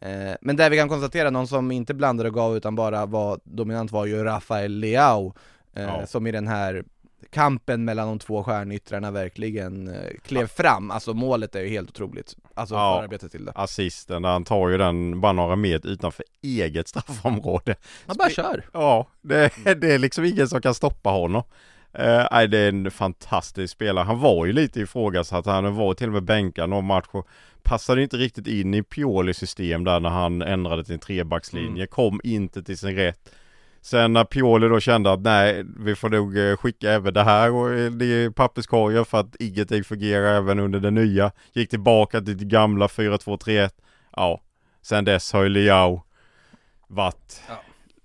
eh, 0.00 0.32
Men 0.40 0.56
där 0.56 0.70
vi 0.70 0.76
kan 0.76 0.88
konstatera, 0.88 1.30
någon 1.30 1.48
som 1.48 1.70
inte 1.70 1.94
blandade 1.94 2.28
och 2.28 2.34
gav 2.34 2.56
utan 2.56 2.74
bara 2.74 3.06
var 3.06 3.40
dominant 3.44 3.92
var 3.92 4.06
ju 4.06 4.24
Rafael 4.24 4.72
Leao 4.72 5.34
eh, 5.74 5.82
Ja. 5.82 6.06
Som 6.06 6.26
i 6.26 6.32
den 6.32 6.48
här 6.48 6.84
kampen 7.30 7.84
mellan 7.84 8.08
de 8.08 8.18
två 8.18 8.44
stjärnyttrarna 8.44 9.10
verkligen 9.10 9.88
eh, 9.88 10.10
klev 10.22 10.46
fram, 10.46 10.90
alltså 10.90 11.14
målet 11.14 11.54
är 11.54 11.60
ju 11.60 11.68
helt 11.68 11.90
otroligt 11.90 12.36
Alltså 12.54 12.74
Ja. 12.74 12.96
förarbetet 12.98 13.32
till 13.32 13.44
det 13.44 13.52
Assisten, 13.54 14.24
han 14.24 14.44
tar 14.44 14.68
ju 14.68 14.78
den 14.78 15.20
bara 15.20 15.32
några 15.32 15.56
meter 15.56 15.88
utanför 15.88 16.24
eget 16.42 16.88
straffområde. 16.88 17.74
Han 18.06 18.16
bara 18.16 18.30
kör! 18.30 18.64
Ja, 18.72 19.06
det, 19.20 19.50
det 19.80 19.92
är 19.94 19.98
liksom 19.98 20.24
ingen 20.24 20.48
som 20.48 20.62
kan 20.62 20.74
stoppa 20.74 21.10
honom. 21.10 21.42
Eh, 21.94 22.26
nej, 22.32 22.48
det 22.48 22.58
är 22.58 22.68
en 22.68 22.90
fantastisk 22.90 23.72
spelare. 23.74 24.04
Han 24.04 24.18
var 24.20 24.46
ju 24.46 24.52
lite 24.52 24.80
ifrågasatt. 24.80 25.46
Han 25.46 25.74
var 25.74 25.94
till 25.94 26.06
och 26.06 26.12
med 26.12 26.24
bänkad 26.24 26.70
någon 26.70 26.84
match 26.86 27.06
och 27.10 27.28
passade 27.62 28.02
inte 28.02 28.16
riktigt 28.16 28.46
in 28.46 28.74
i 28.74 28.82
Piolis 28.82 29.38
system 29.38 29.84
där 29.84 30.00
när 30.00 30.10
han 30.10 30.42
ändrade 30.42 30.84
till 30.84 30.94
en 30.94 31.00
trebackslinje. 31.00 31.86
Kom 31.86 32.20
inte 32.24 32.62
till 32.62 32.78
sin 32.78 32.96
rätt. 32.96 33.32
Sen 33.80 34.12
när 34.12 34.24
Pioli 34.24 34.68
då 34.68 34.80
kände 34.80 35.12
att 35.12 35.20
nej, 35.20 35.64
vi 35.78 35.94
får 35.94 36.08
nog 36.10 36.38
eh, 36.38 36.56
skicka 36.56 36.90
även 36.92 37.14
det 37.14 37.22
här 37.22 37.50
och 37.52 37.72
eh, 37.72 37.90
det 37.90 38.04
är 38.06 38.30
papperskorgar 38.30 39.04
för 39.04 39.18
att 39.20 39.36
ingenting 39.36 39.84
fungerar 39.84 40.34
även 40.36 40.58
under 40.58 40.80
det 40.80 40.90
nya. 40.90 41.30
Gick 41.52 41.70
tillbaka 41.70 42.20
till 42.20 42.38
det 42.38 42.44
gamla 42.44 42.86
4-2-3-1. 42.86 43.70
Ja, 44.16 44.40
sen 44.82 45.04
dess 45.04 45.32
har 45.32 45.42
ju 45.42 45.48
Leao 45.48 46.02
varit 46.88 47.42
Ja. 47.48 47.54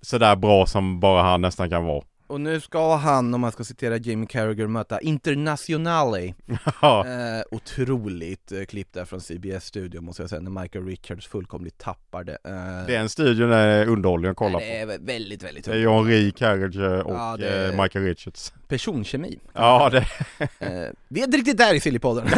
sådär 0.02 0.36
bra 0.36 0.66
som 0.66 1.00
bara 1.00 1.24
han 1.24 1.42
nästan 1.42 1.70
kan 1.70 1.86
vara. 1.86 2.04
Och 2.28 2.42
nu 2.42 2.60
ska 2.60 2.96
han, 2.96 3.34
om 3.34 3.42
man 3.42 3.52
ska 3.52 3.64
citera 3.64 3.98
Jamie 3.98 4.28
Carragher, 4.28 4.68
möta 4.68 5.00
Internazionale 5.02 6.34
Ja, 6.82 7.06
eh, 7.08 7.44
Otroligt 7.52 8.52
eh, 8.52 8.64
klipp 8.64 8.94
där 8.94 9.06
från 9.06 9.22
CBS-studion 9.22 10.04
måste 10.06 10.24
jag 10.24 10.30
säga, 10.30 10.42
när 10.42 10.62
Michael 10.62 10.86
Richards 10.86 11.28
fullkomligt 11.28 11.78
tappar 11.78 12.24
det 12.24 12.38
eh, 12.44 12.88
den 12.88 13.10
studion 13.10 13.52
är 13.52 13.88
underhållning 13.88 14.32
att 14.32 14.38
kolla 14.38 14.60
Det 14.60 14.86
på. 14.86 14.92
är 14.94 14.98
väldigt, 15.00 15.44
väldigt 15.44 15.66
Det 15.66 15.72
är 15.72 15.78
John 15.78 16.08
Rie, 16.08 16.32
Carriage 16.32 17.06
och 17.06 17.14
Ja, 17.16 17.38
det- 17.40 17.66
eh, 17.74 17.82
Michael 17.82 18.06
Richards. 18.06 18.54
Personkemi 18.68 19.40
Ja, 19.54 19.90
det... 19.90 19.98
eh, 20.60 20.90
Vi 21.08 21.20
är 21.20 21.26
inte 21.26 21.38
riktigt 21.38 21.58
där 21.58 21.74
i 21.74 21.80
Sillypodden 21.80 22.26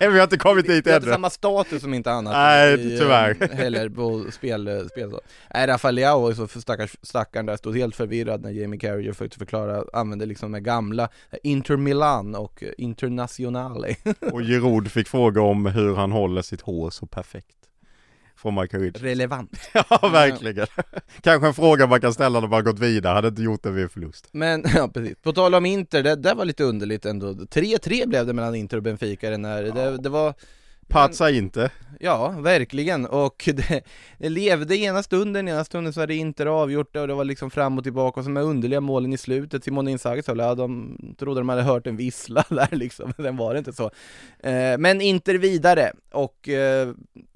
nej, 0.00 0.10
vi 0.10 0.16
har 0.18 0.22
inte 0.22 0.36
kommit 0.36 0.66
dit 0.66 0.86
Vi 0.86 0.90
har 0.90 0.96
inte 0.96 1.06
ännu. 1.06 1.14
samma 1.14 1.30
status 1.30 1.82
som 1.82 1.94
inte 1.94 2.10
annat 2.12 2.32
Nej, 2.32 2.74
i, 2.80 2.94
eh, 2.94 3.00
tyvärr. 3.00 3.54
Heller 3.54 3.88
på 3.88 4.24
spel, 4.32 4.68
eh, 4.68 4.78
spel 4.90 5.10
så. 5.10 5.20
Nej, 5.54 5.66
Rafael 5.66 5.94
Leao, 5.94 6.34
så 6.34 6.48
stackars, 6.60 6.96
stackaren 7.02 7.46
där, 7.46 7.56
stod 7.56 7.76
helt 7.76 7.96
förvirrad 7.96 8.42
när 8.42 8.50
Jamie 8.50 8.80
Carragher 8.80 9.07
försökte 9.16 9.38
förklara, 9.38 9.84
använde 9.92 10.26
liksom 10.26 10.52
de 10.52 10.60
gamla 10.60 11.08
Inter 11.42 11.76
Milan 11.76 12.34
och 12.34 12.64
Internazionale 12.78 13.96
Och 14.32 14.40
Giroud 14.42 14.90
fick 14.90 15.08
fråga 15.08 15.42
om 15.42 15.66
hur 15.66 15.94
han 15.94 16.12
håller 16.12 16.42
sitt 16.42 16.60
hår 16.60 16.90
så 16.90 17.06
perfekt. 17.06 17.54
Från 18.36 18.54
Michael 18.54 18.82
Richards. 18.82 19.02
Relevant 19.02 19.60
Ja, 19.74 20.08
verkligen. 20.12 20.66
Kanske 21.20 21.46
en 21.46 21.54
fråga 21.54 21.86
man 21.86 22.00
kan 22.00 22.14
ställa 22.14 22.40
när 22.40 22.48
man 22.48 22.64
gått 22.64 22.78
vidare, 22.78 23.14
hade 23.14 23.28
inte 23.28 23.42
gjort 23.42 23.62
det 23.62 23.70
vid 23.70 23.90
förlust. 23.90 24.28
Men, 24.32 24.64
ja 24.74 24.88
precis. 24.88 25.16
På 25.22 25.32
tal 25.32 25.54
om 25.54 25.66
Inter, 25.66 26.02
det 26.02 26.14
där 26.14 26.34
var 26.34 26.44
lite 26.44 26.64
underligt 26.64 27.06
ändå 27.06 27.32
3-3 27.32 28.08
blev 28.08 28.26
det 28.26 28.32
mellan 28.32 28.54
Inter 28.54 28.76
och 28.76 28.82
Benfica 28.82 29.30
den 29.30 29.44
här, 29.44 29.62
det, 29.62 29.96
det 29.96 30.08
var 30.08 30.34
Patsa 30.88 31.30
inte. 31.30 31.70
Ja, 32.00 32.28
verkligen, 32.28 33.06
och 33.06 33.48
det, 33.54 33.82
det 34.18 34.28
levde 34.28 34.76
ena 34.76 35.02
stunden, 35.02 35.48
ena 35.48 35.64
stunden 35.64 35.92
så 35.92 36.00
hade 36.00 36.14
Inter 36.14 36.46
avgjort 36.46 36.92
det 36.92 37.00
och 37.00 37.08
det 37.08 37.14
var 37.14 37.24
liksom 37.24 37.50
fram 37.50 37.78
och 37.78 37.84
tillbaka 37.84 38.20
och 38.20 38.24
så 38.24 38.30
med 38.30 38.42
underliga 38.42 38.80
målen 38.80 39.12
i 39.12 39.18
slutet, 39.18 39.64
Simone 39.64 39.90
Inzaghi 39.90 40.22
sa 40.22 40.34
ja, 40.34 40.54
de 40.54 40.98
trodde 41.18 41.40
de 41.40 41.48
hade 41.48 41.62
hört 41.62 41.86
en 41.86 41.96
vissla 41.96 42.44
där 42.48 42.68
liksom, 42.76 43.12
sen 43.16 43.36
var 43.36 43.52
det 43.52 43.58
inte 43.58 43.72
så 43.72 43.90
eh, 44.42 44.78
Men 44.78 45.00
Inter 45.00 45.34
vidare, 45.34 45.92
och 46.12 46.48
eh, 46.48 46.88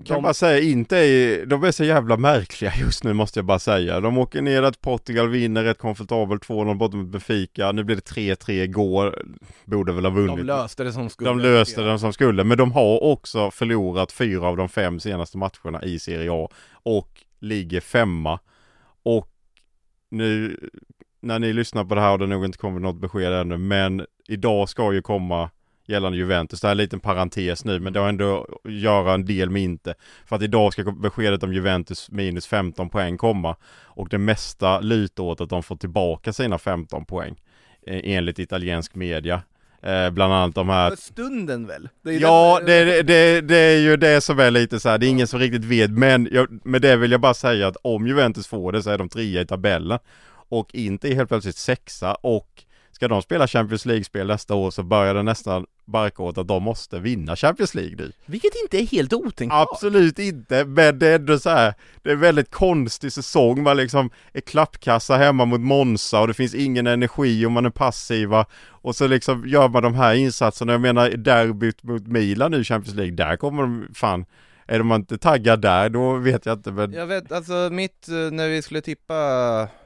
Kan 0.04 0.16
de, 0.16 0.22
bara 0.22 0.34
säga, 0.34 0.60
inte 0.60 0.96
är, 0.98 1.46
de 1.46 1.64
är 1.64 1.70
så 1.70 1.84
jävla 1.84 2.16
märkliga 2.16 2.72
just 2.80 3.04
nu 3.04 3.12
måste 3.12 3.38
jag 3.38 3.46
bara 3.46 3.58
säga. 3.58 4.00
De 4.00 4.18
åker 4.18 4.42
ner 4.42 4.62
att 4.62 4.80
Portugal 4.80 5.28
vinner 5.28 5.64
rätt 5.64 5.78
komfortabelt 5.78 6.48
2-0 6.48 6.74
borta 6.74 6.96
mot 6.96 7.08
Benfica. 7.08 7.72
Nu 7.72 7.84
blir 7.84 7.96
det 7.96 8.02
3-3 8.02 8.50
igår. 8.50 9.22
Borde 9.64 9.92
väl 9.92 10.04
ha 10.04 10.10
vunnit. 10.10 10.36
de 10.36 10.42
löste 10.42 10.84
det 10.84 10.92
som 10.92 11.10
skulle 11.10 11.30
De 11.30 11.40
löste 11.40 11.82
den 11.82 11.98
som 11.98 12.12
skulle, 12.12 12.44
men 12.44 12.58
de 12.58 12.72
har 12.72 13.02
också 13.02 13.41
förlorat 13.50 14.12
fyra 14.12 14.46
av 14.46 14.56
de 14.56 14.68
fem 14.68 15.00
senaste 15.00 15.38
matcherna 15.38 15.82
i 15.82 15.98
Serie 15.98 16.32
A 16.32 16.48
och 16.72 17.24
ligger 17.40 17.80
femma. 17.80 18.38
Och 19.02 19.28
nu 20.08 20.58
när 21.20 21.38
ni 21.38 21.52
lyssnar 21.52 21.84
på 21.84 21.94
det 21.94 22.00
här 22.00 22.08
har 22.08 22.18
det 22.18 22.26
nog 22.26 22.44
inte 22.44 22.58
kommit 22.58 22.82
något 22.82 23.00
besked 23.00 23.32
ännu, 23.32 23.58
men 23.58 24.06
idag 24.28 24.68
ska 24.68 24.92
ju 24.92 25.02
komma 25.02 25.50
gällande 25.86 26.18
Juventus. 26.18 26.60
Det 26.60 26.66
här 26.66 26.70
är 26.70 26.74
en 26.74 26.84
liten 26.84 27.00
parentes 27.00 27.64
nu, 27.64 27.80
men 27.80 27.92
det 27.92 28.00
har 28.00 28.08
ändå 28.08 28.46
att 28.64 28.72
göra 28.72 29.14
en 29.14 29.24
del 29.24 29.50
med 29.50 29.62
inte. 29.62 29.94
För 30.26 30.36
att 30.36 30.42
idag 30.42 30.72
ska 30.72 30.92
beskedet 30.92 31.42
om 31.42 31.52
Juventus 31.52 32.10
minus 32.10 32.46
15 32.46 32.88
poäng 32.88 33.16
komma 33.16 33.56
och 33.82 34.08
det 34.08 34.18
mesta 34.18 34.80
lutar 34.80 35.22
åt 35.22 35.40
att 35.40 35.50
de 35.50 35.62
får 35.62 35.76
tillbaka 35.76 36.32
sina 36.32 36.58
15 36.58 37.04
poäng 37.04 37.34
eh, 37.86 38.00
enligt 38.04 38.38
italiensk 38.38 38.94
media. 38.94 39.42
Eh, 39.82 40.10
bland 40.10 40.32
annat 40.32 40.54
de 40.54 40.68
här 40.68 40.96
stunden 40.96 41.66
väl? 41.66 41.88
Det 42.04 42.12
Ja, 42.12 42.58
den- 42.58 42.66
det, 42.66 43.02
det, 43.02 43.40
det 43.40 43.56
är 43.56 43.78
ju 43.78 43.96
det 43.96 44.20
som 44.20 44.38
är 44.38 44.50
lite 44.50 44.80
så 44.80 44.88
här. 44.88 44.98
det 44.98 45.06
är 45.06 45.08
ingen 45.08 45.26
som 45.26 45.40
riktigt 45.40 45.64
vet, 45.64 45.90
men 45.90 46.28
jag, 46.32 46.66
med 46.66 46.82
det 46.82 46.96
vill 46.96 47.10
jag 47.10 47.20
bara 47.20 47.34
säga 47.34 47.66
att 47.68 47.76
om 47.82 48.06
Juventus 48.06 48.46
får 48.46 48.72
det 48.72 48.82
så 48.82 48.90
är 48.90 48.98
de 48.98 49.08
trea 49.08 49.40
i 49.40 49.46
tabellen 49.46 49.98
och 50.48 50.74
inte 50.74 51.14
helt 51.14 51.28
plötsligt 51.28 51.56
sexa 51.56 52.14
och 52.14 52.48
ska 52.92 53.08
de 53.08 53.22
spela 53.22 53.46
Champions 53.46 53.86
League-spel 53.86 54.26
nästa 54.26 54.54
år 54.54 54.70
så 54.70 54.82
börjar 54.82 55.14
det 55.14 55.22
nästan 55.22 55.66
barka 55.84 56.22
åt 56.22 56.38
att 56.38 56.48
de 56.48 56.62
måste 56.62 56.98
vinna 56.98 57.36
Champions 57.36 57.74
League 57.74 57.96
nu. 57.96 58.12
Vilket 58.26 58.52
inte 58.62 58.78
är 58.78 58.86
helt 58.86 59.12
otänkbart 59.12 59.68
Absolut 59.72 60.18
inte, 60.18 60.64
men 60.64 60.98
det 60.98 61.08
är 61.08 61.14
ändå 61.14 61.38
så 61.38 61.50
här. 61.50 61.74
Det 62.02 62.10
är 62.10 62.14
en 62.14 62.20
väldigt 62.20 62.50
konstig 62.50 63.12
säsong. 63.12 63.62
Man 63.62 63.76
liksom 63.76 64.10
är 64.32 64.40
klappkassa 64.40 65.16
hemma 65.16 65.44
mot 65.44 65.60
Monza 65.60 66.20
och 66.20 66.28
det 66.28 66.34
finns 66.34 66.54
ingen 66.54 66.86
energi 66.86 67.46
och 67.46 67.52
man 67.52 67.66
är 67.66 67.70
passiva. 67.70 68.46
Och 68.68 68.96
så 68.96 69.06
liksom 69.06 69.48
gör 69.48 69.68
man 69.68 69.82
de 69.82 69.94
här 69.94 70.14
insatserna. 70.14 70.72
Jag 70.72 70.80
menar 70.80 71.10
derbyt 71.10 71.82
mot 71.82 72.06
Milan 72.06 72.50
nu 72.50 72.60
i 72.60 72.64
Champions 72.64 72.96
League, 72.96 73.14
där 73.14 73.36
kommer 73.36 73.62
de 73.62 73.88
fan 73.94 74.24
är 74.66 74.78
de 74.78 74.92
inte 74.92 75.18
taggad 75.18 75.60
där, 75.60 75.88
då 75.88 76.16
vet 76.16 76.46
jag 76.46 76.58
inte 76.58 76.72
men... 76.72 76.92
Jag 76.92 77.06
vet, 77.06 77.32
alltså 77.32 77.68
mitt, 77.72 78.08
eh, 78.08 78.14
när 78.14 78.48
vi 78.48 78.62
skulle 78.62 78.80
tippa 78.80 79.14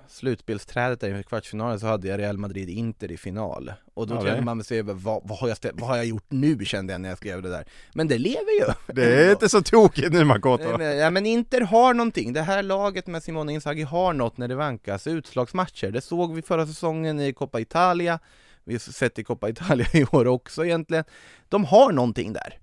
slutspelsträdet 0.08 1.00
där 1.00 1.08
inför 1.08 1.22
kvartsfinalen 1.22 1.80
så 1.80 1.86
hade 1.86 2.08
jag 2.08 2.20
Real 2.20 2.38
Madrid-Inter 2.38 3.12
i 3.12 3.16
final. 3.16 3.72
Och 3.94 4.06
då 4.06 4.14
Ja, 4.14 4.24
kände 4.24 4.42
man 4.42 4.64
sig 4.64 4.82
vad, 4.82 5.00
vad, 5.24 5.38
har 5.38 5.48
jag 5.48 5.56
vad 5.74 5.88
har 5.88 5.96
jag 5.96 6.06
gjort 6.06 6.24
nu 6.28 6.64
kände 6.64 6.92
jag 6.92 7.00
när 7.00 7.08
jag 7.08 7.18
skrev 7.18 7.42
det 7.42 7.48
där. 7.48 7.64
Men 7.94 8.08
det 8.08 8.18
lever 8.18 8.60
ju! 8.60 8.94
Det 8.94 9.04
är 9.26 9.30
inte 9.32 9.48
så 9.48 9.62
tokigt 9.62 10.12
nu 10.12 10.24
Makoto. 10.24 10.78
men, 10.78 10.96
ja 10.98 11.10
men 11.10 11.26
Inter 11.26 11.60
har 11.60 11.94
någonting, 11.94 12.32
det 12.32 12.42
här 12.42 12.62
laget 12.62 13.06
med 13.06 13.22
Simone 13.22 13.52
Inzaghi 13.52 13.82
har 13.82 14.12
något 14.12 14.36
när 14.38 14.48
det 14.48 14.54
vankas 14.54 15.06
utslagsmatcher. 15.06 15.90
Det 15.90 16.00
såg 16.00 16.34
vi 16.34 16.42
förra 16.42 16.66
säsongen 16.66 17.20
i 17.20 17.32
Coppa 17.32 17.60
Italia. 17.60 18.18
Vi 18.64 18.74
har 18.74 18.78
sett 18.78 19.18
i 19.18 19.24
Coppa 19.24 19.48
Italia 19.48 19.86
i 19.92 20.04
år 20.04 20.26
också 20.26 20.64
egentligen. 20.64 21.04
De 21.48 21.64
har 21.64 21.92
någonting 21.92 22.32
där 22.32 22.58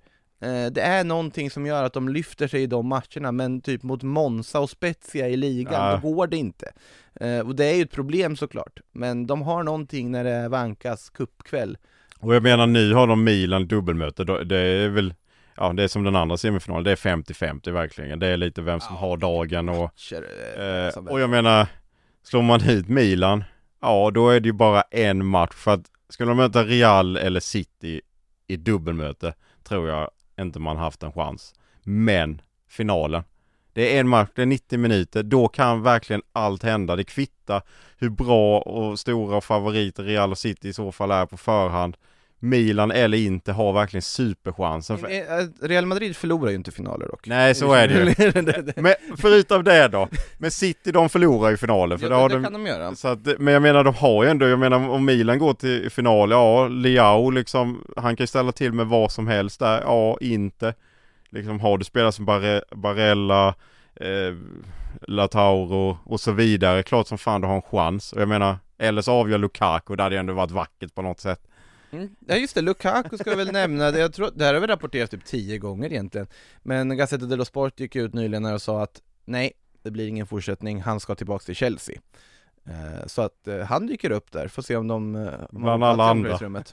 Det 0.71 0.81
är 0.81 1.03
någonting 1.03 1.49
som 1.51 1.65
gör 1.65 1.83
att 1.83 1.93
de 1.93 2.09
lyfter 2.09 2.47
sig 2.47 2.63
i 2.63 2.67
de 2.67 2.87
matcherna 2.87 3.31
men 3.31 3.61
typ 3.61 3.83
mot 3.83 4.03
Monza 4.03 4.59
och 4.59 4.69
Spezia 4.69 5.29
i 5.29 5.37
ligan, 5.37 5.73
Ja. 5.91 5.99
då 6.03 6.09
går 6.09 6.27
det 6.27 6.37
inte 6.37 6.71
Eh, 7.21 7.39
Och 7.39 7.55
det 7.55 7.65
är 7.65 7.75
ju 7.75 7.81
ett 7.81 7.91
problem 7.91 8.35
såklart 8.35 8.79
Men 8.91 9.27
de 9.27 9.41
har 9.41 9.63
någonting 9.63 10.11
när 10.11 10.23
det 10.23 10.49
vankas 10.49 11.09
cupkväll 11.09 11.77
Och 12.19 12.35
jag 12.35 12.43
menar 12.43 12.67
nu 12.67 12.93
har 12.93 13.07
de 13.07 13.23
Milan 13.23 13.67
dubbelmöte, 13.67 14.23
det 14.23 14.57
är 14.57 14.89
väl 14.89 15.13
Ja 15.57 15.73
det 15.73 15.83
är 15.83 15.87
som 15.87 16.03
den 16.03 16.15
andra 16.15 16.37
semifinalen, 16.37 16.83
det 16.83 16.91
är 16.91 16.95
50-50 16.95 17.71
verkligen. 17.71 18.19
Det 18.19 18.27
är 18.27 18.37
lite 18.37 18.61
vem 18.61 18.79
som 18.79 18.95
har 18.95 19.17
dagen 19.17 19.69
och 19.69 19.91
eh, 20.57 20.87
Eh, 20.87 20.95
och 20.97 21.19
jag 21.21 21.29
menar, 21.29 21.67
slår 22.23 22.41
man 22.41 22.59
hit 22.61 22.87
Milan, 22.89 23.43
ja 23.81 24.11
då 24.13 24.29
är 24.29 24.39
det 24.39 24.47
ju 24.47 24.53
bara 24.53 24.81
en 24.81 25.25
match 25.25 25.53
för 25.55 25.73
att 25.73 25.85
skulle 26.09 26.31
de 26.31 26.37
möta 26.37 26.63
Real 26.63 27.17
eller 27.17 27.39
City 27.39 28.01
i 28.47 28.55
dubbelmöte 28.57 29.33
tror 29.63 29.89
jag 29.89 30.09
inte 30.43 30.59
man 30.59 30.77
haft 30.77 31.03
en 31.03 31.11
chans. 31.11 31.53
Men 31.83 32.41
finalen, 32.69 33.23
det 33.73 33.95
är 33.95 33.99
en 33.99 34.07
match, 34.07 34.29
det 34.35 34.41
är 34.41 34.45
90 34.45 34.79
minuter, 34.79 35.23
då 35.23 35.47
kan 35.47 35.81
verkligen 35.81 36.21
allt 36.31 36.63
hända. 36.63 36.95
Det 36.95 37.03
kvittar 37.03 37.61
hur 37.97 38.09
bra 38.09 38.59
och 38.59 38.99
stora 38.99 39.41
favoriter 39.41 40.03
Real 40.03 40.31
och 40.31 40.37
City 40.37 40.69
i 40.69 40.73
så 40.73 40.91
fall 40.91 41.11
är 41.11 41.25
på 41.25 41.37
förhand. 41.37 41.97
Milan 42.43 42.91
eller 42.91 43.17
inte 43.17 43.51
har 43.51 43.73
verkligen 43.73 44.01
superchansen. 44.01 45.05
Eh, 45.05 45.21
Real 45.61 45.85
Madrid 45.85 46.15
förlorar 46.15 46.49
ju 46.49 46.55
inte 46.55 46.71
finaler 46.71 47.07
dock 47.07 47.27
Nej 47.27 47.55
så 47.55 47.73
är 47.73 47.87
det 47.87 47.93
ju. 47.93 48.73
Men 48.81 48.93
förutom 49.17 49.63
det 49.63 49.87
då, 49.87 50.07
men 50.37 50.51
City 50.51 50.91
de 50.91 51.09
förlorar 51.09 51.49
ju 51.49 51.57
finalen 51.57 51.99
för 51.99 52.05
ja, 52.05 52.09
det 52.09 52.15
har 52.15 52.29
det, 52.29 52.35
de 52.35 52.43
kan 52.43 52.53
de 52.53 52.65
göra 52.65 52.95
så 52.95 53.07
att, 53.07 53.39
men 53.39 53.53
jag 53.53 53.61
menar 53.61 53.83
de 53.83 53.95
har 53.95 54.23
ju 54.23 54.29
ändå, 54.29 54.47
jag 54.47 54.59
menar 54.59 54.89
om 54.89 55.05
Milan 55.05 55.39
går 55.39 55.53
till 55.53 55.89
final, 55.89 56.31
ja 56.31 56.67
Leao 56.67 57.29
liksom, 57.29 57.83
han 57.97 58.15
kan 58.15 58.23
ju 58.23 58.27
ställa 58.27 58.51
till 58.51 58.73
med 58.73 58.87
vad 58.87 59.11
som 59.11 59.27
helst 59.27 59.59
där, 59.59 59.81
ja 59.81 60.17
inte. 60.21 60.73
Liksom 61.29 61.59
har 61.59 61.77
du 61.77 61.83
spelare 61.83 62.11
som 62.11 62.25
Barre, 62.25 62.61
Barella, 62.71 63.47
eh, 63.95 64.35
Latauro 65.01 65.97
och 66.05 66.19
så 66.19 66.31
vidare, 66.31 66.83
klart 66.83 67.07
som 67.07 67.17
fan 67.17 67.41
du 67.41 67.47
har 67.47 67.55
en 67.55 67.61
chans. 67.61 68.13
Och 68.13 68.21
jag 68.21 68.29
menar, 68.29 68.57
eller 68.77 69.01
så 69.01 69.11
avgör 69.11 69.37
Lukaku, 69.37 69.95
det 69.95 70.03
hade 70.03 70.15
ju 70.15 70.19
ändå 70.19 70.33
varit 70.33 70.51
vackert 70.51 70.95
på 70.95 71.01
något 71.01 71.19
sätt. 71.19 71.39
Mm. 71.93 72.15
Ja 72.27 72.35
just 72.35 72.55
det, 72.55 72.61
Lukaku 72.61 73.17
ska 73.17 73.29
jag 73.29 73.37
väl 73.37 73.51
nämna, 73.51 73.89
jag 73.89 74.13
tror, 74.13 74.31
det 74.35 74.45
här 74.45 74.53
har 74.53 74.61
vi 74.61 74.67
rapporterat 74.67 75.11
typ 75.11 75.25
tio 75.25 75.57
gånger 75.57 75.91
egentligen. 75.91 76.27
Men 76.63 76.97
Gazzetta 76.97 77.25
dello 77.25 77.45
Sport 77.45 77.79
gick 77.79 77.95
ut 77.95 78.13
nyligen 78.13 78.45
och 78.45 78.61
sa 78.61 78.83
att 78.83 79.01
nej, 79.25 79.51
det 79.83 79.91
blir 79.91 80.07
ingen 80.07 80.27
fortsättning, 80.27 80.81
han 80.81 80.99
ska 80.99 81.15
tillbaks 81.15 81.45
till 81.45 81.55
Chelsea. 81.55 81.95
Eh, 82.65 83.07
Så 83.07 83.21
att 83.21 83.47
eh, 83.47 83.59
han 83.59 83.87
dyker 83.87 84.11
upp 84.11 84.31
där, 84.31 84.47
får 84.47 84.61
se 84.61 84.75
om 84.75 84.87
de... 84.87 85.15
eh, 85.15 85.33
om 85.49 85.61
Bland 85.61 85.83
alla 85.83 86.03
andra. 86.03 86.39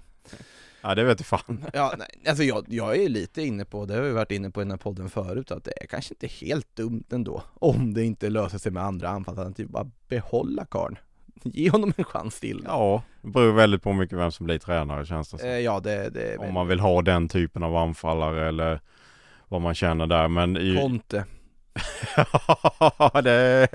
Ja 0.82 0.94
det 0.94 1.04
vet 1.04 1.26
fan. 1.26 1.64
Ja, 1.72 1.94
nej, 1.98 2.08
alltså 2.26 2.42
jag, 2.44 2.64
jag 2.68 2.96
är 2.96 3.08
lite 3.08 3.42
inne 3.42 3.64
på, 3.64 3.86
det 3.86 3.94
har 3.94 4.02
vi 4.02 4.10
varit 4.10 4.30
inne 4.30 4.50
på 4.50 4.60
i 4.60 4.64
den 4.64 4.70
här 4.70 4.78
podden 4.78 5.08
förut, 5.10 5.50
att 5.50 5.64
det 5.64 5.82
är 5.82 5.86
kanske 5.86 6.14
inte 6.14 6.26
helt 6.26 6.76
dumt 6.76 7.04
ändå 7.10 7.42
Om 7.54 7.94
det 7.94 8.04
inte 8.04 8.30
löser 8.30 8.58
sig 8.58 8.72
med 8.72 8.82
andra 8.84 9.08
anfallsalternativ, 9.08 9.68
bara 9.68 9.90
behålla 10.08 10.64
karln 10.64 10.98
Ge 11.54 11.70
honom 11.70 11.92
en 11.96 12.04
chans 12.04 12.40
till 12.40 12.62
Ja, 12.64 13.02
det 13.22 13.28
beror 13.28 13.52
väldigt 13.52 13.82
på 13.82 13.92
mycket 13.92 14.18
vem 14.18 14.32
som 14.32 14.46
blir 14.46 14.58
tränare 14.58 15.06
känns 15.06 15.30
det 15.30 15.38
som. 15.38 15.48
eh, 15.48 15.58
Ja 15.58 15.80
det, 15.80 16.10
det 16.10 16.36
Om 16.38 16.54
man 16.54 16.68
vill 16.68 16.80
ha 16.80 17.02
den 17.02 17.28
typen 17.28 17.62
av 17.62 17.76
anfallare 17.76 18.48
eller 18.48 18.80
vad 19.48 19.60
man 19.60 19.74
känner 19.74 20.06
där 20.06 20.28
men 20.28 20.56
i... 20.56 20.76
Conte. 20.80 21.24
Det... 23.24 23.68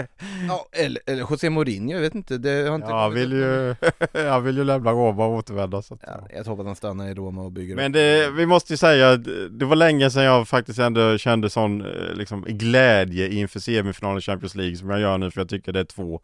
Ja, 0.48 0.66
eller, 0.72 1.02
eller 1.06 1.20
José 1.20 1.50
Mourinho, 1.50 1.94
jag 1.94 2.02
vet 2.02 2.16
inte, 2.16 2.38
det 2.38 2.68
har 2.70 2.76
inte 2.76 2.88
Ja, 2.88 3.02
han 3.02 3.14
vill 3.14 3.32
ju, 3.32 3.76
han 4.14 4.44
vill 4.44 4.58
ju 4.58 4.64
lämna 4.64 4.92
Roma 4.92 5.26
och 5.26 5.34
återvända 5.34 5.82
så 5.82 5.94
att, 5.94 6.00
Ja, 6.08 6.28
jag 6.36 6.44
hoppas 6.44 6.66
han 6.66 6.76
stannar 6.76 7.08
i 7.10 7.14
Roma 7.14 7.42
och 7.42 7.52
bygger 7.52 7.76
Men 7.76 7.92
det, 7.92 8.30
vi 8.30 8.46
måste 8.46 8.74
ju 8.74 8.78
säga, 8.78 9.18
det 9.50 9.66
var 9.66 9.76
länge 9.76 10.10
sedan 10.10 10.24
jag 10.24 10.48
faktiskt 10.48 10.80
ändå 10.80 11.18
kände 11.18 11.50
sån 11.50 11.82
eh, 11.82 12.14
liksom, 12.14 12.46
glädje 12.48 13.30
inför 13.30 13.60
semifinalen 13.60 14.18
i 14.18 14.22
Champions 14.22 14.56
League 14.56 14.76
som 14.76 14.90
jag 14.90 15.00
gör 15.00 15.18
nu 15.18 15.32
för 15.32 15.42
jag 15.42 15.50
tycker 15.50 15.72
det 15.72 15.80
är 15.80 15.84
två 15.84 16.22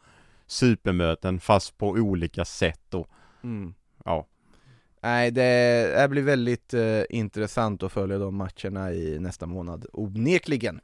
supermöten 0.51 1.39
fast 1.39 1.77
på 1.77 1.87
olika 1.89 2.45
sätt 2.45 2.81
då. 2.89 3.07
mm. 3.43 3.73
Ja. 4.05 4.27
Nej, 5.03 5.31
det, 5.31 5.93
det 6.01 6.07
blir 6.07 6.21
väldigt 6.21 6.73
eh, 6.73 7.01
intressant 7.09 7.83
att 7.83 7.91
följa 7.91 8.17
de 8.17 8.35
matcherna 8.35 8.93
i 8.93 9.19
nästa 9.19 9.45
månad, 9.45 9.85
onekligen. 9.93 10.81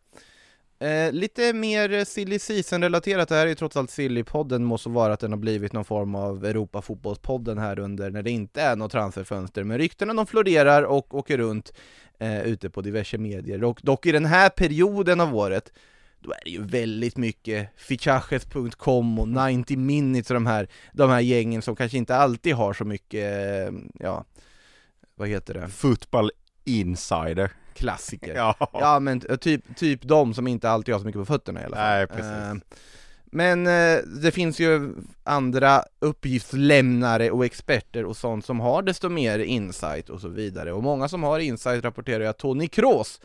Eh, 0.80 1.12
lite 1.12 1.54
mer 1.54 2.06
silly 2.06 2.40
season-relaterat, 2.40 3.30
det 3.30 3.36
här 3.36 3.46
är 3.46 3.50
ju 3.50 3.56
trots 3.56 3.78
allt 3.78 3.90
Silly-podden, 3.90 4.60
må 4.60 4.78
så 4.78 4.90
vara 4.90 5.14
att 5.14 5.20
den 5.20 5.32
har 5.32 5.40
blivit 5.40 5.74
någon 5.74 5.86
form 5.86 6.16
av 6.16 6.46
Europa-fotbollspodden 6.46 7.58
här 7.58 7.80
under 7.80 8.10
när 8.10 8.24
det 8.24 8.32
inte 8.32 8.62
är 8.62 8.76
något 8.76 8.92
transferfönster, 8.92 9.64
men 9.64 9.78
ryktena 9.78 10.14
de 10.14 10.28
florerar 10.28 10.84
och 10.84 11.14
åker 11.16 11.38
runt 11.38 11.74
eh, 12.20 12.42
ute 12.42 12.70
på 12.70 12.82
diverse 12.82 13.18
medier. 13.18 13.64
Och, 13.64 13.80
dock 13.84 14.06
i 14.06 14.12
den 14.12 14.26
här 14.26 14.50
perioden 14.50 15.20
av 15.20 15.36
året, 15.36 15.74
då 16.20 16.32
är 16.32 16.40
det 16.44 16.50
ju 16.50 16.64
väldigt 16.64 17.18
mycket 17.18 17.70
fichajes.com 17.78 19.20
och 19.20 19.28
90 19.28 19.78
minutes 19.78 20.30
och 20.30 20.34
de 20.34 20.46
här, 20.46 20.68
de 20.94 21.10
här 21.10 21.20
gängen 21.20 21.62
som 21.62 21.76
kanske 21.76 21.98
inte 21.98 22.16
alltid 22.16 22.54
har 22.56 22.74
så 22.74 22.86
mycket, 22.86 23.24
eh, 23.68 23.74
ja, 24.00 24.26
vad 25.16 25.28
heter 25.28 25.54
det, 25.54 25.68
Football 25.68 26.32
insider. 26.66 27.52
klassiker. 27.74 28.36
Ja. 28.36 28.56
Ja 28.74 29.00
men 29.00 29.20
typ, 29.42 29.76
typ 29.78 30.02
de 30.04 30.34
som 30.34 30.48
inte 30.48 30.70
alltid 30.70 30.94
har 30.94 31.00
så 31.00 31.06
mycket 31.06 31.22
på 31.22 31.26
fötterna 31.26 31.62
i 31.62 31.66
alla 31.66 31.76
fall. 31.76 31.86
Nej, 31.86 32.08
precis. 32.08 32.24
Eh, 32.26 32.56
Men 33.26 33.68
eh, 33.68 33.98
det 34.22 34.32
finns 34.32 34.60
ju 34.60 34.94
andra 35.24 35.84
uppgiftslämnare 36.00 37.32
och 37.32 37.46
experter 37.46 38.06
och 38.06 38.18
sånt 38.18 38.46
som 38.46 38.60
har 38.60 38.82
desto 38.82 39.10
mer 39.10 39.40
insight 39.40 40.10
och 40.10 40.22
så 40.22 40.28
vidare. 40.28 40.74
Och 40.74 40.84
många 40.84 41.08
som 41.08 41.24
har 41.24 41.40
insight 41.40 41.84
rapporterar 41.84 42.20
ju 42.20 42.28
att 42.28 42.38
Toni 42.38 42.68
Kroos 42.68 43.22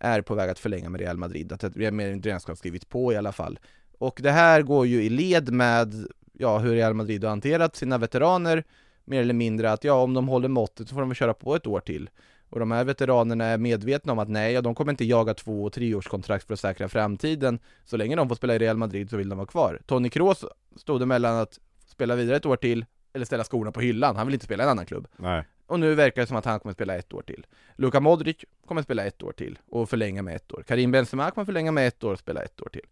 är 0.00 0.22
på 0.22 0.34
väg 0.34 0.50
att 0.50 0.58
förlänga 0.58 0.88
med 0.88 1.00
Real 1.00 1.16
Madrid, 1.16 1.52
att 1.52 1.76
Real 1.76 1.94
mer 1.94 2.20
redan 2.22 2.40
ska 2.40 2.52
ha 2.52 2.56
skrivit 2.56 2.88
på 2.88 3.12
i 3.12 3.16
alla 3.16 3.32
fall. 3.32 3.58
Och 3.98 4.20
det 4.22 4.30
här 4.30 4.62
går 4.62 4.86
ju 4.86 5.02
i 5.02 5.08
led 5.08 5.52
med 5.52 5.94
ja, 6.32 6.58
hur 6.58 6.74
Real 6.74 6.94
Madrid 6.94 7.24
har 7.24 7.30
hanterat 7.30 7.76
sina 7.76 7.98
veteraner, 7.98 8.64
mer 9.04 9.20
eller 9.20 9.34
mindre 9.34 9.72
att 9.72 9.84
ja, 9.84 9.94
om 9.94 10.14
de 10.14 10.28
håller 10.28 10.48
måttet 10.48 10.88
så 10.88 10.94
får 10.94 11.00
de 11.00 11.08
väl 11.08 11.16
köra 11.16 11.34
på 11.34 11.56
ett 11.56 11.66
år 11.66 11.80
till. 11.80 12.10
Och 12.48 12.58
de 12.58 12.70
här 12.70 12.84
veteranerna 12.84 13.44
är 13.44 13.58
medvetna 13.58 14.12
om 14.12 14.18
att 14.18 14.28
nej, 14.28 14.52
ja, 14.52 14.60
de 14.60 14.74
kommer 14.74 14.92
inte 14.92 15.04
jaga 15.04 15.34
två 15.34 15.64
och 15.64 15.72
treårskontrakt 15.72 16.46
för 16.46 16.54
att 16.54 16.60
säkra 16.60 16.88
framtiden. 16.88 17.58
Så 17.84 17.96
länge 17.96 18.16
de 18.16 18.28
får 18.28 18.36
spela 18.36 18.54
i 18.54 18.58
Real 18.58 18.76
Madrid 18.76 19.10
så 19.10 19.16
vill 19.16 19.28
de 19.28 19.38
vara 19.38 19.46
kvar. 19.46 19.80
Toni 19.86 20.10
Kroos 20.10 20.44
stod 20.76 21.02
emellan 21.02 21.36
att 21.36 21.58
spela 21.86 22.16
vidare 22.16 22.36
ett 22.36 22.46
år 22.46 22.56
till, 22.56 22.84
eller 23.12 23.24
ställa 23.24 23.44
skorna 23.44 23.72
på 23.72 23.80
hyllan. 23.80 24.16
Han 24.16 24.26
vill 24.26 24.34
inte 24.34 24.46
spela 24.46 24.62
i 24.62 24.64
en 24.64 24.70
annan 24.70 24.86
klubb. 24.86 25.08
Nej. 25.16 25.44
Och 25.66 25.80
nu 25.80 25.94
verkar 25.94 26.22
det 26.22 26.26
som 26.26 26.36
att 26.36 26.44
han 26.44 26.60
kommer 26.60 26.72
spela 26.72 26.96
ett 26.96 27.12
år 27.12 27.22
till. 27.22 27.46
Luka 27.76 28.00
Modric 28.00 28.36
kommer 28.66 28.82
spela 28.82 29.04
ett 29.04 29.22
år 29.22 29.32
till 29.32 29.58
och 29.70 29.90
förlänga 29.90 30.22
med 30.22 30.36
ett 30.36 30.52
år. 30.52 30.64
Karim 30.66 30.90
Benzema 30.90 31.30
kommer 31.30 31.44
förlänga 31.44 31.72
med 31.72 31.88
ett 31.88 32.04
år 32.04 32.12
och 32.12 32.18
spela 32.18 32.42
ett 32.42 32.62
år 32.62 32.68
till. 32.68 32.86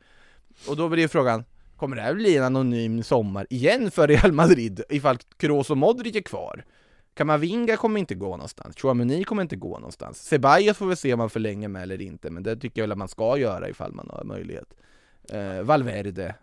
Och 0.69 0.77
då 0.77 0.89
blir 0.89 1.03
ju 1.03 1.09
frågan, 1.09 1.45
kommer 1.77 1.97
det 1.97 2.03
här 2.03 2.15
bli 2.15 2.37
en 2.37 2.45
anonym 2.45 3.03
sommar 3.03 3.47
igen 3.51 3.91
för 3.91 4.09
Real 4.09 4.33
Madrid 4.33 4.83
ifall 4.89 5.19
Kroos 5.37 5.71
och 5.71 5.77
Modric 5.77 6.17
är 6.17 6.21
kvar? 6.21 6.65
Kamavinga 7.15 7.77
kommer 7.77 8.01
inte 8.01 8.15
gå 8.15 8.31
någonstans, 8.31 8.77
Chouameni 8.77 9.25
kommer 9.25 9.43
inte 9.43 9.57
gå 9.57 9.79
någonstans. 9.79 10.23
Ceballos 10.23 10.77
får 10.77 10.87
vi 10.87 10.97
se 10.97 11.15
om 11.15 11.21
han 11.21 11.31
förlänger 11.31 11.69
med 11.69 11.83
eller 11.83 12.03
inte, 12.03 12.31
men 12.31 12.43
det 12.43 12.57
tycker 12.57 12.81
jag 12.81 12.83
väl 12.83 12.93
att 12.93 12.99
man 12.99 13.09
ska 13.09 13.39
göra 13.39 13.69
ifall 13.69 13.93
man 13.93 14.11
har 14.11 14.25
möjlighet. 14.25 14.75
Eh, 15.33 15.63
Valverde, 15.63 16.35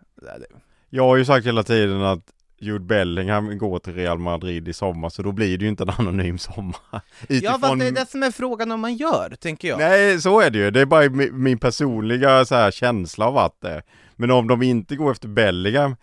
Jag 0.90 1.02
har 1.02 1.16
ju 1.16 1.24
sagt 1.24 1.46
hela 1.46 1.62
tiden 1.62 2.02
att 2.02 2.32
Jude 2.62 2.84
Bellingham 2.84 3.58
går 3.58 3.78
till 3.78 3.94
Real 3.94 4.18
Madrid 4.18 4.68
i 4.68 4.72
sommar 4.72 5.08
så 5.08 5.22
då 5.22 5.32
blir 5.32 5.58
det 5.58 5.62
ju 5.64 5.68
inte 5.68 5.82
en 5.82 5.90
anonym 5.90 6.38
sommar. 6.38 6.76
Ja 6.90 7.00
Utifrån... 7.28 7.60
fast 7.60 7.78
det 7.78 7.86
är 7.86 7.92
det 7.92 8.06
som 8.06 8.22
är 8.22 8.30
frågan 8.30 8.72
om 8.72 8.80
man 8.80 8.94
gör, 8.94 9.34
tänker 9.40 9.68
jag. 9.68 9.78
Nej, 9.78 10.20
så 10.20 10.40
är 10.40 10.50
det 10.50 10.58
ju. 10.58 10.70
Det 10.70 10.80
är 10.80 10.86
bara 10.86 11.02
mi- 11.04 11.32
min 11.32 11.58
personliga 11.58 12.44
så 12.44 12.54
här, 12.54 12.70
känsla 12.70 13.26
av 13.26 13.38
att 13.38 13.60
det. 13.60 13.82
Men 14.16 14.30
om 14.30 14.48
de 14.48 14.62
inte 14.62 14.96
går 14.96 15.10
efter 15.10 15.28
Bellingham, 15.28 15.96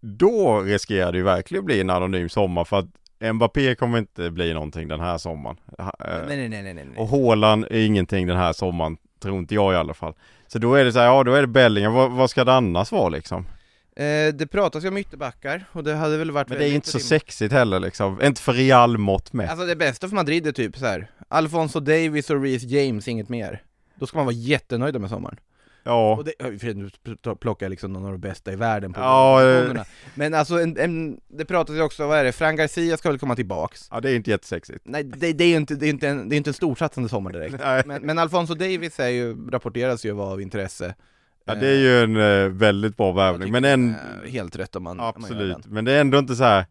då 0.00 0.60
riskerar 0.60 1.12
det 1.12 1.18
ju 1.18 1.24
verkligen 1.24 1.64
bli 1.64 1.80
en 1.80 1.90
anonym 1.90 2.28
sommar 2.28 2.64
för 2.64 2.78
att 2.78 2.86
Mbappé 3.34 3.74
kommer 3.74 3.98
inte 3.98 4.30
bli 4.30 4.54
någonting 4.54 4.88
den 4.88 5.00
här 5.00 5.18
sommaren. 5.18 5.56
Eh, 5.78 5.86
Nej, 6.00 6.36
nej, 6.36 6.48
nej, 6.48 6.62
nej, 6.62 6.74
nej. 6.74 6.86
Och 6.96 7.08
Haaland 7.08 7.64
är 7.70 7.86
ingenting 7.86 8.26
den 8.26 8.36
här 8.36 8.52
sommaren, 8.52 8.96
tror 9.22 9.38
inte 9.38 9.54
jag 9.54 9.72
i 9.72 9.76
alla 9.76 9.94
fall. 9.94 10.14
Så 10.46 10.58
då 10.58 10.74
är 10.74 10.84
det 10.84 10.92
så 10.92 10.98
här, 10.98 11.06
ja 11.06 11.24
då 11.24 11.34
är 11.34 11.40
det 11.40 11.46
Bellingham, 11.46 11.92
vad, 11.94 12.10
vad 12.10 12.30
ska 12.30 12.44
det 12.44 12.52
annars 12.54 12.92
vara 12.92 13.08
liksom? 13.08 13.46
Eh, 13.98 14.34
det 14.34 14.46
pratas 14.50 14.84
ju 14.84 14.88
om 14.88 14.96
ytterbackar, 14.96 15.64
och 15.72 15.84
det 15.84 15.94
hade 15.94 16.16
väl 16.16 16.30
varit 16.30 16.48
Men 16.48 16.58
det 16.58 16.64
är 16.64 16.66
väldigt 16.66 16.74
inte 16.74 16.90
så 16.90 16.98
rim- 16.98 17.02
sexigt 17.02 17.52
heller 17.52 17.80
liksom, 17.80 18.22
inte 18.22 18.40
för 18.42 18.52
Real 18.52 18.98
mått 18.98 19.32
med. 19.32 19.50
Alltså 19.50 19.66
det 19.66 19.76
bästa 19.76 20.08
för 20.08 20.14
Madrid 20.14 20.46
är 20.46 20.52
typ 20.52 20.76
så 20.78 20.86
här. 20.86 21.10
Alfonso 21.28 21.80
Davis 21.80 22.30
och 22.30 22.42
Reece 22.42 22.62
James, 22.62 23.08
inget 23.08 23.28
mer 23.28 23.62
Då 23.94 24.06
ska 24.06 24.16
man 24.18 24.26
vara 24.26 24.34
jättenöjda 24.34 24.98
med 24.98 25.10
sommaren 25.10 25.36
Ja, 25.82 26.16
Och 26.16 26.24
det, 26.24 26.74
nu 26.74 26.90
plockar 27.40 27.66
jag 27.66 27.70
liksom 27.70 27.92
någon 27.92 28.04
av 28.04 28.12
de 28.12 28.18
bästa 28.20 28.52
i 28.52 28.56
världen 28.56 28.92
på 28.92 29.00
Ja, 29.00 29.44
eh. 29.44 29.82
Men 30.14 30.34
alltså, 30.34 30.60
en, 30.60 30.76
en, 30.78 31.20
det 31.28 31.44
pratas 31.44 31.76
ju 31.76 31.82
också, 31.82 32.06
vad 32.06 32.18
är 32.18 32.24
det, 32.24 32.32
Fran 32.32 32.56
Garcia 32.56 32.96
ska 32.96 33.08
väl 33.08 33.18
komma 33.18 33.36
tillbaks? 33.36 33.88
ja 33.90 34.00
det 34.00 34.10
är 34.10 34.16
inte 34.16 34.30
jättesexigt. 34.30 34.80
Nej, 34.84 35.04
det, 35.04 35.32
det 35.32 35.44
är 35.44 35.48
ju 35.48 35.56
inte, 35.56 35.74
det 35.74 35.86
är 35.86 35.90
inte 35.90 36.08
en, 36.08 36.28
det 36.28 36.34
är 36.34 36.36
inte 36.36 36.50
en 36.50 36.54
storsatsande 36.54 37.08
sommar 37.08 37.32
direkt. 37.32 37.86
Men, 37.86 38.02
men 38.02 38.18
Alfonso 38.18 38.54
Davis 38.54 39.00
är 39.00 39.08
ju, 39.08 39.50
rapporteras 39.50 40.04
ju 40.04 40.12
vara 40.12 40.30
av 40.30 40.40
intresse. 40.40 40.94
Ja 41.48 41.54
det 41.54 41.66
är 41.66 41.76
ju 41.76 42.02
en 42.02 42.16
eh, 42.16 42.48
väldigt 42.48 42.96
bra 42.96 43.12
värvning, 43.12 43.52
men 43.52 43.64
en, 43.64 43.94
helt 44.26 44.56
rätt 44.56 44.76
om 44.76 44.82
man, 44.82 44.90
om 44.90 44.96
man 44.96 45.04
gör 45.06 45.26
absolut, 45.26 45.62
den. 45.62 45.72
men 45.74 45.84
det 45.84 45.92
är 45.92 46.00
ändå 46.00 46.18
inte 46.18 46.36
så 46.36 46.44
här. 46.44 46.66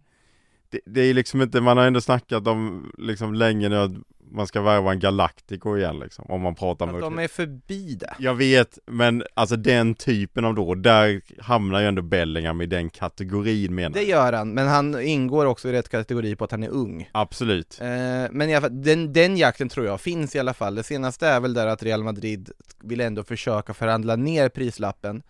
Det, 0.70 0.80
det 0.86 1.02
är 1.02 1.14
liksom 1.14 1.42
inte, 1.42 1.62
man 1.62 1.78
har 1.78 1.86
ändå 1.86 2.02
snackat 2.02 2.48
om 2.48 2.92
liksom 2.98 3.34
länge 3.34 3.70
nu 3.70 3.76
att 3.76 3.92
man 4.32 4.48
ska 4.48 4.62
värva 4.62 4.92
en 4.92 5.00
Galactico 5.00 5.78
igen 5.78 6.00
liksom, 6.00 6.26
om 6.30 6.42
man 6.42 6.56
pratar 6.56 6.88
Att 6.88 6.94
med 6.94 7.02
de 7.02 7.20
är 7.20 7.28
förbi 7.28 7.96
det. 7.96 8.14
Jag 8.20 8.36
vet, 8.36 8.80
men 8.86 9.24
alltså 9.34 9.56
den 9.56 9.96
typen 9.96 10.46
av 10.46 10.56
då, 10.56 10.76
där 10.76 11.22
hamnar 11.42 11.80
ju 11.80 11.88
ändå 11.88 12.02
Bellingham 12.02 12.62
i 12.62 12.66
den 12.66 12.90
kategorin 12.90 13.76
menar 13.76 13.94
Det 13.94 14.00
jag. 14.00 14.10
gör 14.10 14.34
han, 14.34 14.54
men 14.54 14.68
han 14.68 15.02
ingår 15.02 15.46
också 15.46 15.70
i 15.70 15.72
rätt 15.72 15.90
kategori 15.90 16.36
på 16.36 16.44
att 16.44 16.52
han 16.52 16.64
är 16.64 16.70
ung. 16.70 17.10
Absolut. 17.12 17.78
Eh, 17.82 17.88
men 18.32 18.42
i 18.50 18.56
alla 18.56 18.62
fall, 18.62 18.84
den, 18.84 19.14
den 19.14 19.38
jakten 19.38 19.70
tror 19.70 19.86
jag 19.86 20.02
finns 20.02 20.36
i 20.36 20.40
alla 20.40 20.54
fall. 20.54 20.76
Det 20.76 20.84
senaste 20.84 21.28
är 21.28 21.40
väl 21.40 21.54
där 21.54 21.68
att 21.68 21.84
Real 21.84 22.04
Madrid 22.04 22.52
vill 22.84 23.02
ändå 23.02 23.24
försöka 23.24 23.74
förhandla 23.74 24.16
ner 24.16 24.50
prislappen 24.50 25.22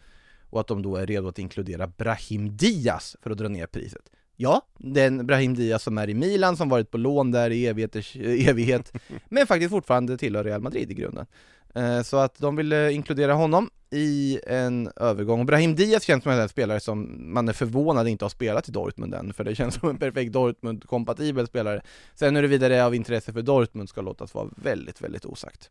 och 0.50 0.60
att 0.60 0.68
de 0.68 0.82
då 0.82 0.96
är 0.96 1.06
redo 1.08 1.28
att 1.28 1.40
inkludera 1.40 1.88
Brahim 1.88 2.58
Diaz 2.58 3.18
för 3.22 3.32
att 3.32 3.38
dra 3.38 3.48
ner 3.48 3.68
priset. 3.68 4.02
Ja, 4.40 4.62
den 4.78 5.26
Brahim 5.28 5.54
Diaz 5.56 5.84
som 5.84 5.98
är 5.98 6.10
i 6.10 6.14
Milan, 6.14 6.58
som 6.58 6.70
varit 6.70 6.92
på 6.92 6.98
lån 6.98 7.32
där 7.32 7.50
i 7.52 7.68
evigheters, 7.68 8.16
evighet, 8.16 8.94
men 9.30 9.48
faktiskt 9.48 9.72
fortfarande 9.72 10.18
tillhör 10.18 10.44
Real 10.44 10.62
Madrid 10.62 10.92
i 10.92 10.94
grunden. 10.94 11.26
Eh, 11.76 12.02
Så 12.02 12.18
att 12.18 12.40
de 12.40 12.56
vill 12.56 12.74
eh, 12.74 12.96
inkludera 12.96 13.34
honom 13.34 13.70
i 13.92 14.40
en 14.48 14.90
övergång. 14.96 15.46
Brahim 15.46 15.76
Diaz 15.76 16.04
känns 16.04 16.24
som 16.24 16.32
en 16.32 16.50
spelare 16.50 16.80
som 16.80 17.18
man 17.34 17.50
är 17.50 17.54
förvånad 17.54 18.08
inte 18.08 18.26
har 18.26 18.30
spelat 18.30 18.70
i 18.70 18.72
Dortmund 18.72 19.14
än, 19.14 19.34
för 19.34 19.44
det 19.44 19.56
känns 19.56 19.76
som 19.76 19.90
en 19.90 19.98
perfekt 19.98 20.32
Dortmund-kompatibel 20.34 21.48
spelare. 21.48 21.82
Sen 22.16 22.36
huruvida 22.36 22.70
det 22.70 22.76
är 22.76 22.84
av 22.84 22.96
intresse 22.96 23.34
för 23.34 23.42
Dortmund 23.42 23.90
ska 23.90 24.02
låtas 24.02 24.34
vara 24.34 24.50
väldigt, 24.56 25.02
väldigt 25.02 25.26
osagt. 25.26 25.70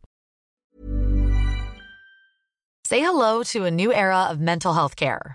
Say 2.88 3.00
hello 3.00 3.44
to 3.44 3.64
a 3.66 3.70
new 3.70 3.90
era 3.90 4.32
of 4.32 4.38
mental 4.38 4.74
health 4.74 4.94
care. 4.94 5.34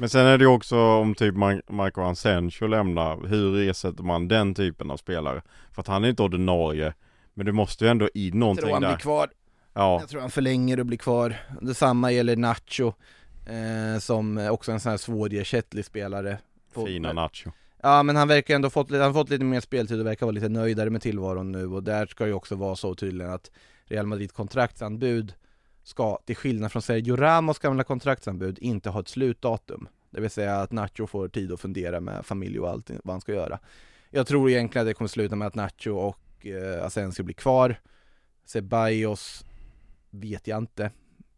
Men 0.00 0.08
sen 0.08 0.26
är 0.26 0.38
det 0.38 0.44
ju 0.44 0.50
också 0.50 0.78
om 0.78 1.14
typ 1.14 1.34
Mar- 1.34 1.62
Marco 1.72 2.00
Ansencio 2.00 2.66
lämnar, 2.66 3.26
hur 3.26 3.68
ersätter 3.70 4.02
man 4.02 4.28
den 4.28 4.54
typen 4.54 4.90
av 4.90 4.96
spelare? 4.96 5.42
För 5.72 5.80
att 5.80 5.86
han 5.86 6.04
är 6.04 6.08
inte 6.08 6.22
ordinarie, 6.22 6.94
men 7.34 7.46
det 7.46 7.52
måste 7.52 7.84
ju 7.84 7.90
ändå 7.90 8.08
in 8.14 8.24
Jag 8.24 8.32
tror 8.32 8.38
någonting 8.40 8.70
han 8.72 8.80
blir 8.80 8.88
där. 8.88 8.96
kvar. 8.96 9.28
Ja, 9.74 10.00
Jag 10.00 10.08
tror 10.08 10.20
han 10.20 10.30
förlänger 10.30 10.80
och 10.80 10.86
blir 10.86 10.98
kvar. 10.98 11.36
Detsamma 11.60 12.12
gäller 12.12 12.36
Nacho, 12.36 12.92
eh, 13.46 13.98
som 14.00 14.48
också 14.50 14.70
är 14.70 14.74
en 14.74 14.80
sån 14.80 14.90
här 14.90 14.96
svårersättlig 14.96 15.84
spelare. 15.84 16.38
På- 16.74 16.86
fina 16.86 17.12
Nacho. 17.12 17.50
Ja 17.82 18.02
men 18.02 18.16
han 18.16 18.28
verkar 18.28 18.54
ändå 18.54 18.70
fått, 18.70 18.90
han 18.90 19.14
fått 19.14 19.30
lite 19.30 19.44
mer 19.44 19.60
speltid 19.60 20.00
och 20.00 20.06
verkar 20.06 20.26
vara 20.26 20.34
lite 20.34 20.48
nöjdare 20.48 20.90
med 20.90 21.02
tillvaron 21.02 21.52
nu 21.52 21.66
och 21.66 21.82
där 21.82 22.06
ska 22.06 22.26
ju 22.26 22.32
också 22.32 22.54
vara 22.54 22.76
så 22.76 22.94
tydligen 22.94 23.32
att 23.32 23.50
Real 23.84 24.06
Madrid 24.06 24.32
kontraktsanbud 24.32 25.32
ska, 25.82 26.18
till 26.24 26.36
skillnad 26.36 26.72
från 26.72 26.82
Sergio 26.82 27.16
Ramos 27.16 27.58
gamla 27.58 27.84
kontraktsanbud, 27.84 28.58
inte 28.58 28.90
ha 28.90 29.00
ett 29.00 29.08
slutdatum. 29.08 29.88
Det 30.10 30.20
vill 30.20 30.30
säga 30.30 30.56
att 30.56 30.72
Nacho 30.72 31.06
får 31.06 31.28
tid 31.28 31.52
att 31.52 31.60
fundera 31.60 32.00
med 32.00 32.26
familj 32.26 32.60
och 32.60 32.68
allt 32.68 32.90
vad 33.04 33.14
han 33.14 33.20
ska 33.20 33.32
göra. 33.32 33.58
Jag 34.10 34.26
tror 34.26 34.50
egentligen 34.50 34.86
att 34.86 34.90
det 34.90 34.94
kommer 34.94 35.08
sluta 35.08 35.36
med 35.36 35.46
att 35.46 35.54
Nacho 35.54 35.90
och 35.90 36.46
eh, 36.46 36.84
Asensio 36.84 37.22
blir 37.22 37.34
kvar. 37.34 37.80
Ceballos 38.44 39.44
vet 40.10 40.46
jag 40.46 40.58
inte, 40.58 40.90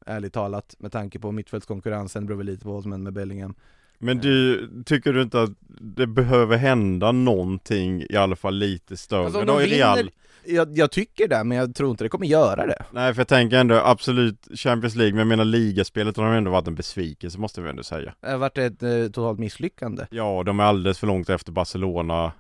ärligt 0.06 0.32
talat, 0.32 0.76
med 0.78 0.92
tanke 0.92 1.18
på 1.18 1.32
mittfältskonkurrensen, 1.32 2.26
beror 2.26 2.38
väl 2.38 2.46
lite 2.46 2.64
på 2.64 2.72
vad 2.72 2.82
som 2.82 2.92
händer 2.92 3.04
med 3.04 3.12
Bellingham. 3.12 3.54
Men 4.02 4.18
du, 4.18 4.68
tycker 4.86 5.12
du 5.12 5.22
inte 5.22 5.42
att 5.42 5.50
det 5.80 6.06
behöver 6.06 6.56
hända 6.56 7.12
någonting 7.12 8.02
i 8.10 8.16
alla 8.16 8.36
fall 8.36 8.54
lite 8.54 8.96
större 8.96 9.24
Alltså, 9.24 9.44
då 9.44 9.62
i 9.62 9.66
Real? 9.66 9.96
vinner, 9.96 10.12
jag, 10.44 10.78
jag 10.78 10.90
tycker 10.90 11.28
det, 11.28 11.44
men 11.44 11.58
jag 11.58 11.74
tror 11.74 11.90
inte 11.90 12.04
det 12.04 12.08
kommer 12.08 12.26
göra 12.26 12.66
det. 12.66 12.84
Nej 12.92 13.14
för 13.14 13.20
jag 13.20 13.28
tänker 13.28 13.56
ändå 13.56 13.74
absolut 13.74 14.48
Champions 14.54 14.94
League, 14.94 15.12
men 15.12 15.18
jag 15.18 15.26
menar 15.26 15.44
ligaspelet 15.44 16.16
har 16.16 16.34
ändå 16.34 16.50
varit 16.50 16.68
en 16.68 16.74
besvikelse 16.74 17.38
måste 17.38 17.60
vi 17.60 17.70
ändå 17.70 17.82
säga. 17.82 18.14
Det 18.20 18.30
har 18.30 18.38
varit 18.38 18.58
ett 18.58 18.82
eh, 18.82 19.04
totalt 19.04 19.38
misslyckande. 19.38 20.06
Ja, 20.10 20.42
de 20.46 20.60
är 20.60 20.64
alldeles 20.64 20.98
för 20.98 21.06
långt 21.06 21.30
efter 21.30 21.52
Barcelona 21.52 22.32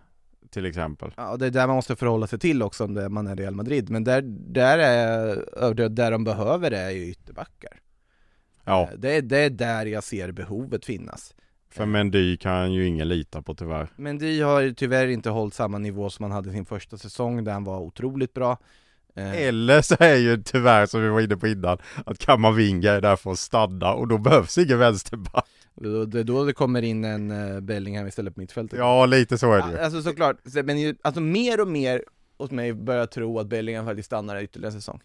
till 0.50 0.66
exempel. 0.66 1.10
Ja, 1.16 1.36
det 1.36 1.46
är 1.46 1.50
där 1.50 1.66
man 1.66 1.76
måste 1.76 1.96
förhålla 1.96 2.26
sig 2.26 2.38
till 2.38 2.62
också 2.62 2.84
om 2.84 3.14
man 3.14 3.26
är 3.26 3.36
Real 3.36 3.54
Madrid, 3.54 3.90
men 3.90 4.04
där, 4.04 4.22
där 4.52 4.78
är 4.78 5.88
där 5.88 6.10
de 6.10 6.24
behöver 6.24 6.70
det 6.70 6.78
är 6.78 6.90
ju 6.90 7.10
ytterbackar. 7.10 7.72
Ja, 8.64 8.88
Eh, 8.92 8.98
Det, 8.98 9.20
det 9.20 9.38
är 9.38 9.50
där 9.50 9.86
jag 9.86 10.04
ser 10.04 10.32
behovet 10.32 10.84
finnas. 10.84 11.34
För 11.72 11.86
Mendy 11.86 12.36
kan 12.36 12.72
ju 12.72 12.86
ingen 12.86 13.08
lita 13.08 13.42
på 13.42 13.54
tyvärr. 13.54 13.88
Men 13.96 14.18
de 14.18 14.40
har 14.40 14.60
ju 14.60 14.74
tyvärr 14.74 15.06
inte 15.06 15.30
hållit 15.30 15.54
samma 15.54 15.78
nivå 15.78 16.10
som 16.10 16.22
han 16.22 16.32
hade 16.32 16.50
sin 16.52 16.64
första 16.64 16.98
säsong 16.98 17.44
där 17.44 17.52
han 17.52 17.64
var 17.64 17.78
otroligt 17.80 18.32
bra. 18.34 18.58
Eh, 19.16 19.42
Eller 19.42 19.82
så 19.82 19.96
är 19.98 20.16
ju 20.16 20.42
tyvärr 20.42 20.86
som 20.86 21.02
vi 21.02 21.08
var 21.08 21.20
inne 21.20 21.36
på 21.36 21.46
innan 21.46 21.78
att 22.06 22.18
Kamavinga 22.18 22.92
är 22.92 23.00
där 23.00 23.16
för 23.16 23.30
att 23.32 23.38
stanna 23.38 23.92
och 23.92 24.08
då 24.08 24.18
behövs 24.18 24.58
ingen 24.58 24.78
vänsterback. 24.78 25.46
Det 26.06 26.18
är 26.20 26.24
då 26.24 26.44
det 26.44 26.52
kommer 26.52 26.82
in 26.82 27.04
en 27.04 27.30
eh, 27.54 27.60
Bellingham 27.60 28.06
istället 28.06 28.34
på 28.34 28.40
mittfältet. 28.40 28.78
Ja, 28.78 29.06
lite 29.06 29.38
så 29.38 29.52
är 29.52 29.62
det 29.62 29.70
ju. 29.72 29.78
Alltså 29.78 30.02
såklart, 30.02 30.36
Så- 30.44 30.62
men 30.62 30.96
alltså 31.02 31.20
mer 31.20 31.60
och 31.60 31.68
mer 31.68 32.04
hos 32.38 32.50
mig 32.50 32.72
börjar 32.72 33.06
tro 33.06 33.38
att 33.38 33.46
Bellingham 33.46 33.86
faktiskt 33.86 34.06
stannar 34.06 34.42
ytterligare 34.42 34.68
en 34.74 34.80
säsong. 34.80 35.00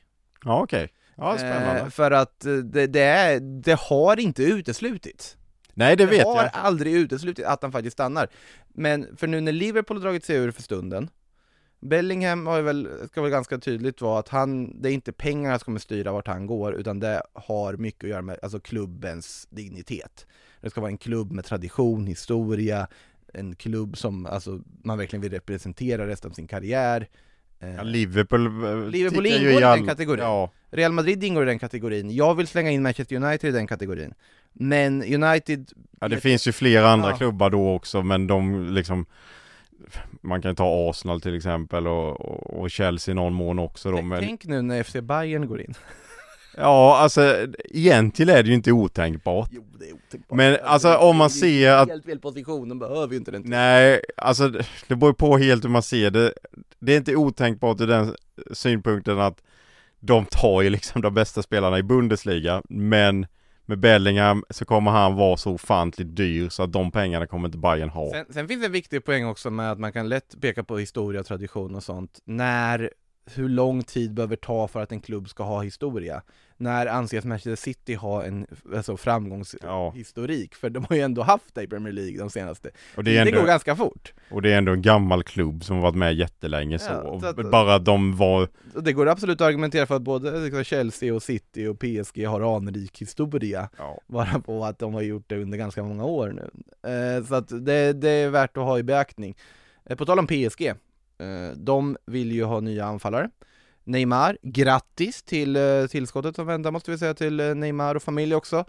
Ja, 0.46 0.62
okej. 0.64 0.90
Ja, 1.16 1.38
spännande. 1.38 1.82
Eh, 1.82 1.88
för 1.90 2.12
att 2.12 2.46
eh, 2.46 2.54
det, 2.54 2.88
det, 2.88 3.02
är, 3.02 3.40
det 3.40 3.80
har 3.80 4.20
inte 4.20 4.44
uteslutits. 4.44 5.37
Nej, 5.78 5.96
det 5.96 6.06
vet 6.06 6.26
har 6.26 6.44
jag. 6.44 6.52
aldrig 6.54 6.94
uteslutit 6.94 7.46
att 7.46 7.62
han 7.62 7.72
faktiskt 7.72 7.94
stannar. 7.94 8.28
Men 8.68 9.18
för 9.18 9.28
nu 9.28 9.42
när 9.42 9.52
Liverpool 9.52 9.98
har 9.98 10.02
dragit 10.02 10.26
sig 10.26 10.36
ur 10.36 10.52
för 10.52 10.62
stunden, 10.62 11.10
Bellingham 11.80 12.48
har 12.48 12.62
väl, 12.62 12.90
ska 13.08 13.22
väl 13.22 13.32
ganska 13.32 13.58
tydligt 13.58 14.02
vara 14.02 14.20
att 14.20 14.30
han, 14.30 14.82
det 14.82 14.90
är 14.90 14.94
inte 14.94 15.12
pengarna 15.12 15.60
som 15.60 15.66
kommer 15.66 15.80
styra 15.80 16.12
vart 16.12 16.28
han 16.28 16.48
går, 16.48 16.76
utan 16.76 17.00
det 17.00 17.24
har 17.34 17.74
mycket 17.74 18.04
att 18.04 18.10
göra 18.10 18.22
med 18.22 18.40
alltså 18.42 18.60
klubbens 18.60 19.48
dignitet. 19.50 20.28
Det 20.62 20.70
ska 20.70 20.82
vara 20.82 20.92
en 20.92 20.98
klubb 20.98 21.32
med 21.32 21.46
tradition, 21.46 22.08
historia, 22.08 22.88
en 23.34 23.56
klubb 23.56 23.98
som 23.98 24.26
alltså, 24.26 24.60
man 24.84 24.98
verkligen 24.98 25.22
vill 25.22 25.32
representera 25.32 26.08
resten 26.08 26.32
av 26.32 26.34
sin 26.34 26.48
karriär. 26.48 27.08
Eh, 27.60 27.76
Ja, 27.76 27.84
Liverpool, 27.84 28.46
eh, 28.46 28.90
Liverpool 28.90 29.26
ingår 29.26 29.50
i 29.52 29.54
den 29.54 29.64
all- 29.64 29.88
kategorin. 29.88 30.24
Ja, 30.24 30.52
Real 30.72 30.92
Madrid 30.92 31.24
ingår 31.24 31.44
i 31.44 31.46
den 31.46 31.60
kategorin, 31.60 32.16
jag 32.16 32.36
vill 32.36 32.48
slänga 32.48 32.72
in 32.72 32.84
Manchester 32.84 33.16
United 33.16 33.50
i 33.50 33.54
den 33.54 33.68
kategorin. 33.68 34.14
Men 34.54 35.04
United 35.24 35.72
ja 36.02 36.08
det 36.08 36.18
finns 36.20 36.48
ju 36.48 36.52
flera 36.52 36.90
andra 36.90 37.10
Ja. 37.10 37.18
klubbar 37.18 37.50
då 37.50 37.74
också 37.74 38.04
men 38.04 38.28
de 38.28 38.68
liksom 38.74 39.06
Man 40.22 40.42
kan 40.42 40.56
ta 40.56 40.90
Arsenal 40.90 41.22
till 41.22 41.36
exempel 41.38 41.88
och, 41.88 42.22
och 42.22 42.60
och 42.62 42.72
Chelsea 42.72 43.12
i 43.12 43.16
någon 43.16 43.34
mån 43.34 43.60
också 43.60 43.92
då 43.92 43.98
Tänk, 43.98 44.08
men 44.10 44.20
tänk 44.20 44.46
nu 44.46 44.62
när 44.62 44.84
FC 44.84 44.96
Bayern 45.02 45.48
går 45.48 45.62
in. 45.62 45.74
Ja 46.58 46.98
alltså 46.98 47.48
egentligen 47.70 48.36
är 48.36 48.44
det 48.44 48.50
ju 48.50 48.56
inte 48.56 48.72
otänkbart 48.72 49.50
Jo, 49.52 49.64
det 49.80 49.90
är 49.90 49.94
otänkbart. 49.94 50.38
Men 50.38 50.58
alltså 50.64 50.96
om 50.96 51.18
man 51.18 51.30
ser 51.30 51.72
att 51.72 51.90
Helt 51.90 52.06
fel 52.06 52.20
position, 52.20 52.70
de 52.70 52.80
behöver 52.80 53.14
ju 53.14 53.18
inte 53.18 53.32
den 53.32 53.42
Nej, 53.46 54.02
alltså 54.18 54.50
det 54.88 54.96
beror 54.96 55.14
på 55.14 55.38
helt 55.38 55.64
hur 55.64 55.70
man 55.70 55.84
ser 55.84 56.12
det 56.12 56.34
Det 56.80 56.94
är 56.94 56.98
inte 56.98 57.16
otänkbart 57.16 57.82
ur 57.82 57.88
den 57.88 58.16
synpunkten 58.52 59.20
att 59.20 59.44
De 60.00 60.26
tar 60.26 60.62
ju 60.62 60.70
liksom 60.70 61.02
de 61.02 61.14
bästa 61.14 61.42
spelarna 61.42 61.78
i 61.80 61.84
Bundesliga 61.84 62.62
Men 62.70 63.26
med 63.66 63.80
Bellingham 63.80 64.44
så 64.50 64.66
kommer 64.66 64.92
han 64.92 65.16
vara 65.16 65.38
så 65.38 65.54
ofantligt 65.54 66.16
dyr 66.16 66.50
så 66.50 66.64
att 66.64 66.72
de 66.72 66.92
pengarna 66.92 67.28
kommer 67.28 67.48
inte 67.48 67.58
Bayern 67.58 67.90
ha. 67.90 68.12
Sen, 68.12 68.26
sen 68.30 68.48
finns 68.48 68.62
det 68.62 68.66
en 68.66 68.72
viktig 68.72 69.06
poäng 69.06 69.26
också 69.26 69.50
med 69.50 69.72
att 69.72 69.80
man 69.80 69.94
kan 69.94 70.10
lätt 70.10 70.42
peka 70.42 70.64
på 70.64 70.78
historia, 70.78 71.24
tradition 71.24 71.76
och 71.76 71.84
sånt. 71.84 72.20
När, 72.26 72.92
hur 73.36 73.50
lång 73.50 73.84
tid 73.84 74.14
behöver 74.14 74.36
ta 74.36 74.68
för 74.68 74.82
att 74.82 74.92
en 74.92 75.00
klubb 75.02 75.30
ska 75.30 75.44
ha 75.44 75.62
historia? 75.62 76.22
När 76.60 76.86
anses 76.86 77.26
Manchester 77.26 77.56
City 77.56 77.94
ha 77.94 78.24
en 78.24 78.48
alltså, 78.76 78.98
framgångshistorik? 78.98 80.56
För 80.56 80.70
de 80.70 80.86
har 80.90 80.96
ju 80.96 81.02
ändå 81.02 81.22
haft 81.22 81.56
det 81.56 81.64
i 81.64 81.68
Premier 81.68 81.94
League 81.94 82.18
de 82.20 82.30
senaste. 82.30 82.70
Och 82.98 83.04
Det, 83.04 83.12
det 83.12 83.18
ändå, 83.20 83.40
går 83.40 83.48
ganska 83.48 83.76
fort. 83.76 84.14
och 84.32 84.42
det 84.42 84.54
är 84.54 84.58
ändå 84.58 84.72
en 84.72 84.82
gammal 84.82 85.24
klubb 85.24 85.64
som 85.64 85.76
har 85.76 85.84
varit 85.84 85.96
med 85.96 86.16
jättelänge 86.16 86.80
så. 86.80 86.92
Ja, 86.92 87.20
så 87.22 87.26
att- 87.28 87.52
Bara 87.52 87.80
de 87.80 88.18
var, 88.18 88.48
det 88.82 88.94
går 88.94 89.08
absolut 89.08 89.42
att 89.42 89.48
argumentera 89.48 89.86
för 89.86 89.96
att 89.96 90.02
både 90.02 90.40
liksom, 90.40 90.64
Chelsea 90.64 91.14
och 91.16 91.24
City 91.24 91.68
och 91.68 91.80
PSG 91.80 92.26
har 92.26 92.56
anrik 92.58 93.02
historia. 93.02 93.70
ja, 93.78 94.00
Bara 94.08 94.40
på 94.40 94.66
att 94.66 94.80
de 94.80 94.94
har 94.94 95.02
gjort 95.02 95.24
det 95.28 95.38
under 95.42 95.58
ganska 95.58 95.84
många 95.84 96.06
år 96.06 96.28
nu. 96.30 96.50
Eh, 96.92 97.26
så 97.26 97.36
att 97.36 97.48
det, 97.66 97.94
det 97.94 98.10
är 98.10 98.30
värt 98.30 98.58
att 98.58 98.64
ha 98.64 98.80
i 98.80 98.84
beaktning. 98.84 99.36
Eh, 99.86 99.96
på 99.98 100.06
tal 100.06 100.20
om 100.20 100.28
PSG, 100.28 100.74
Eh, 101.20 101.58
de 101.58 101.98
vill 102.06 102.32
ju 102.32 102.44
ha 102.44 102.60
nya 102.60 102.86
anfallare. 102.86 103.30
Neymar, 103.84 104.38
grattis 104.42 105.24
till 105.24 105.56
eh, 105.56 105.88
tillskottet 105.90 106.36
som 106.36 106.48
väntar 106.48 106.72
måste 106.72 106.92
vi 106.92 106.98
säga 106.98 107.14
till 107.14 107.40
eh, 107.40 107.56
Neymar 107.56 107.96
och 107.96 108.04
familj 108.04 108.36
också. 108.36 108.66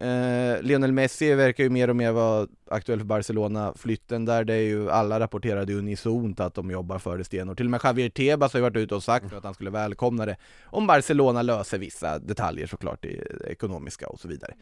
Eh, 0.00 0.62
Lionel 0.62 0.92
Messi 0.92 1.34
verkar 1.34 1.64
ju 1.64 1.70
mer 1.70 1.90
och 1.90 1.96
mer 1.96 2.12
vara 2.12 2.46
aktuell 2.70 2.98
för 2.98 3.06
Barcelona, 3.06 3.74
flytten 3.76 4.24
där, 4.24 4.44
det 4.44 4.54
är 4.54 4.62
ju 4.62 4.90
alla 4.90 5.20
rapporterade 5.20 5.72
unisont 5.74 6.40
att 6.40 6.54
de 6.54 6.70
jobbar 6.70 6.98
för 6.98 7.18
det 7.18 7.24
stenhårt. 7.24 7.56
Till 7.56 7.66
och 7.66 7.70
med 7.70 7.80
Javier 7.84 8.08
Tebas 8.08 8.52
har 8.52 8.58
ju 8.58 8.62
varit 8.62 8.76
ute 8.76 8.94
och 8.94 9.02
sagt 9.02 9.32
att 9.32 9.44
han 9.44 9.54
skulle 9.54 9.70
välkomna 9.70 10.26
det 10.26 10.36
om 10.64 10.86
Barcelona 10.86 11.42
löser 11.42 11.78
vissa 11.78 12.18
detaljer 12.18 12.66
såklart, 12.66 13.04
ekonomiska 13.46 14.08
och 14.08 14.20
så 14.20 14.28
vidare. 14.28 14.54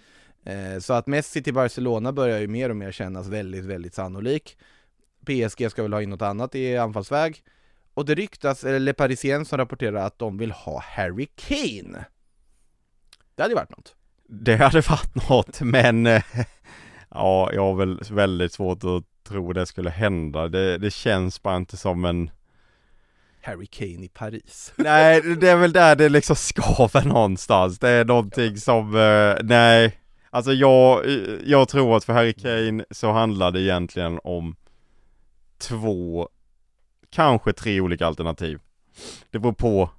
Eh, 0.45 0.79
så 0.79 0.93
att 0.93 1.07
Messi 1.07 1.43
till 1.43 1.55
Barcelona 1.55 2.13
börjar 2.13 2.39
ju 2.39 2.49
mer 2.49 2.71
och 2.71 2.77
mer 2.77 2.93
kännas 2.93 3.29
väldigt, 3.29 3.65
väldigt 3.65 3.95
sannolik. 3.95 4.57
PSG 5.29 5.71
ska 5.71 5.83
väl 5.83 5.93
ha 5.93 6.03
in 6.03 6.11
något 6.11 6.23
annat 6.23 6.55
i 6.55 6.77
anfallsväg. 6.77 7.43
Och 7.95 8.05
det 8.05 8.15
ryktas, 8.15 8.65
eller 8.65 8.79
Le 8.79 8.93
Parisien 8.93 9.45
som 9.45 9.59
rapporterar 9.59 10.07
att 10.07 10.19
de 10.19 10.39
vill 10.39 10.51
ha 10.51 10.83
Harry 10.87 11.27
Kane. 11.37 12.05
Det 13.35 13.43
hade 13.43 13.53
ju 13.53 13.57
varit 13.57 13.71
något. 13.71 13.95
det 14.29 14.57
hade 14.57 14.81
varit 14.81 15.29
något 15.29 15.61
men 15.61 16.07
eh, 16.07 16.23
ja, 17.11 17.51
jag 17.53 17.63
har 17.63 17.75
väl 17.75 18.01
väldigt 18.11 18.53
svårt 18.53 18.85
att 18.85 19.05
tro 19.29 19.53
det 19.53 19.67
skulle 19.67 19.91
hända. 19.91 20.49
Det, 20.49 20.79
det 20.79 20.91
känns 20.91 21.43
bara 21.43 21.57
inte 21.57 21.77
som 21.77 22.05
en 22.05 22.31
Harry 23.43 23.67
Kane 23.67 24.05
i 24.05 24.09
Paris. 24.09 24.73
Nej, 24.77 25.21
det 25.21 25.49
är 25.49 25.57
väl 25.57 25.73
där 25.73 25.97
det 25.97 26.09
liksom 26.09 26.37
skaver 26.37 27.05
någonstans. 27.05 27.79
Det 27.79 27.89
är 27.89 28.05
någonting 28.05 28.57
som, 28.57 28.97
eh, 28.97 29.45
nej. 29.45 29.99
Alltså 30.31 30.53
jag, 30.53 31.07
jag 31.45 31.69
tror 31.69 31.97
att 31.97 32.05
för 32.05 32.13
Harry 32.13 32.33
Kane 32.33 32.85
så 32.91 33.13
handlar 33.13 33.51
det 33.51 33.61
egentligen 33.61 34.21
om 34.25 34.57
två, 35.59 36.29
kanske 37.11 37.53
tre 37.53 37.81
olika 37.81 38.07
alternativ. 38.07 38.59
Det 39.31 39.39
beror 39.39 39.53
på. 39.53 39.91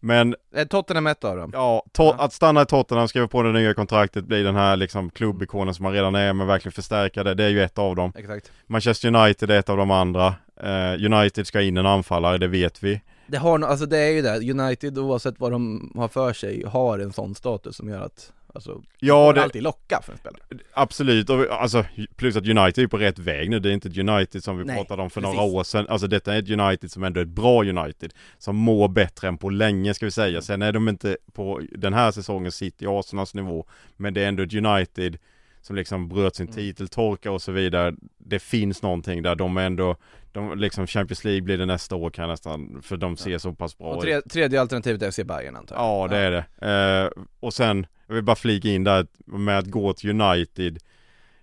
Men 0.00 0.34
Är 0.54 0.64
Tottenham 0.64 1.06
ett 1.06 1.24
av 1.24 1.36
dem? 1.36 1.50
ja, 1.54 1.84
to- 1.98 2.14
att 2.18 2.32
stanna 2.32 2.62
i 2.62 2.66
Tottenham, 2.66 3.08
skriva 3.08 3.28
på 3.28 3.42
det 3.42 3.52
nya 3.52 3.74
kontraktet, 3.74 4.24
bli 4.24 4.42
den 4.42 4.56
här 4.56 4.76
liksom 4.76 5.10
klubbikonen 5.10 5.74
som 5.74 5.82
man 5.82 5.92
redan 5.92 6.14
är, 6.14 6.32
men 6.32 6.46
verkligen 6.46 6.72
förstärka 6.72 7.24
det. 7.24 7.34
Det 7.34 7.44
är 7.44 7.48
ju 7.48 7.62
ett 7.62 7.78
av 7.78 7.96
dem. 7.96 8.12
Exakt. 8.16 8.52
Manchester 8.66 9.08
United 9.14 9.50
är 9.50 9.58
ett 9.58 9.68
av 9.68 9.76
de 9.76 9.90
andra. 9.90 10.34
Eh, 10.60 11.04
United 11.12 11.46
ska 11.46 11.60
in 11.62 11.76
en 11.76 11.86
anfallare, 11.86 12.38
det 12.38 12.48
vet 12.48 12.82
vi. 12.82 13.00
Det 13.26 13.36
har 13.36 13.60
alltså 13.60 13.86
det 13.86 13.98
är 13.98 14.10
ju 14.10 14.22
det, 14.22 14.50
United 14.60 14.98
oavsett 14.98 15.34
vad 15.40 15.52
de 15.52 15.92
har 15.96 16.08
för 16.08 16.32
sig 16.32 16.64
har 16.66 16.98
en 16.98 17.12
sån 17.12 17.34
status 17.34 17.76
som 17.76 17.88
gör 17.88 18.00
att 18.00 18.32
Alltså, 18.56 18.82
Ja, 18.98 19.32
det 19.32 19.42
alltid 19.42 19.62
locka 19.62 20.00
för 20.02 20.12
en 20.12 20.18
spelare. 20.18 20.42
absolut. 20.74 21.30
Och, 21.30 21.46
alltså, 21.50 21.84
plus 22.16 22.36
att 22.36 22.48
United 22.48 22.84
är 22.84 22.86
på 22.88 22.98
rätt 22.98 23.18
väg 23.18 23.50
nu. 23.50 23.58
Det 23.58 23.68
är 23.68 23.72
inte 23.72 23.88
ett 23.88 23.98
United 23.98 24.44
som 24.44 24.58
vi 24.58 24.64
Nej, 24.64 24.76
pratade 24.76 25.02
om 25.02 25.10
för 25.10 25.20
precis. 25.20 25.36
några 25.36 25.50
år 25.52 25.64
sedan. 25.64 25.86
Alltså 25.88 26.06
detta 26.06 26.34
är 26.34 26.38
ett 26.38 26.50
United 26.50 26.90
som 26.90 27.04
ändå 27.04 27.20
är 27.20 27.24
ett 27.24 27.28
bra 27.30 27.64
United. 27.64 28.14
Som 28.38 28.56
mår 28.56 28.88
bättre 28.88 29.28
än 29.28 29.38
på 29.38 29.50
länge 29.50 29.94
ska 29.94 30.06
vi 30.06 30.10
säga. 30.12 30.42
Sen 30.42 30.62
är 30.62 30.72
de 30.72 30.88
inte 30.88 31.16
på 31.32 31.60
den 31.72 31.94
här 31.94 32.10
säsongen 32.10 32.52
City 32.52 32.86
Arsenals 32.88 33.34
nivå. 33.34 33.66
Men 33.96 34.14
det 34.14 34.22
är 34.22 34.28
ändå 34.28 34.42
ett 34.42 34.54
United 34.54 35.18
som 35.62 35.76
liksom 35.76 36.08
bröt 36.08 36.36
sin 36.36 36.46
Mm. 36.46 36.54
titeltorka 36.56 37.30
och 37.32 37.42
så 37.42 37.52
vidare. 37.52 37.94
Det 38.18 38.38
finns 38.38 38.82
någonting 38.82 39.22
där. 39.22 39.34
De 39.34 39.56
är 39.56 39.66
ändå, 39.66 39.96
de, 40.32 40.58
liksom 40.58 40.86
Champions 40.86 41.24
League 41.24 41.42
blir 41.42 41.58
det 41.58 41.66
nästa 41.66 41.96
år 41.96 42.10
kan 42.10 42.28
nästan, 42.28 42.82
för 42.82 42.96
de 42.96 43.16
ser 43.16 43.38
så 43.38 43.52
pass 43.52 43.78
bra 43.78 43.86
Och 43.86 43.96
ut. 43.96 44.02
tre, 44.02 44.20
tredje 44.20 44.60
alternativet 44.60 45.02
är 45.02 45.10
FC 45.10 45.20
Bayern 45.24 45.56
antar 45.56 45.76
jag. 45.76 45.84
Ja 45.84 46.08
det 46.08 46.16
är 46.16 46.30
det. 46.30 47.10
Eh, 47.16 47.22
och 47.40 47.54
sen, 47.54 47.86
jag 48.06 48.14
vill 48.14 48.24
bara 48.24 48.36
flika 48.36 48.68
in 48.68 48.84
där 48.84 49.06
med 49.24 49.58
att 49.58 49.66
gå 49.66 49.92
till 49.92 50.20
United 50.20 50.78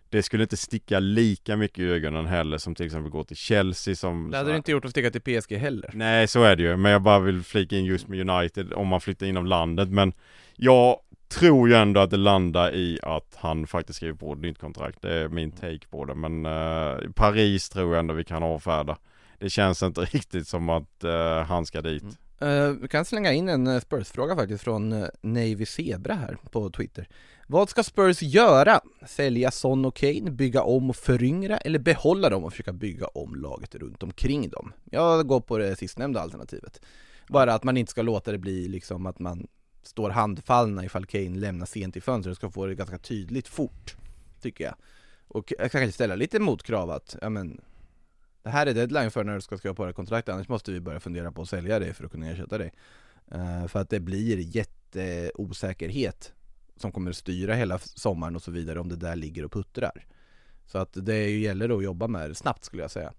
Det 0.10 0.24
skulle 0.24 0.44
inte 0.44 0.58
sticka 0.58 1.00
lika 1.00 1.58
mycket 1.58 1.80
i 1.80 1.88
ögonen 1.88 2.26
heller 2.26 2.58
som 2.58 2.76
till 2.76 2.86
exempel 2.86 3.12
gå 3.12 3.24
till 3.24 3.38
Chelsea 3.38 3.96
som 3.96 4.32
Det 4.32 4.38
hade 4.38 4.52
det 4.52 4.58
inte 4.58 4.72
gjort 4.72 4.86
att 4.86 4.92
sticka 4.92 5.12
till 5.12 5.22
PSG 5.42 5.58
heller. 5.58 5.90
Nej 5.94 6.28
så 6.28 6.44
är 6.44 6.56
det 6.56 6.64
ju, 6.64 6.78
men 6.78 6.92
jag 6.92 7.02
bara 7.02 7.20
vill 7.20 7.44
flika 7.44 7.78
in 7.78 7.86
just 7.86 8.08
med 8.08 8.30
United 8.30 8.74
om 8.74 8.88
man 8.88 9.02
flyttar 9.02 9.26
inom 9.26 9.46
landet. 9.46 9.90
Men 9.90 10.14
Jag 10.56 11.00
tror 11.28 11.70
ju 11.70 11.76
ändå 11.76 12.00
att 12.02 12.10
det 12.10 12.18
landar 12.18 12.76
i 12.76 13.00
att 13.04 13.36
han 13.36 13.68
faktiskt 13.68 13.98
skriver 13.98 14.16
på 14.16 14.34
ett 14.34 14.40
nytt 14.40 14.60
kontrakt. 14.60 15.02
Det 15.02 15.14
är 15.14 15.28
min 15.28 15.52
take 15.52 15.88
på 15.90 16.06
det. 16.06 16.16
Men 16.16 16.46
eh, 16.46 17.12
Paris 17.16 17.70
tror 17.70 17.94
jag 17.94 18.00
ändå 18.00 18.14
vi 18.14 18.24
kan 18.24 18.44
avfärda. 18.44 18.98
Det 19.40 19.50
känns 19.50 19.84
inte 19.84 20.02
riktigt 20.12 20.48
som 20.48 20.70
att 20.70 21.04
eh, 21.04 21.44
han 21.44 21.66
ska 21.66 21.82
dit. 21.82 22.04
Eh, 22.04 22.10
Eh, 22.44 22.70
vi 22.70 22.88
kan 22.88 23.06
slänga 23.06 23.34
in 23.34 23.50
en 23.50 23.68
eh, 23.68 23.80
Spurs-fråga 23.80 24.36
faktiskt 24.36 24.64
från 24.64 24.94
eh, 24.94 25.08
Navy 25.22 25.66
Zebra 25.66 26.14
här 26.14 26.38
på 26.52 26.70
Twitter. 26.70 27.08
Vad 27.48 27.70
ska 27.70 27.84
Spurs 27.84 28.22
göra? 28.22 28.82
Sälja 29.08 29.52
Son 29.52 29.86
och 29.86 29.96
Kane, 29.96 30.32
bygga 30.32 30.64
om 30.64 30.90
och 30.90 30.96
föryngra 30.96 31.58
eller 31.58 31.80
behålla 31.80 32.30
dem 32.30 32.44
och 32.44 32.52
försöka 32.52 32.74
bygga 32.74 33.08
om 33.08 33.36
laget 33.36 33.76
runt 33.76 34.04
omkring 34.04 34.50
dem? 34.50 34.74
Jag 34.92 35.28
går 35.28 35.40
på 35.42 35.58
det 35.58 35.76
sistnämnda 35.76 36.22
alternativet. 36.22 36.82
Bara 37.28 37.54
att 37.54 37.64
man 37.64 37.78
inte 37.78 37.92
ska 37.92 38.02
låta 38.02 38.32
det 38.32 38.38
bli 38.38 38.68
liksom 38.68 39.06
att 39.06 39.20
man 39.20 39.48
står 39.84 40.10
handfallna 40.10 40.86
ifall 40.86 41.06
Kane 41.06 41.40
lämnar 41.40 41.66
sent 41.66 41.98
i 41.98 42.02
fönstret, 42.02 42.38
ska 42.38 42.50
få 42.50 42.66
det 42.66 42.76
ganska 42.76 42.98
tydligt 42.98 43.48
fort, 43.48 43.96
tycker 44.42 44.64
jag. 44.64 44.76
Och 45.28 45.54
jag 45.60 45.72
kanske 45.72 45.92
ställa 45.92 46.16
lite 46.16 46.40
motkrav 46.40 46.92
att, 46.92 47.16
ja 47.22 47.30
men 47.30 47.62
det 48.44 48.50
här 48.50 48.66
är 48.66 48.74
deadline 48.74 49.12
för 49.12 49.24
när 49.24 49.36
du 49.36 49.42
ska 49.42 49.58
skriva 49.58 49.76
på 49.76 49.86
det 49.86 49.94
kontraktet, 49.94 50.34
annars 50.34 50.50
måste 50.50 50.72
vi 50.72 50.80
börja 50.80 51.00
fundera 51.00 51.32
på 51.32 51.42
att 51.42 51.50
sälja 51.50 51.80
dig 51.80 51.94
för 51.94 52.06
att 52.06 52.12
kunna 52.12 52.30
ersätta 52.30 52.58
dig. 52.58 52.74
Uh, 53.36 53.68
för 53.68 53.80
att 53.80 53.90
det 53.90 54.00
blir 54.00 54.56
jätteosäkerhet 54.56 56.34
som 56.78 56.92
kommer 56.92 57.10
att 57.10 57.18
styra 57.18 57.56
hela 57.56 57.80
sommaren 57.80 58.36
och 58.36 58.42
så 58.42 58.52
vidare 58.52 58.80
om 58.80 58.90
det 58.90 58.96
där 58.96 59.16
ligger 59.16 59.46
och 59.46 59.52
puttrar. 59.52 60.06
Så 60.66 60.78
att 60.78 60.90
det 60.94 61.30
gäller 61.30 61.78
att 61.78 61.84
jobba 61.84 62.08
med 62.08 62.30
det 62.30 62.36
snabbt 62.36 62.64
skulle 62.64 62.82
jag 62.82 62.92
säga. 62.92 63.14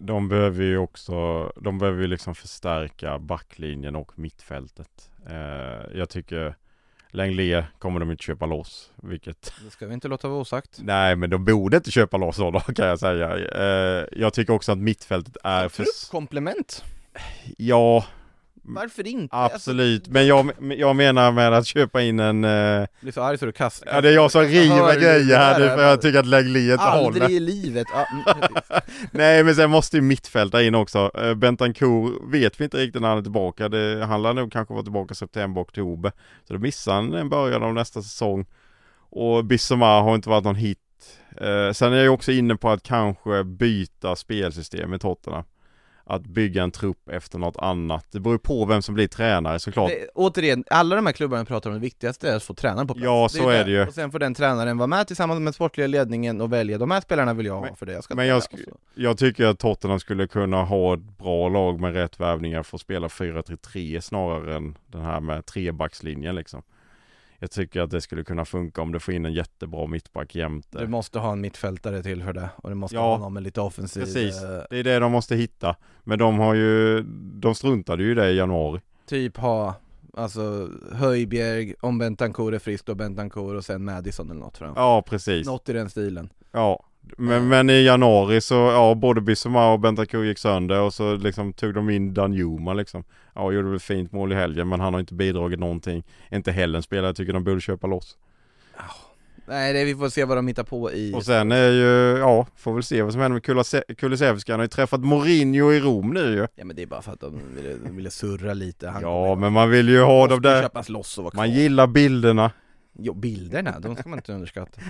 De 0.00 0.28
behöver 0.28 0.64
ju 0.64 0.78
också, 0.78 1.46
de 1.60 1.78
behöver 1.78 2.00
ju 2.00 2.06
liksom 2.06 2.34
förstärka 2.34 3.18
backlinjen 3.18 3.96
och 3.96 4.18
mittfältet. 4.18 5.10
Eh, 5.26 5.98
jag 5.98 6.08
tycker 6.08 6.56
Lenglet 7.10 7.64
kommer 7.78 8.00
de 8.00 8.10
inte 8.10 8.22
köpa 8.22 8.46
loss, 8.46 8.90
vilket 9.02 9.52
Det 9.64 9.70
ska 9.70 9.86
vi 9.86 9.94
inte 9.94 10.08
låta 10.08 10.28
vara 10.28 10.40
osagt. 10.40 10.78
Nej 10.82 11.16
men 11.16 11.30
de 11.30 11.44
borde 11.44 11.76
inte 11.76 11.90
köpa 11.90 12.16
loss 12.16 12.38
honom 12.38 12.60
kan 12.74 12.86
jag 12.86 12.98
säga. 12.98 13.36
Eh, 13.36 14.06
jag 14.12 14.34
tycker 14.34 14.52
också 14.52 14.72
att 14.72 14.78
mittfältet 14.78 15.36
är 15.44 15.68
för... 15.68 15.84
Truppkomplement, 15.84 16.84
Ja, 17.56 18.04
varför 18.62 19.06
inte? 19.06 19.36
absolut. 19.36 20.08
Men 20.08 20.26
jag, 20.26 20.52
jag 20.76 20.96
menar 20.96 21.32
med 21.32 21.52
att 21.52 21.66
köpa 21.66 22.02
in 22.02 22.20
en... 22.20 22.44
Eh... 22.44 22.50
Jag 22.50 22.88
blir 23.00 23.12
så 23.12 23.22
arg 23.22 23.38
så 23.38 23.46
du 23.46 23.52
kastar. 23.52 23.94
Ja 23.94 24.00
det 24.00 24.08
är 24.08 24.12
jag 24.12 24.30
som 24.30 24.42
river 24.42 25.00
grejer 25.00 25.38
här 25.38 25.58
nu 25.58 25.68
för 25.68 25.82
jag 25.82 26.02
tycker 26.02 26.18
att 26.18 26.26
Lenglet 26.26 26.72
inte 26.72 26.84
Aldrig 26.84 27.22
håller. 27.22 27.36
i 27.36 27.40
livet! 27.40 27.86
Mm. 28.12 28.52
Nej 29.10 29.44
men 29.44 29.54
sen 29.54 29.70
måste 29.70 29.96
ju 29.96 30.02
mittfältare 30.02 30.64
in 30.64 30.74
också. 30.74 31.10
Eh, 31.14 31.34
Bentancourt 31.34 32.12
vet 32.32 32.60
vi 32.60 32.64
inte 32.64 32.76
riktigt 32.76 33.02
när 33.02 33.08
han 33.08 33.18
är 33.18 33.22
tillbaka. 33.22 33.68
Det, 33.68 34.04
han 34.04 34.22
lär 34.22 34.32
nog 34.32 34.52
kanske 34.52 34.74
vara 34.74 34.82
tillbaka 34.84 35.14
september, 35.14 35.62
oktober. 35.62 36.12
Så 36.44 36.52
då 36.52 36.58
missar 36.58 36.94
han 36.94 37.14
en 37.14 37.28
början 37.28 37.62
av 37.62 37.74
nästa 37.74 38.02
säsong. 38.02 38.46
Och 39.10 39.44
Bissoma 39.44 40.00
har 40.00 40.14
inte 40.14 40.28
varit 40.28 40.44
någon 40.44 40.54
hit. 40.54 40.78
Eh, 41.40 41.72
sen 41.72 41.92
är 41.92 42.04
jag 42.04 42.14
också 42.14 42.32
inne 42.32 42.56
på 42.56 42.70
att 42.70 42.82
kanske 42.82 43.44
byta 43.44 44.16
spelsystem 44.16 44.94
i 44.94 44.98
Tottenham. 44.98 45.44
Att 46.10 46.22
bygga 46.26 46.62
en 46.62 46.70
trupp 46.70 47.08
efter 47.08 47.38
något 47.38 47.56
annat. 47.56 48.06
Det 48.10 48.20
beror 48.20 48.34
ju 48.34 48.38
på 48.38 48.64
vem 48.64 48.82
som 48.82 48.94
blir 48.94 49.08
tränare 49.08 49.58
såklart. 49.58 49.88
Det, 49.90 50.08
återigen, 50.14 50.64
alla 50.70 50.96
de 50.96 51.06
här 51.06 51.12
klubbarna 51.12 51.44
pratar 51.44 51.70
om 51.70 51.74
det 51.74 51.80
viktigaste 51.80 52.30
är 52.30 52.36
att 52.36 52.42
få 52.42 52.54
tränaren 52.54 52.86
på 52.86 52.94
plats 52.94 53.04
Ja, 53.04 53.28
så 53.28 53.48
är 53.48 53.64
det 53.64 53.70
ju. 53.70 53.86
Och 53.86 53.94
sen 53.94 54.10
får 54.10 54.18
den 54.18 54.34
tränaren 54.34 54.78
vara 54.78 54.86
med 54.86 55.06
tillsammans 55.06 55.40
med 55.40 55.54
sportliga 55.54 55.86
ledningen 55.86 56.40
och 56.40 56.52
välja, 56.52 56.78
de 56.78 56.90
här 56.90 57.00
spelarna 57.00 57.34
vill 57.34 57.46
jag 57.46 57.54
ha 57.54 57.60
Men- 57.60 57.76
för 57.76 57.86
det 57.86 57.92
jag 57.92 58.04
ska 58.04 58.14
men 58.14 58.26
jag 58.26 58.42
träna. 58.42 58.62
sk-. 58.62 58.74
Jag 58.94 59.18
tycker 59.18 59.46
att 59.46 59.58
Tottenham 59.58 60.00
skulle 60.00 60.26
kunna 60.26 60.62
ha 60.64 60.94
ett 60.94 61.18
bra 61.18 61.48
lag 61.48 61.80
med 61.80 61.92
rätt 61.94 62.20
värvningar 62.20 62.62
för 62.62 62.76
att 62.76 62.80
spela 62.80 63.08
4-3-3 63.08 64.00
snarare 64.00 64.56
än 64.56 64.76
den 64.86 65.02
här 65.02 65.20
med 65.20 65.46
trebackslinjen 65.46 66.34
liksom. 66.34 66.62
Jag 67.42 67.50
tycker 67.50 67.80
att 67.80 67.90
det 67.90 68.00
skulle 68.00 68.24
kunna 68.24 68.44
funka 68.44 68.82
om 68.82 68.92
du 68.92 69.00
får 69.00 69.14
in 69.14 69.24
en 69.24 69.32
jättebra 69.32 69.86
mittback 69.86 70.34
jämte. 70.34 70.78
Du 70.78 70.86
måste 70.86 71.18
ha 71.18 71.32
en 71.32 71.40
mittfältare 71.40 72.02
till 72.02 72.22
för 72.22 72.32
det, 72.32 72.48
och 72.56 72.68
du 72.68 72.74
måste 72.74 72.96
Ja, 72.96 73.02
ha 73.02 73.18
någon 73.18 73.32
med 73.32 73.42
lite 73.42 73.60
offensiv 73.60 74.00
precis. 74.00 74.42
eh, 74.42 74.62
Det 74.70 74.78
är 74.78 74.84
det 74.84 74.98
de 74.98 75.12
måste 75.12 75.36
hitta. 75.36 75.76
Men 76.04 76.18
de 76.18 76.38
har 76.38 76.54
ju, 76.54 77.02
de 77.34 77.54
struntade 77.54 78.02
ju 78.02 78.10
i 78.10 78.14
det 78.14 78.30
i 78.30 78.36
januari. 78.36 78.80
Typ 79.06 79.36
ha 79.36 79.74
Alltså 80.14 80.68
Höjbjerg, 80.92 81.74
om 81.80 81.98
Bentancourt 81.98 82.54
är 82.54 82.58
frisk 82.58 82.86
då 82.86 82.94
Bentancourt 82.94 83.56
och 83.56 83.64
sen 83.64 83.84
Madison 83.84 84.30
eller 84.30 84.40
något 84.40 84.58
fram. 84.58 84.72
Ja 84.76 85.02
precis. 85.08 85.46
Något 85.46 85.68
i 85.68 85.72
den 85.72 85.90
stilen. 85.90 86.32
Ja. 86.52 86.84
Men, 87.16 87.48
men 87.48 87.70
i 87.70 87.82
januari 87.84 88.40
så, 88.40 88.54
ja 88.54 88.94
både 88.94 89.20
Bissoma 89.20 89.72
och 89.72 89.80
Bentancur 89.80 90.24
gick 90.24 90.38
sönder 90.38 90.80
och 90.80 90.94
så 90.94 91.16
liksom 91.16 91.52
tog 91.52 91.74
de 91.74 91.90
in 91.90 92.14
Dan 92.14 92.32
Juma 92.32 92.74
liksom. 92.74 93.04
Ja, 93.34 93.52
gjorde 93.52 93.70
väl 93.70 93.78
fint 93.78 94.12
mål 94.12 94.32
i 94.32 94.34
helgen 94.34 94.68
men 94.68 94.80
han 94.80 94.94
har 94.94 95.00
inte 95.00 95.14
bidragit 95.14 95.58
någonting. 95.58 96.04
Inte 96.30 96.52
heller 96.52 96.76
en 96.76 96.82
spelare 96.82 97.06
jag 97.06 97.16
tycker 97.16 97.32
de 97.32 97.44
borde 97.44 97.60
köpa 97.60 97.86
loss. 97.86 98.16
Nej 99.46 99.72
det, 99.72 99.84
vi 99.84 99.94
får 99.94 100.08
se 100.08 100.24
vad 100.24 100.38
de 100.38 100.46
hittar 100.46 100.64
på 100.64 100.92
i... 100.92 101.14
Och 101.14 101.24
sen 101.24 101.52
är 101.52 101.68
ju, 101.68 102.18
ja, 102.18 102.46
får 102.56 102.74
väl 102.74 102.82
se 102.82 103.02
vad 103.02 103.12
som 103.12 103.22
händer 103.22 103.34
med 103.34 103.98
Kulusevski. 103.98 104.52
Han 104.52 104.60
har 104.60 104.64
ju 104.64 104.68
träffat 104.68 105.00
Mourinho 105.00 105.72
i 105.72 105.80
Rom 105.80 106.10
nu 106.10 106.34
ju. 106.34 106.46
Ja 106.54 106.64
men 106.64 106.76
det 106.76 106.82
är 106.82 106.86
bara 106.86 107.02
för 107.02 107.12
att 107.12 107.20
de 107.20 107.40
ville, 107.56 107.76
de 107.84 107.96
ville 107.96 108.10
surra 108.10 108.54
lite. 108.54 108.88
Han 108.88 109.02
Ja 109.02 109.34
men 109.34 109.52
man 109.52 109.70
vill 109.70 109.88
ju 109.88 110.02
ha 110.02 110.26
de 110.26 110.42
där, 110.42 110.62
köpas 110.62 110.88
loss 110.88 111.18
och 111.18 111.24
vara 111.24 111.30
kvar. 111.30 111.42
man 111.42 111.50
gillar 111.50 111.86
bilderna. 111.86 112.50
Jo, 113.02 113.14
bilderna, 113.14 113.80
de 113.80 113.96
ska 113.96 114.08
man 114.08 114.18
inte 114.18 114.32
underskatta. 114.40 114.80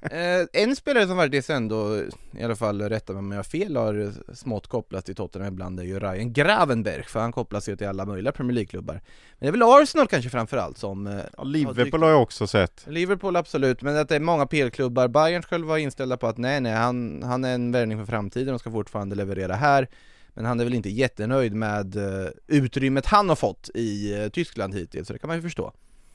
eh, 0.00 0.46
en 0.62 0.76
spelare 0.76 1.06
som 1.06 1.16
faktiskt 1.16 1.50
ändå, 1.50 1.96
i 2.38 2.42
alla 2.42 2.56
fall 2.56 2.82
rätta 2.82 3.12
mig 3.12 3.18
om 3.18 3.30
jag 3.30 3.38
har 3.38 3.44
fel, 3.44 3.76
har 3.76 4.12
smått 4.34 4.66
kopplat 4.66 5.04
till 5.06 5.14
Tottenham 5.14 5.52
ibland 5.52 5.80
är 5.80 5.84
ju 5.84 5.98
Ryan 5.98 6.32
Gravenberg, 6.32 7.02
för 7.02 7.20
han 7.20 7.32
kopplas 7.32 7.68
ju 7.68 7.76
till 7.76 7.86
alla 7.88 8.04
möjliga 8.04 8.32
Premier 8.32 8.54
League-klubbar. 8.54 8.94
Men 8.94 9.00
det 9.38 9.46
är 9.46 9.52
väl 9.52 9.62
Arsenal 9.62 10.06
kanske 10.06 10.30
framförallt 10.30 10.78
som... 10.78 11.06
Eh, 11.06 11.20
Ja, 11.36 11.44
Liverpool 11.44 12.02
har 12.02 12.10
jag 12.10 12.22
också 12.22 12.46
sett. 12.46 12.84
Liverpool 12.88 13.36
absolut, 13.36 13.82
men 13.82 13.96
att 13.96 14.08
det 14.08 14.16
är 14.16 14.20
många 14.20 14.46
PL-klubbar. 14.46 15.08
Bayern 15.08 15.42
själv 15.42 15.66
var 15.66 15.78
inställda 15.78 16.16
på 16.16 16.26
att 16.26 16.38
nej, 16.38 16.60
nej, 16.60 16.72
han, 16.72 17.22
han 17.22 17.44
är 17.44 17.54
en 17.54 17.72
värvning 17.72 17.98
för 17.98 18.06
framtiden 18.06 18.54
och 18.54 18.60
ska 18.60 18.70
fortfarande 18.70 19.14
leverera 19.16 19.54
här. 19.54 19.88
Men 20.34 20.44
han 20.44 20.60
är 20.60 20.64
väl 20.64 20.74
inte 20.74 20.90
jättenöjd 20.90 21.54
med 21.54 21.96
eh, 21.96 22.28
utrymmet 22.46 23.06
han 23.06 23.28
har 23.28 23.36
fått 23.36 23.70
i 23.74 24.14
eh, 24.22 24.28
Tyskland 24.28 24.74
hittills, 24.74 25.06
så 25.06 25.12
det 25.12 25.18
kan 25.18 25.28
man 25.28 25.36
ju 25.36 25.42
förstå. 25.42 25.72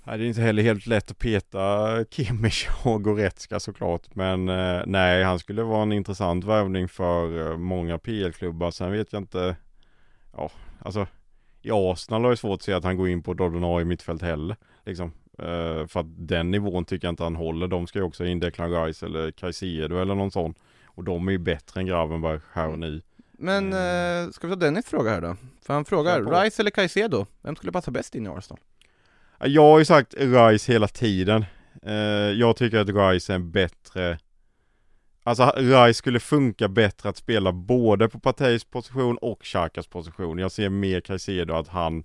Nej, 0.09 0.17
det 0.17 0.25
är 0.25 0.27
inte 0.27 0.41
heller 0.41 0.63
helt 0.63 0.87
lätt 0.87 1.11
att 1.11 1.17
peta 1.17 2.05
Kimmich 2.09 2.69
och 2.83 3.03
Goretzka 3.03 3.59
såklart. 3.59 4.15
Men 4.15 4.49
eh, 4.49 4.81
nej, 4.85 5.23
han 5.23 5.39
skulle 5.39 5.63
vara 5.63 5.81
en 5.81 5.91
intressant 5.91 6.45
värvning 6.45 6.87
för 6.87 7.51
eh, 7.51 7.57
många 7.57 7.97
PL-klubbar. 7.97 8.71
Sen 8.71 8.91
vet 8.91 9.13
jag 9.13 9.21
inte, 9.21 9.55
ja, 10.37 10.51
alltså 10.79 11.07
i 11.61 11.71
Arsenal 11.71 12.21
har 12.21 12.31
jag 12.31 12.37
svårt 12.37 12.55
att 12.55 12.61
se 12.61 12.73
att 12.73 12.83
han 12.83 12.97
går 12.97 13.09
in 13.09 13.23
på 13.23 13.31
ett 13.31 13.39
ordinarie 13.39 13.85
mittfält 13.85 14.21
heller. 14.21 14.55
Liksom. 14.85 15.11
Eh, 15.39 15.87
för 15.87 15.99
att 15.99 16.27
den 16.27 16.51
nivån 16.51 16.85
tycker 16.85 17.07
jag 17.07 17.11
inte 17.11 17.23
han 17.23 17.35
håller. 17.35 17.67
De 17.67 17.87
ska 17.87 17.99
ju 17.99 18.05
också 18.05 18.25
in 18.25 18.39
Declan 18.39 18.85
Rice 18.85 19.05
eller 19.05 19.31
Caicedo 19.31 19.97
eller 19.97 20.15
någon 20.15 20.31
sån. 20.31 20.53
Och 20.85 21.03
de 21.03 21.27
är 21.27 21.31
ju 21.31 21.37
bättre 21.37 21.79
än 21.79 21.85
Gravenberg 21.85 22.39
här 22.53 22.67
och 22.67 22.79
nu. 22.79 23.01
Men 23.31 23.73
eh, 23.73 24.31
ska 24.31 24.47
vi 24.47 24.53
ta 24.53 24.59
Dennis 24.59 24.85
fråga 24.85 25.11
här 25.11 25.21
då? 25.21 25.35
För 25.61 25.73
han 25.73 25.85
frågar. 25.85 26.43
Rice 26.43 26.61
eller 26.61 26.71
Caicedo? 26.71 27.25
Vem 27.41 27.55
skulle 27.55 27.71
passa 27.71 27.91
bäst 27.91 28.15
in 28.15 28.25
i 28.25 28.29
Arsenal? 28.29 28.59
Jag 29.43 29.61
har 29.61 29.79
ju 29.79 29.85
sagt 29.85 30.13
Rice 30.17 30.71
hela 30.71 30.87
tiden. 30.87 31.45
Eh, 31.83 31.93
jag 32.39 32.55
tycker 32.55 32.77
att 32.77 32.89
Rice 32.89 33.33
är 33.33 33.35
en 33.35 33.51
bättre 33.51 34.17
Alltså 35.23 35.53
Rice 35.57 35.93
skulle 35.93 36.19
funka 36.19 36.67
bättre 36.67 37.09
att 37.09 37.17
spela 37.17 37.51
både 37.51 38.09
på 38.09 38.19
Partejs 38.19 38.65
position 38.65 39.17
och 39.17 39.43
Xhakas 39.43 39.87
position. 39.87 40.39
Jag 40.39 40.51
ser 40.51 40.69
mer 40.69 41.01
Caicedo 41.01 41.53
att 41.53 41.67
han 41.67 42.03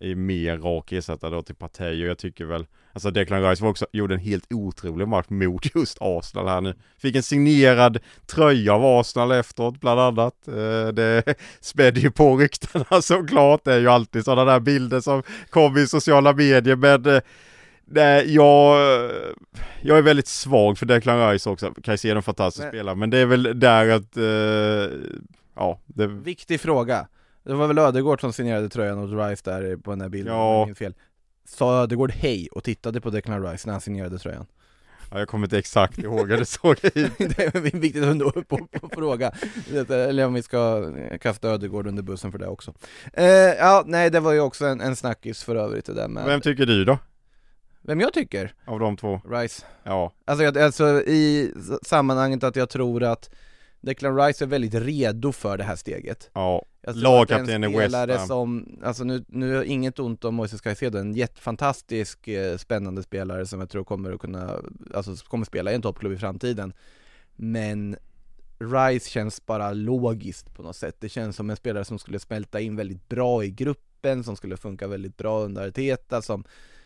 är 0.00 0.14
mer 0.14 0.58
rak 0.58 0.92
ersättare 0.92 1.30
då 1.30 1.42
till 1.42 1.54
Partey 1.54 2.02
och 2.04 2.08
jag 2.10 2.18
tycker 2.18 2.44
väl 2.44 2.66
Alltså 2.92 3.10
Declan 3.10 3.42
Rice 3.50 3.62
var 3.62 3.70
också, 3.70 3.86
gjorde 3.92 4.14
en 4.14 4.20
helt 4.20 4.52
otrolig 4.52 5.08
match 5.08 5.26
mot 5.28 5.74
just 5.74 5.98
Arsenal 6.00 6.48
här 6.48 6.60
nu. 6.60 6.74
Fick 6.98 7.16
en 7.16 7.22
signerad 7.22 7.98
tröja 8.26 8.74
av 8.74 8.84
Arsenal 8.84 9.32
efteråt 9.32 9.80
bland 9.80 10.00
annat. 10.00 10.48
Eh, 10.48 10.88
Det 10.88 11.34
spädde 11.60 12.00
ju 12.00 12.10
på 12.10 12.36
ryktena 12.36 13.02
såklart. 13.02 13.60
Det 13.64 13.72
är 13.74 13.78
ju 13.78 13.88
alltid 13.88 14.24
sådana 14.24 14.52
där 14.52 14.60
bilder 14.60 15.00
som 15.00 15.22
kommer 15.50 15.80
i 15.80 15.86
sociala 15.86 16.32
medier 16.32 16.76
men 16.76 17.06
eh, 17.06 17.20
Nej, 17.88 18.34
jag, 18.34 18.76
jag 19.82 19.98
är 19.98 20.02
väldigt 20.02 20.26
svag 20.28 20.78
för 20.78 20.86
Declan 20.86 21.30
Rice 21.30 21.50
också. 21.50 21.74
Caicedo 21.82 22.12
är 22.12 22.16
en 22.16 22.22
fantastisk 22.22 22.62
Men- 22.64 22.70
spelare 22.72 22.94
men 22.94 23.10
det 23.10 23.18
är 23.18 23.26
väl 23.26 23.60
där 23.60 23.88
att, 23.90 24.16
eh, 24.16 24.98
ja, 25.56 25.80
det, 25.86 26.06
Viktig 26.06 26.60
fråga. 26.60 27.06
Det 27.46 27.54
var 27.54 27.66
väl 27.66 27.78
Ödegård 27.78 28.20
som 28.20 28.32
signerade 28.32 28.68
tröjan 28.68 28.98
åt 28.98 29.28
Rice 29.28 29.42
där 29.50 29.76
på 29.76 29.90
den 29.90 30.00
här 30.00 30.08
bilden, 30.08 30.34
Ja. 30.34 30.68
fel. 30.76 30.94
Sa 31.48 31.82
Ödegård 31.82 32.10
hej 32.12 32.48
och 32.52 32.64
tittade 32.64 33.00
på 33.00 33.10
Declan 33.10 33.42
Rice 33.46 33.68
när 33.68 33.72
han 33.74 33.80
signerade 33.80 34.18
tröjan? 34.18 34.46
ja, 35.10 35.18
jag 35.18 35.28
kommer 35.28 35.46
inte 35.46 35.58
exakt 35.58 35.98
ihåg 35.98 36.30
hur 36.30 36.38
det 36.38 36.44
såg 36.46 36.76
ut. 36.84 36.94
det 37.18 37.38
är 37.38 37.60
viktigt 37.80 38.04
ändå 38.04 38.28
att 38.28 38.48
på, 38.48 38.58
på 38.80 38.88
fråga, 38.88 39.32
eller 39.90 40.26
om 40.26 40.34
vi 40.34 40.42
ska 40.42 40.90
kasta 41.20 41.48
Ödegård 41.48 41.86
under 41.86 42.02
bussen 42.02 42.32
för 42.32 42.38
det 42.38 42.46
också. 42.46 42.74
Eh, 43.12 43.26
ja, 43.26 43.84
nej 43.86 44.10
det 44.10 44.20
var 44.20 44.32
ju 44.32 44.40
också 44.40 44.66
en, 44.66 44.80
en 44.80 44.96
snackis 44.96 45.44
för 45.44 45.56
övrigt 45.56 45.84
det 45.86 45.94
där 45.94 46.08
med 46.08 46.24
Vem 46.26 46.40
tycker 46.40 46.66
du 46.66 46.84
då? 46.84 46.98
vem 47.82 48.00
jag 48.00 48.12
tycker, 48.12 48.54
Av 48.64 48.80
de 48.80 48.96
två? 48.96 49.20
Rice. 49.30 49.64
Ja, 49.82 50.12
Alltså, 50.24 50.60
alltså 50.60 51.02
i 51.02 51.52
sammanhanget 51.82 52.44
att 52.44 52.56
jag 52.56 52.68
tror 52.70 53.02
att 53.02 53.30
Declan 53.80 54.16
Rice 54.16 54.44
är 54.44 54.46
väldigt 54.46 54.74
redo 54.74 55.32
för 55.32 55.58
det 55.58 55.64
här 55.64 55.76
steget. 55.76 56.30
ja. 56.34 56.64
Lagkapten 56.94 57.64
i 57.64 57.76
West 57.76 57.94
Ham. 57.94 58.26
som, 58.26 58.78
alltså 58.82 59.04
nu, 59.04 59.24
nu 59.28 59.56
är 59.56 59.62
inget 59.62 59.98
ont 59.98 60.24
om 60.24 60.34
Moises 60.34 60.60
Caicedo, 60.60 60.98
en 60.98 61.14
jättefantastisk 61.14 62.28
eh, 62.28 62.56
spännande 62.56 63.02
spelare 63.02 63.46
som 63.46 63.60
jag 63.60 63.70
tror 63.70 63.84
kommer 63.84 64.12
att 64.12 64.20
kunna, 64.20 64.60
alltså 64.94 65.16
kommer 65.16 65.44
spela 65.44 65.72
i 65.72 65.74
en 65.74 65.82
toppklubb 65.82 66.12
i 66.12 66.16
framtiden. 66.16 66.72
Men 67.36 67.96
Rice 68.58 69.10
känns 69.10 69.46
bara 69.46 69.72
logiskt 69.72 70.54
på 70.54 70.62
något 70.62 70.76
sätt. 70.76 70.96
Det 71.00 71.08
känns 71.08 71.36
som 71.36 71.50
en 71.50 71.56
spelare 71.56 71.84
som 71.84 71.98
skulle 71.98 72.18
smälta 72.18 72.60
in 72.60 72.76
väldigt 72.76 73.08
bra 73.08 73.44
i 73.44 73.50
gruppen, 73.50 74.24
som 74.24 74.36
skulle 74.36 74.56
funka 74.56 74.88
väldigt 74.88 75.16
bra 75.16 75.40
under 75.40 75.68
Arteta, 75.68 76.22
som 76.22 76.44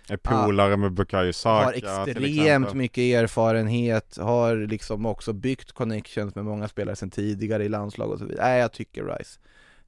Är 0.09 0.16
polare 0.16 0.76
med 0.76 0.92
Bukayo 0.92 1.32
Saka 1.32 1.64
har 1.64 1.72
extremt 1.72 2.74
mycket 2.74 3.03
erfarenhet, 3.03 4.16
har 4.20 4.57
liksom 4.57 5.07
också 5.07 5.32
byggt 5.32 5.72
connections 5.72 6.34
med 6.34 6.44
många 6.44 6.68
spelare 6.68 6.96
sedan 6.96 7.11
tidigare 7.11 7.64
i 7.64 7.68
landslag 7.68 8.11
och 8.11 8.18
så 8.18 8.24
vidare. 8.24 8.46
Nej, 8.48 8.61
jag 8.61 8.72
tycker 8.72 9.05
Rice. 9.05 9.38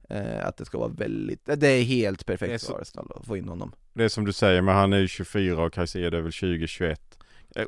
Eh, 0.09 0.47
att 0.47 0.57
det 0.57 0.65
ska 0.65 0.77
vara 0.77 0.89
väldigt, 0.89 1.45
det 1.45 1.67
är 1.67 1.83
helt 1.83 2.21
är 2.21 2.25
perfekt 2.25 2.61
så- 2.61 2.73
för 2.73 2.81
Arsenal 2.81 3.11
att 3.15 3.25
få 3.25 3.37
in 3.37 3.47
honom. 3.49 3.71
Det 3.93 4.03
är 4.03 4.09
som 4.09 4.25
du 4.25 4.33
säger, 4.33 4.61
men 4.61 4.75
han 4.75 4.93
är 4.93 4.97
ju 4.99 5.07
24 5.07 5.63
och 5.63 5.73
Caicedo 5.73 6.17
är 6.17 6.21
väl 6.21 6.31
20-21. 6.31 7.17
Eh, 7.55 7.65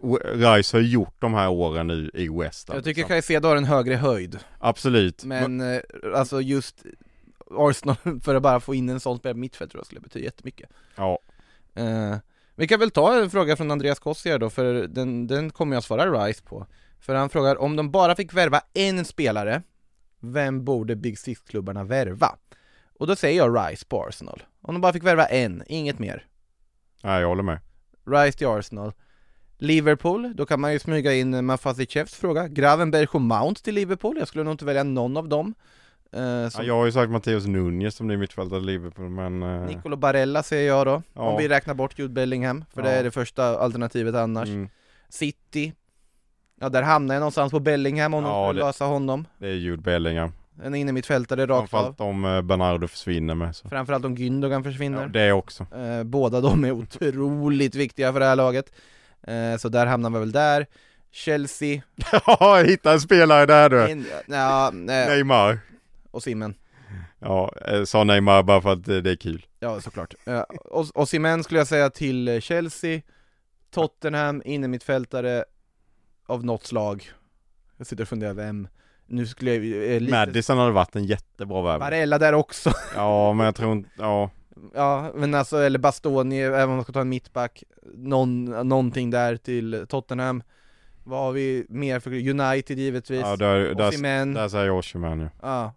Rice 0.53 0.77
har 0.77 0.81
gjort 0.81 1.15
de 1.19 1.33
här 1.33 1.49
åren 1.49 1.87
nu 1.87 2.11
i 2.13 2.29
West 2.29 2.67
Ham, 2.67 2.75
Jag 2.77 2.83
tycker 2.83 3.01
liksom. 3.01 3.07
Caicedo 3.09 3.47
har 3.47 3.55
en 3.55 3.65
högre 3.65 3.95
höjd, 3.95 4.39
Absolut. 4.59 5.25
men 5.25 5.61
eh, 5.61 5.79
alltså 6.15 6.41
just 6.41 6.83
Arsenal, 7.51 7.95
för 8.23 8.35
att 8.35 8.43
bara 8.43 8.59
få 8.59 8.75
in 8.75 8.89
en 8.89 8.99
sån 8.99 9.17
spelare 9.17 9.33
på 9.33 9.39
mittfält 9.39 9.71
tror 9.71 9.79
jag 9.79 9.85
skulle 9.85 10.01
betyda 10.01 10.25
jättemycket. 10.25 10.69
Ja, 10.95 11.19
Eh, 11.77 12.15
vi 12.55 12.67
kan 12.67 12.79
väl 12.79 12.91
ta 12.91 13.21
en 13.21 13.29
fråga 13.29 13.55
från 13.55 13.71
Andreas 13.71 13.99
Kossier 13.99 14.39
då, 14.39 14.49
för 14.49 14.73
den, 14.87 15.27
den 15.27 15.49
kommer 15.49 15.75
jag 15.75 15.83
svara 15.83 16.25
Rice 16.25 16.43
på. 16.43 16.67
För 16.99 17.15
han 17.15 17.29
frågar, 17.29 17.55
om 17.55 17.75
de 17.75 17.91
bara 17.91 18.15
fick 18.15 18.33
värva 18.33 18.61
en 18.73 19.05
spelare, 19.05 19.61
vem 20.19 20.65
borde 20.65 20.95
Big 20.95 21.19
Six-klubbarna 21.19 21.83
värva? 21.83 22.35
Och 22.99 23.07
då 23.07 23.15
säger 23.15 23.37
jag 23.37 23.71
Rice 23.71 23.85
på 23.85 24.03
Arsenal. 24.03 24.43
Om 24.61 24.75
de 24.75 24.81
bara 24.81 24.93
fick 24.93 25.03
värva 25.03 25.25
en, 25.25 25.63
inget 25.67 25.99
mer. 25.99 26.25
nej, 27.03 27.21
jag 27.21 27.27
håller 27.27 27.43
med. 27.43 27.59
Rice 28.05 28.37
till 28.37 28.47
Arsenal. 28.47 28.93
Liverpool, 29.57 30.35
då 30.35 30.45
kan 30.45 30.61
man 30.61 30.73
ju 30.73 30.79
smyga 30.79 31.13
in 31.13 31.45
Mafazicevs 31.45 32.15
fråga. 32.15 32.47
Gravenberg 32.47 33.07
och 33.11 33.21
Mount 33.21 33.61
till 33.61 33.75
Liverpool, 33.75 34.17
jag 34.17 34.27
skulle 34.27 34.43
nog 34.43 34.53
inte 34.53 34.65
välja 34.65 34.83
någon 34.83 35.17
av 35.17 35.29
dem. 35.29 35.55
Eh, 36.13 36.21
Ja, 36.21 36.49
som 36.49 36.65
jag 36.65 36.73
har 36.75 36.85
ju 36.85 36.91
sagt 36.91 37.11
Matteus 37.11 37.45
Nunez 37.45 37.95
som 37.95 38.07
ny 38.07 38.17
mittfältare 38.17 38.59
i 38.59 38.63
Liverpool, 38.63 39.09
men... 39.09 39.43
eh, 39.43 39.61
Nicolo 39.65 39.95
Barella 39.95 40.43
säger 40.43 40.67
jag 40.67 40.87
då, 40.87 41.01
Ja. 41.13 41.21
om 41.21 41.37
vi 41.37 41.47
räknar 41.47 41.73
bort 41.73 41.99
Jude 41.99 42.13
Bellingham, 42.13 42.65
för 42.73 42.81
det 42.81 42.91
Ja. 42.91 42.95
är 42.99 43.03
det 43.03 43.11
första 43.11 43.59
alternativet 43.59 44.15
annars. 44.15 44.49
mm, 44.49 44.69
City 45.09 45.73
Ja 46.61 46.69
där 46.69 46.81
hamnar 46.81 47.15
jag 47.15 47.19
någonstans 47.19 47.51
på 47.51 47.59
Bellingham 47.59 48.13
om 48.13 48.23
Ja, 48.23 48.29
de 48.29 48.47
skulle 48.49 48.61
det- 48.61 48.65
lösa 48.67 48.85
honom 48.85 49.27
det 49.37 49.47
är 49.47 49.53
Jude 49.53 49.81
Bellingham. 49.81 50.31
En 50.63 50.75
innermittfältare 50.75 51.41
rakt 51.45 51.51
av 51.51 51.57
Framförallt 51.67 52.01
om 52.01 52.25
eh, 52.25 52.41
Bernardo 52.41 52.87
försvinner 52.87 53.35
med. 53.35 53.55
Så. 53.55 53.69
Framförallt 53.69 54.05
om 54.05 54.15
Gündogan 54.17 54.63
försvinner 54.63 55.01
Ja, 55.01 55.07
det 55.07 55.31
också. 55.31 55.67
eh, 55.75 56.03
Båda 56.03 56.41
de 56.41 56.65
är 56.65 56.71
otroligt 56.71 57.75
viktiga 57.75 58.13
för 58.13 58.19
det 58.19 58.25
här 58.25 58.35
laget 58.35 58.71
eh, 59.27 59.57
Så 59.59 59.69
där 59.69 59.85
hamnar 59.85 60.09
vi 60.09 60.19
väl 60.19 60.31
där 60.31 60.65
Chelsea 61.11 61.81
Ja, 62.27 62.63
hitta 62.65 62.93
en 62.93 63.01
spelare 63.01 63.45
där 63.45 63.69
du! 63.69 63.91
in, 63.91 64.05
ja, 64.27 64.71
Neymar. 64.73 65.59
Och 66.15 66.23
Simmen. 66.23 66.55
Ja, 67.19 67.53
eh, 67.67 67.83
sa 67.83 68.03
Neymar 68.03 68.43
bara 68.43 68.61
för 68.61 68.73
att 68.73 68.87
eh, 68.87 68.97
det 68.97 69.11
är 69.11 69.15
kul. 69.15 69.45
Ja 69.59 69.81
såklart. 69.81 70.13
Eh, 70.25 70.39
och, 70.41 70.85
och 70.93 71.09
Simmen 71.09 71.43
skulle 71.43 71.59
jag 71.59 71.67
säga 71.67 71.89
till 71.89 72.41
Chelsea 72.41 73.01
Tottenham, 73.71 74.41
innermittfältare 74.45 75.45
Av 76.25 76.45
något 76.45 76.63
slag. 76.65 77.11
Jag 77.77 77.87
sitter 77.87 78.03
och 78.03 78.07
funderar 78.07 78.33
vem. 78.33 78.67
Nu 79.05 79.27
skulle 79.27 79.55
jag 79.55 79.93
eh, 79.93 79.99
lite 79.99 80.11
Madison 80.11 80.57
hade 80.57 80.71
varit 80.71 80.95
en 80.95 81.05
jättebra 81.05 81.61
värvning. 81.61 81.79
Barella 81.79 82.17
där 82.17 82.33
också. 82.33 82.71
Ja, 82.95 83.33
men 83.33 83.45
jag 83.45 83.55
tror 83.55 83.71
inte, 83.71 83.89
ja. 83.97 84.29
Ja, 84.73 85.11
men 85.15 85.33
alltså, 85.33 85.57
eller 85.57 85.79
Bastoni, 85.79 86.39
även 86.41 86.69
om 86.69 86.75
man 86.75 86.83
ska 86.83 86.93
ta 86.93 87.01
en 87.01 87.09
mittback 87.09 87.63
Någon, 87.93 88.45
Någonting 88.45 89.09
där 89.09 89.37
till 89.37 89.85
Tottenham. 89.89 90.43
Vad 91.03 91.19
har 91.19 91.31
vi 91.31 91.65
mer 91.69 91.99
för 91.99 92.11
United 92.11 92.79
givetvis. 92.79 93.21
Ja 93.21 93.35
där, 93.35 93.59
där, 93.75 94.33
där 94.33 94.49
säger 94.49 94.65
jag 94.65 94.77
Osimhen 94.77 95.19
ju. 95.19 95.29
ja 95.41 95.73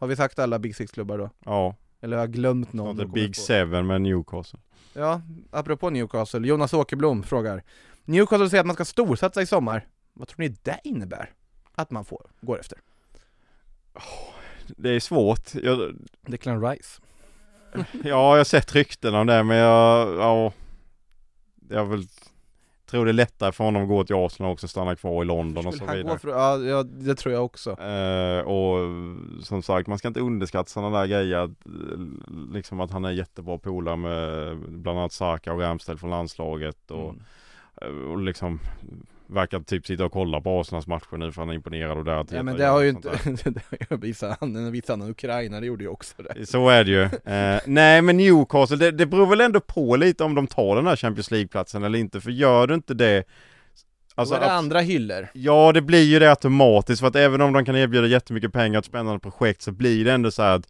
Har 0.00 0.06
vi 0.06 0.16
sagt 0.16 0.38
alla 0.38 0.58
Big 0.58 0.76
Six-klubbar 0.76 1.18
då? 1.18 1.30
Ja. 1.44 1.76
Eller 2.00 2.16
har 2.16 2.22
jag 2.22 2.32
glömt 2.32 2.72
någon? 2.72 2.86
Kommer 2.86 3.02
jag 3.02 3.12
Big 3.12 3.34
på. 3.34 3.40
Seven 3.40 3.86
med 3.86 4.02
Newcastle. 4.02 4.58
Ja, 4.92 5.22
apropå 5.50 5.90
Newcastle, 5.90 6.48
Jonas 6.48 6.72
Åkerblom 6.72 7.22
frågar 7.22 7.62
Newcastle 8.04 8.50
säger 8.50 8.60
att 8.60 8.66
man 8.66 8.74
ska 8.74 8.84
storsatsa 8.84 9.42
i 9.42 9.46
sommar 9.46 9.86
Vad 10.12 10.28
tror 10.28 10.40
ni 10.40 10.48
det 10.48 10.80
innebär? 10.84 11.30
Att 11.74 11.90
man 11.90 12.04
får, 12.04 12.30
går 12.40 12.60
efter? 12.60 12.78
Det 14.66 14.90
är 14.90 15.00
svårt. 15.00 15.54
Jag, 15.54 15.94
Declan 16.26 16.62
Rice 16.70 17.00
ja, 17.74 17.80
jag 18.02 18.36
har 18.36 18.44
sett 18.44 18.74
rykten 18.74 19.14
om 19.14 19.26
det 19.26 19.42
men 19.42 19.56
jag, 19.56 20.14
ja. 20.18 20.52
Jag 21.68 21.84
vill, 21.84 22.06
tror 22.90 23.04
det 23.04 23.10
är 23.10 23.12
lättare 23.12 23.52
för 23.52 23.64
honom 23.64 23.82
att 23.82 23.88
gå 23.88 24.04
till 24.04 24.16
Arsenal 24.16 24.52
också, 24.52 24.68
stanna 24.68 24.96
kvar 24.96 25.22
i 25.22 25.26
London 25.26 25.66
och 25.66 25.74
så 25.74 25.84
vidare. 25.96 26.18
för, 26.18 26.28
ja, 26.68 26.82
det 26.82 27.14
tror 27.14 27.34
jag 27.34 27.44
också 27.44 27.70
Eh, 27.70 28.40
och 28.40 28.78
som 29.44 29.62
sagt, 29.62 29.88
man 29.88 29.98
ska 29.98 30.08
inte 30.08 30.20
underskatta 30.20 30.68
sådana 30.68 30.98
där 30.98 31.06
grejer. 31.06 31.36
Att, 31.38 31.50
liksom 32.52 32.80
att 32.80 32.90
han 32.90 33.04
är 33.04 33.10
jättebra 33.10 33.58
polare 33.58 33.96
med 33.96 34.56
bland 34.58 34.98
annat 34.98 35.12
Saka 35.12 35.52
och 35.52 35.60
Ramsdale 35.60 35.98
från 35.98 36.10
landslaget. 36.10 36.90
Och, 36.90 37.14
Mm. 37.14 37.22
eh, 37.82 38.10
och 38.10 38.18
liksom 38.18 38.60
verkar 39.32 39.60
typ 39.60 39.86
sitta 39.86 40.04
och 40.04 40.12
kolla 40.12 40.40
på 40.40 40.60
Arsenals 40.60 40.86
matcher 40.86 41.16
nu 41.16 41.32
för 41.32 41.42
han 41.42 41.50
är 41.50 41.54
imponerad 41.54 41.98
och 41.98 42.04
där. 42.04 42.26
Ja 42.30 42.42
men 42.42 42.56
det 42.56 42.66
har 42.66 42.80
ju 42.80 42.88
inte, 42.88 43.08
det 43.24 43.62
har 43.70 43.86
ju 43.90 43.96
visat 43.96 44.36
han, 44.40 44.72
visat 44.72 45.00
han 45.00 45.10
Ukraina, 45.10 45.60
det 45.60 45.66
gjorde 45.66 45.84
ju 45.84 45.90
också 45.90 46.14
det 46.22 46.46
Så 46.46 46.68
är 46.68 46.84
det 46.84 46.90
ju. 46.90 47.02
Eh, 47.34 47.60
nej 47.66 48.02
men 48.02 48.16
Newcastle, 48.16 48.76
det, 48.76 48.90
det 48.90 49.06
beror 49.06 49.26
väl 49.26 49.40
ändå 49.40 49.60
på 49.60 49.96
lite 49.96 50.24
om 50.24 50.34
de 50.34 50.46
tar 50.46 50.76
den 50.76 50.86
här 50.86 50.96
Champions 50.96 51.30
League-platsen 51.30 51.84
eller 51.84 51.98
inte. 51.98 52.20
För 52.20 52.30
gör 52.30 52.66
du 52.66 52.74
inte 52.74 52.94
det 52.94 53.24
Alltså, 54.14 54.34
Då 54.34 54.40
är 54.40 54.44
det 54.44 54.52
andra 54.52 54.80
hyllor 54.80 55.28
Ja 55.32 55.72
det 55.72 55.82
blir 55.82 56.02
ju 56.02 56.18
det 56.18 56.30
automatiskt 56.30 57.00
för 57.00 57.08
att 57.08 57.16
även 57.16 57.40
om 57.40 57.52
de 57.52 57.64
kan 57.64 57.76
erbjuda 57.76 58.06
jättemycket 58.06 58.52
pengar 58.52 58.78
och 58.78 58.82
ett 58.82 58.88
spännande 58.88 59.20
projekt 59.20 59.62
så 59.62 59.72
blir 59.72 60.04
det 60.04 60.12
ändå 60.12 60.30
så 60.30 60.42
här 60.42 60.56
att 60.56 60.68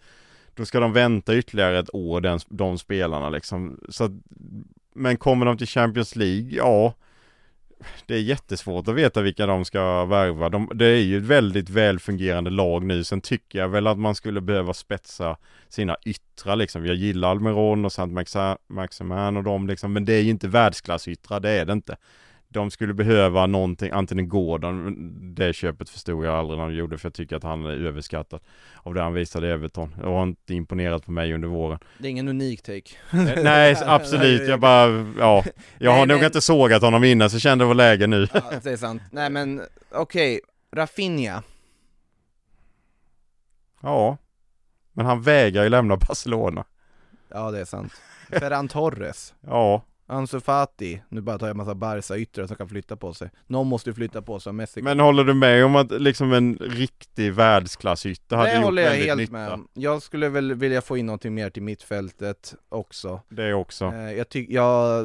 då 0.54 0.64
ska 0.64 0.80
de 0.80 0.92
vänta 0.92 1.36
ytterligare 1.36 1.78
ett 1.78 1.94
år 1.94 2.20
den, 2.20 2.40
de 2.48 2.78
spelarna 2.78 3.30
liksom. 3.30 3.80
Så 3.88 4.04
att, 4.04 4.10
men 4.94 5.16
kommer 5.16 5.46
de 5.46 5.58
till 5.58 5.66
Champions 5.66 6.16
League? 6.16 6.50
Ja. 6.50 6.94
Det 8.06 8.14
är 8.14 8.20
jättesvårt 8.20 8.88
att 8.88 8.94
veta 8.94 9.22
vilka 9.22 9.46
de 9.46 9.64
ska 9.64 10.04
värva. 10.04 10.48
De, 10.48 10.70
det 10.74 10.86
är 10.86 11.00
ju 11.00 11.16
ett 11.18 11.22
väldigt 11.22 11.70
välfungerande 11.70 12.50
lag 12.50 12.84
nu. 12.84 13.04
Sen 13.04 13.20
tycker 13.20 13.58
jag 13.58 13.68
väl 13.68 13.86
att 13.86 13.98
man 13.98 14.14
skulle 14.14 14.40
behöva 14.40 14.74
spetsa 14.74 15.36
sina 15.68 15.96
yttrar 16.04 16.56
liksom. 16.56 16.86
Jag 16.86 16.96
gillar 16.96 17.30
Almeron 17.30 17.84
och 17.84 17.92
Sant 17.92 18.12
Maxa- 18.12 18.58
Maximan 18.68 19.36
och 19.36 19.44
dem 19.44 19.66
liksom. 19.66 19.92
Men 19.92 20.04
det 20.04 20.12
är 20.12 20.20
ju 20.22 20.30
inte 20.30 20.48
världsklassyttrar, 20.48 21.40
det 21.40 21.50
är 21.50 21.64
det 21.64 21.72
inte. 21.72 21.96
De 22.52 22.70
skulle 22.70 22.94
behöva 22.94 23.46
någonting, 23.46 23.90
antingen 23.90 24.28
Gordon, 24.28 24.94
det 25.34 25.52
köpet 25.52 25.90
förstod 25.90 26.24
jag 26.26 26.34
aldrig 26.34 26.58
när 26.58 26.66
de 26.66 26.74
gjorde 26.74 26.98
för 26.98 27.06
jag 27.08 27.14
tycker 27.14 27.36
att 27.36 27.42
han 27.42 27.66
är 27.66 27.70
överskattad 27.86 28.40
av 28.82 28.94
det 28.94 29.02
han 29.02 29.12
visade 29.12 29.48
i 29.48 29.50
Everton. 29.50 29.94
Och 30.04 30.12
har 30.12 30.22
inte 30.22 30.54
imponerat 30.54 31.04
på 31.06 31.12
mig 31.12 31.34
under 31.34 31.48
våren. 31.48 31.78
Det 31.98 32.06
är 32.08 32.10
ingen 32.10 32.28
unik 32.28 32.62
take 32.62 32.90
Nej 33.42 33.76
absolut, 33.86 34.48
jag 34.48 34.60
bara, 34.60 35.06
ja. 35.18 35.44
Jag 35.78 35.90
har 35.90 35.98
Nej, 35.98 36.06
nog 36.06 36.16
men- 36.16 36.26
inte 36.26 36.40
sågat 36.40 36.82
honom 36.82 37.04
innan 37.04 37.30
så 37.30 37.38
kände 37.38 37.64
det 37.64 37.66
var 37.66 37.74
läge 37.74 38.06
nu. 38.06 38.26
Ja, 38.34 38.42
det 38.62 38.70
är 38.72 38.76
sant. 38.76 39.02
Nej 39.10 39.30
men 39.30 39.62
okej, 39.90 40.40
Rafinha 40.72 41.42
Ja. 43.82 44.16
Men 44.92 45.06
han 45.06 45.22
vägrar 45.22 45.62
ju 45.62 45.68
lämna 45.68 45.96
Barcelona. 45.96 46.64
Ja 47.28 47.50
det 47.50 47.60
är 47.60 47.64
sant 47.64 47.92
Ferran 48.28 48.68
Torres 48.68 49.34
Ja. 49.40 49.82
Ansu 50.10 50.40
Fati, 50.40 51.02
nu 51.08 51.20
bara 51.20 51.38
tar 51.38 51.46
jag 51.46 51.50
en 51.54 51.56
massa 51.56 51.74
Barca-yttrar 51.74 52.46
som 52.46 52.56
kan 52.56 52.68
flytta 52.68 52.96
på 52.96 53.14
sig 53.14 53.30
Någon 53.46 53.66
måste 53.66 53.90
ju 53.90 53.94
flytta 53.94 54.22
på 54.22 54.40
sig 54.40 54.50
om 54.50 54.56
Messi 54.56 54.82
Men 54.82 55.00
håller 55.00 55.24
du 55.24 55.34
med 55.34 55.64
om 55.64 55.76
att 55.76 55.90
liksom 56.00 56.32
en 56.32 56.56
riktig 56.60 57.32
världsklassytter 57.32 58.36
hade 58.36 58.50
Det 58.50 58.54
gjort 58.56 58.64
håller 58.64 58.82
jag 58.82 58.90
väldigt 58.90 59.08
helt 59.08 59.20
nytta? 59.20 59.32
med 59.32 59.50
om. 59.52 59.68
Jag 59.72 60.02
skulle 60.02 60.28
väl 60.28 60.54
vilja 60.54 60.80
få 60.82 60.96
in 60.96 61.06
någonting 61.06 61.34
mer 61.34 61.50
till 61.50 61.62
mittfältet 61.62 62.54
också 62.68 63.20
Det 63.28 63.54
också. 63.54 63.84
Eh, 63.84 64.12
Jag, 64.12 64.28
ty- 64.28 64.46
jag 64.48 65.04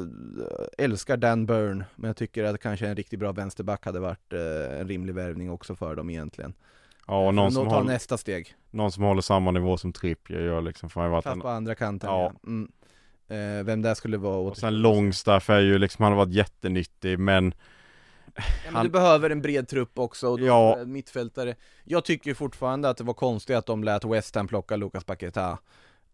älskar 0.77 1.17
Dan 1.17 1.45
Burn, 1.45 1.83
men 1.95 2.07
jag 2.07 2.17
tycker 2.17 2.43
att 2.43 2.61
kanske 2.61 2.87
en 2.87 2.95
riktigt 2.95 3.19
bra 3.19 3.31
vänsterback 3.31 3.85
hade 3.85 3.99
varit 3.99 4.33
eh, 4.33 4.79
en 4.79 4.87
rimlig 4.87 5.13
värvning 5.15 5.51
också 5.51 5.75
för 5.75 5.95
dem 5.95 6.09
egentligen 6.09 6.53
Ja, 7.07 7.27
och 7.27 7.33
någon 7.33 7.51
som, 7.51 7.67
håller, 7.67 7.83
nästa 7.91 8.17
steg, 8.17 8.55
någon 8.71 8.91
som 8.91 9.03
håller 9.03 9.21
samma 9.21 9.51
nivå 9.51 9.77
som 9.77 9.93
Trippier 9.93 10.39
gör 10.41 10.61
liksom. 10.61 10.89
Fast 10.89 11.41
på 11.41 11.47
andra 11.47 11.75
kanten 11.75 12.09
Ja. 12.09 12.33
ja. 12.43 12.49
Mm. 12.49 12.71
Eh, 13.27 13.63
Vem 13.63 13.81
det 13.81 13.95
skulle 13.95 14.17
vara 14.17 14.35
och 14.37 14.45
åt 14.45 14.57
sen 14.57 14.81
Longstaff 14.81 15.49
är 15.49 15.59
ju 15.59 15.77
liksom, 15.77 16.03
han 16.03 16.11
har 16.11 16.17
varit 16.25 16.33
jättenyttig 16.33 17.19
men 17.19 17.53
ja, 18.35 18.41
men 18.65 18.75
han- 18.75 18.85
Du 18.85 18.91
behöver 18.91 19.29
en 19.29 19.41
bred 19.41 19.67
trupp 19.67 19.99
också, 19.99 20.27
och 20.29 20.39
då 20.39 20.45
Ja. 20.45 20.75
ja. 20.79 20.85
mittfältare 20.85 21.55
Jag 21.83 22.05
tycker 22.05 22.33
fortfarande 22.33 22.89
att 22.89 22.97
det 22.97 23.03
var 23.03 23.13
konstigt 23.13 23.55
att 23.55 23.65
de 23.65 23.83
lät 23.83 24.05
West 24.05 24.35
Ham 24.35 24.47
plocka 24.47 24.75
Lucas 24.75 25.03
Paqueta 25.03 25.57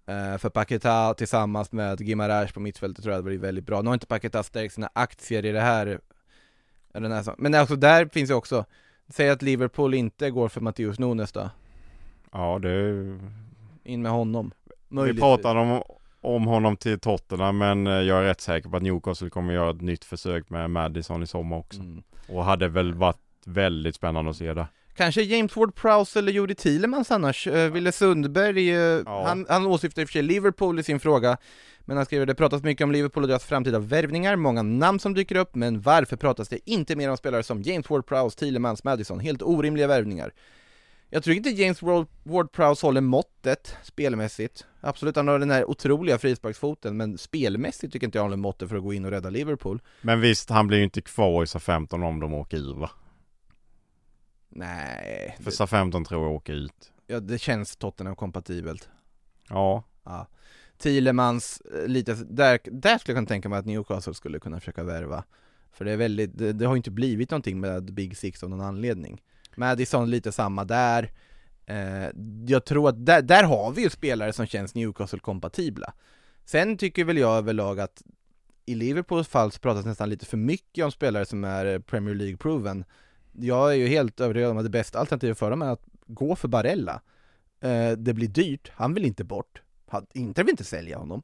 Eh, 0.06 0.38
För 0.38 0.50
Paqueta 0.50 1.14
tillsammans 1.14 1.72
med 1.72 2.02
Gimarães 2.02 2.52
på 2.52 2.60
mittfältet 2.60 3.04
tror 3.04 3.16
jag 3.16 3.24
det 3.24 3.30
blir 3.30 3.38
väldigt 3.40 3.66
bra 3.66 3.82
Nu 3.82 3.88
har 3.88 3.94
inte 3.94 4.06
Paqueta 4.08 4.44
stärkt 4.44 4.74
sina 4.74 4.90
aktier 4.94 5.46
i 5.46 5.52
det 5.52 5.60
här 5.62 6.00
den 6.94 7.12
här, 7.12 7.36
Men 7.38 7.54
alltså 7.56 7.76
där 7.76 8.06
finns 8.14 8.30
ju 8.30 8.34
också 8.34 8.66
Säg 9.10 9.30
att 9.30 9.42
Liverpool 9.42 9.94
inte 9.94 10.30
går 10.30 10.50
för 10.50 10.62
Matteus 10.62 11.00
Nunes 11.00 11.32
då 11.32 11.50
ja 12.32 12.60
det 12.60 12.70
In 13.84 14.02
med 14.02 14.12
honom 14.12 14.52
Vi 14.64 14.76
Möjligtvis. 14.96 15.22
pratade 15.22 15.60
om, 15.60 15.84
om 16.22 16.48
honom 16.48 16.78
till 16.78 17.00
Tottenham 17.00 17.58
men 17.58 17.88
eh, 17.88 17.94
jag 17.94 18.20
är 18.20 18.24
rätt 18.24 18.42
säker 18.42 18.70
på 18.70 18.78
att 18.78 18.84
Newcastle 18.84 19.30
kommer 19.30 19.54
göra 19.54 19.70
ett 19.70 19.82
nytt 19.82 20.06
försök 20.06 20.50
med 20.50 20.70
Madison 20.70 21.24
i 21.24 21.28
sommar 21.28 21.58
också. 21.58 21.80
Mm. 21.80 22.04
Och 22.28 22.46
hade 22.46 22.68
väl 22.68 22.94
varit 22.94 23.18
väldigt 23.46 23.96
spännande 23.96 24.32
att 24.32 24.38
se 24.38 24.54
det. 24.54 24.68
Kanske 24.96 25.22
James 25.22 25.54
Ward-Prowse 25.56 26.18
eller 26.18 26.32
Juri 26.32 26.56
Thielemans 26.56 27.12
annars, 27.12 27.48
uh, 27.48 27.54
Ville 27.54 27.92
Sundberg, 27.92 28.70
eh, 28.70 29.02
Ja. 29.06 29.24
han, 29.28 29.46
han 29.50 29.66
åsyftar 29.66 30.02
i 30.02 30.06
och 30.06 30.10
för 30.10 30.14
sig 30.14 30.22
Liverpool 30.22 30.80
i 30.80 30.84
sin 30.84 31.00
fråga 31.00 31.38
Men 31.86 31.98
han 31.98 32.06
skriver 32.06 32.26
det 32.26 32.36
pratas 32.36 32.64
mycket 32.64 32.84
om 32.84 32.92
Liverpool 32.92 33.24
och 33.24 33.30
deras 33.30 33.46
framtida 33.46 33.80
värvningar, 33.80 34.36
många 34.36 34.62
namn 34.62 35.00
som 35.00 35.14
dyker 35.14 35.36
upp 35.36 35.56
Men 35.56 35.82
varför 35.82 36.18
pratas 36.18 36.50
det 36.50 36.70
inte 36.70 36.96
mer 36.96 37.10
om 37.10 37.18
spelare 37.18 37.44
som 37.44 37.62
James 37.62 37.88
Ward-Prowse, 37.88 38.40
Thielemans, 38.40 38.84
Madison? 38.84 39.20
Helt 39.20 39.42
orimliga 39.42 39.88
värvningar 39.88 40.32
Jag 41.14 41.24
tror 41.24 41.36
inte 41.36 41.50
James 41.50 41.82
Ward- 41.82 42.08
Ward-Prowse 42.24 42.82
håller 42.86 43.02
måttet 43.02 43.76
spelmässigt 43.84 44.66
Absolut, 44.82 45.16
han 45.16 45.28
har 45.28 45.40
den 45.40 45.52
här 45.52 45.70
otroliga 45.70 46.18
frisparksfoten 46.18 46.98
Men 46.98 47.18
spelmässigt 47.18 47.94
tycker 47.94 48.08
inte 48.08 48.18
jag 48.18 48.24
han 48.24 48.32
håller 48.32 48.42
måttet 48.42 48.70
för 48.70 48.76
att 48.76 48.84
gå 48.84 48.94
in 48.94 49.06
och 49.06 49.12
rädda 49.12 49.30
Liverpool 49.30 49.82
Men 50.02 50.22
visst, 50.22 50.50
han 50.50 50.68
blir 50.68 50.78
ju 50.78 50.84
inte 50.84 51.02
kvar 51.02 51.44
i 51.44 51.48
SA-15 51.48 52.04
om 52.08 52.20
de 52.20 52.34
åker 52.34 52.58
ur 52.58 52.74
va? 52.74 52.90
Nej, 54.50 55.36
För 55.38 55.44
det, 55.46 55.52
SA-15 55.52 56.06
tror 56.06 56.24
jag 56.24 56.32
åker 56.36 56.54
ut. 56.54 56.92
ja, 57.08 57.20
det 57.20 57.38
känns 57.40 57.76
Tottenham-kompatibelt 57.78 58.90
Ja, 59.50 59.84
Ja. 60.04 60.28
Thielemans, 60.78 61.62
eh, 61.62 61.88
lite, 61.88 62.14
där, 62.14 62.60
där 62.72 62.98
skulle 62.98 63.12
jag 63.14 63.18
kunna 63.18 63.28
tänka 63.28 63.50
mig 63.50 63.60
att 63.60 63.66
Newcastle 63.66 64.14
skulle 64.14 64.40
kunna 64.40 64.60
försöka 64.60 64.84
värva 64.84 65.24
För 65.72 65.86
det 65.86 65.92
är 65.92 65.98
väldigt, 65.98 66.38
det, 66.38 66.54
det 66.54 66.66
har 66.66 66.74
ju 66.74 66.78
inte 66.78 66.92
blivit 66.92 67.32
någonting 67.32 67.60
med 67.60 67.94
Big 67.94 68.18
Six 68.18 68.44
av 68.44 68.50
någon 68.50 68.62
anledning 68.62 69.22
Madison 69.58 70.10
lite 70.10 70.32
samma 70.32 70.66
där. 70.66 71.12
Eh, 71.66 72.10
Jag 72.48 72.66
tror 72.66 72.90
att 72.90 73.06
där, 73.06 73.22
där 73.22 73.44
har 73.44 73.72
vi 73.72 73.82
ju 73.82 73.90
spelare 73.90 74.34
som 74.34 74.46
känns 74.46 74.76
Newcastle-kompatibla. 74.76 75.94
Sen 76.46 76.78
tycker 76.78 77.06
väl 77.06 77.18
jag 77.18 77.38
överlag 77.38 77.80
att 77.80 78.04
i 78.66 78.76
Liverpools 78.76 79.28
fall 79.28 79.52
så 79.52 79.60
pratas 79.60 79.86
nästan 79.86 80.10
lite 80.10 80.26
för 80.26 80.38
mycket 80.38 80.86
om 80.86 80.92
spelare 80.92 81.26
som 81.26 81.44
är 81.44 81.66
eh, 81.66 81.80
Premier 81.80 82.16
League-proven. 82.16 82.84
Jag 83.32 83.72
är 83.72 83.76
ju 83.76 83.88
helt 83.88 84.20
övertygad 84.20 84.52
om 84.52 84.58
att 84.58 84.64
det 84.64 84.70
bästa 84.70 85.00
alternativet 85.00 85.38
för 85.40 85.50
dem 85.50 85.62
är 85.62 85.70
att 85.70 85.86
gå 86.08 86.36
för 86.36 86.48
Barella. 86.48 87.02
Eh, 87.62 87.92
Det 87.92 88.14
blir 88.14 88.28
dyrt, 88.28 88.72
han 88.76 88.94
vill 88.94 89.06
inte 89.06 89.24
bort. 89.24 89.62
Han, 89.88 90.06
Inter 90.14 90.44
vill 90.44 90.52
inte 90.52 90.64
sälja 90.64 90.98
honom. 90.98 91.24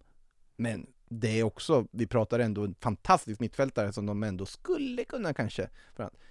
Men 0.58 0.88
det 1.10 1.40
är 1.40 1.44
också, 1.44 1.86
vi 1.92 2.08
pratar 2.08 2.40
ändå 2.40 2.64
en 2.64 2.76
fantastisk 2.80 3.40
mittfältare 3.40 3.94
som 3.94 4.06
de 4.06 4.24
ändå 4.24 4.46
skulle 4.46 5.04
kunna 5.04 5.34
kanske 5.34 5.70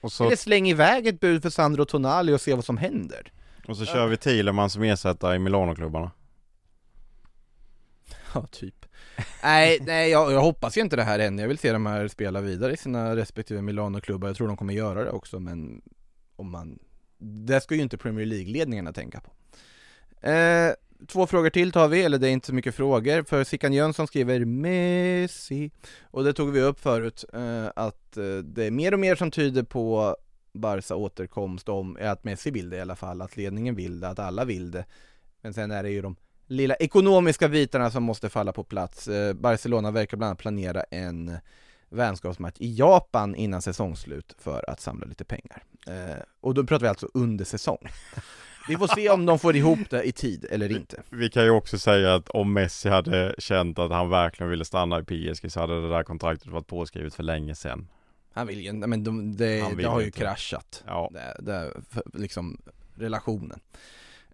så, 0.09 0.25
Eller 0.25 0.37
släng 0.37 0.69
iväg 0.69 1.07
ett 1.07 1.21
bud 1.21 1.43
för 1.43 1.51
Sandro 1.51 1.85
Tonali 1.85 2.33
och 2.33 2.41
se 2.41 2.55
vad 2.55 2.65
som 2.65 2.77
händer. 2.77 3.33
Och 3.69 3.77
så 3.77 3.85
kör 3.85 4.07
vi 4.07 4.17
Thielemann 4.17 4.71
som 4.71 4.83
ersättare 4.83 5.37
i 5.37 5.39
Milano-klubbarna. 5.39 6.11
Ja, 8.35 8.47
typ. 8.47 8.87
Nej, 9.43 9.79
nej 9.81 10.11
jag, 10.11 10.33
jag 10.33 10.41
hoppas 10.41 10.77
ju 10.77 10.81
inte 10.81 10.97
det 10.97 11.03
här 11.03 11.19
än, 11.19 11.39
jag 11.39 11.49
vill 11.49 11.59
se 11.59 11.73
de 11.73 11.87
här 11.87 12.09
spela 12.09 12.41
vidare 12.41 12.73
i 12.73 12.77
sina 12.77 13.17
respektive 13.17 13.63
Milano-klubbar, 13.63 14.29
jag 14.29 14.37
tror 14.37 14.49
de 14.49 14.57
kommer 14.57 14.75
göra 14.75 15.05
det 15.05 15.11
också 15.11 15.41
men 15.41 15.83
om 16.37 16.51
man 16.51 16.79
Det 17.19 17.61
ska 17.61 17.75
ju 17.75 17.83
inte 17.83 17.99
Premier 17.99 18.27
League-ledningarna 18.27 18.93
tänka 18.93 19.21
på. 19.21 19.31
Eh, 20.29 20.73
Två 21.09 21.27
frågor 21.27 21.51
till 21.51 21.73
tar 21.73 21.89
vi, 21.89 22.03
eller 22.03 22.19
det 22.19 22.29
är 22.29 22.33
inte 22.33 22.47
så 22.47 22.55
mycket 22.55 22.75
frågor, 22.75 23.23
för 23.23 23.45
Sickan 23.45 23.73
Jönsson 23.73 24.07
skriver 24.07 24.45
Messi 24.45 25.71
Och 26.11 26.25
det 26.25 26.33
tog 26.33 26.51
vi 26.53 26.61
upp 26.61 26.81
förut, 26.81 27.25
eh, 27.33 27.67
att 27.77 28.17
eh, 28.17 28.37
det 28.37 28.65
är 28.65 28.71
mer 28.71 28.93
och 28.93 29.01
mer 29.01 29.15
som 29.15 29.31
tyder 29.31 29.63
på 29.63 30.17
Barca 30.53 30.95
återkomst 30.95 31.69
om, 31.69 31.97
eh, 31.97 32.11
att 32.11 32.25
Messi 32.25 32.51
vill 32.51 32.71
det 32.71 32.77
i 32.77 32.81
alla 32.81 32.97
fall, 32.97 33.23
att 33.23 33.37
ledningen 33.37 33.75
vill 33.75 34.01
det, 34.01 34.09
att 34.09 34.19
alla 34.19 34.45
vill 34.45 34.71
det 34.71 34.85
Men 35.43 35.55
sen 35.55 35.71
är 35.71 35.83
det 35.83 35.91
ju 35.91 36.03
de 36.03 36.17
lilla 36.47 36.75
ekonomiska 36.75 37.49
bitarna 37.49 37.91
som 37.91 38.03
måste 38.03 38.29
falla 38.29 38.53
på 38.53 38.65
plats. 38.65 39.09
Eh, 39.09 39.35
Barcelona 39.35 39.91
verkar 39.91 40.17
bland 40.17 40.29
annat 40.29 40.39
planera 40.39 40.83
en 40.83 41.37
vänskapsmatch 41.89 42.57
i 42.59 42.75
Japan 42.75 43.35
innan 43.35 43.63
säsongsslut 43.63 44.35
för 44.39 44.71
att 44.71 44.81
samla 44.81 45.07
lite 45.07 45.25
pengar. 45.25 45.63
Eh, 45.87 46.23
och 46.41 46.55
då 46.55 46.67
pratar 46.67 46.83
vi 46.83 46.89
alltså 46.89 47.09
under 47.15 47.45
säsong. 47.45 47.89
Vi 48.69 48.77
får 48.77 48.87
se 48.87 49.11
om 49.11 49.27
de 49.27 49.39
får 49.39 49.57
ihop 49.57 49.79
det 49.91 50.03
i 50.03 50.13
tid 50.13 50.47
eller 50.51 50.73
inte. 50.73 51.03
Vi 51.11 51.31
kan 51.31 51.45
ju 51.45 51.51
också 51.51 51.79
säga 51.79 52.15
att 52.15 52.29
om 52.29 52.53
Messi 52.53 52.89
hade 52.89 53.35
känt 53.39 53.79
att 53.79 53.91
han 53.91 54.11
verkligen 54.11 54.51
ville 54.51 54.65
stanna 54.65 55.01
i 55.01 55.03
PSG 55.03 55.53
så 55.53 55.61
hade 55.61 55.81
det 55.83 55.89
där 55.89 56.03
kontraktet 56.03 56.49
varit 56.49 56.67
påskrivet 56.67 57.15
för 57.15 57.23
länge 57.23 57.55
sedan. 57.55 57.89
Han 58.33 58.47
vill 58.47 58.61
ju 58.61 58.69
inte, 58.69 58.87
men 58.87 59.05
de, 59.05 59.37
det, 59.37 59.69
vill 59.69 59.77
det 59.77 59.89
har 59.89 60.01
ju 60.01 60.07
inte. 60.07 60.19
kraschat. 60.19 60.85
Ja. 60.87 61.11
Det, 61.13 61.37
det, 61.43 61.73
liksom 62.15 62.59
relationen. 62.95 63.61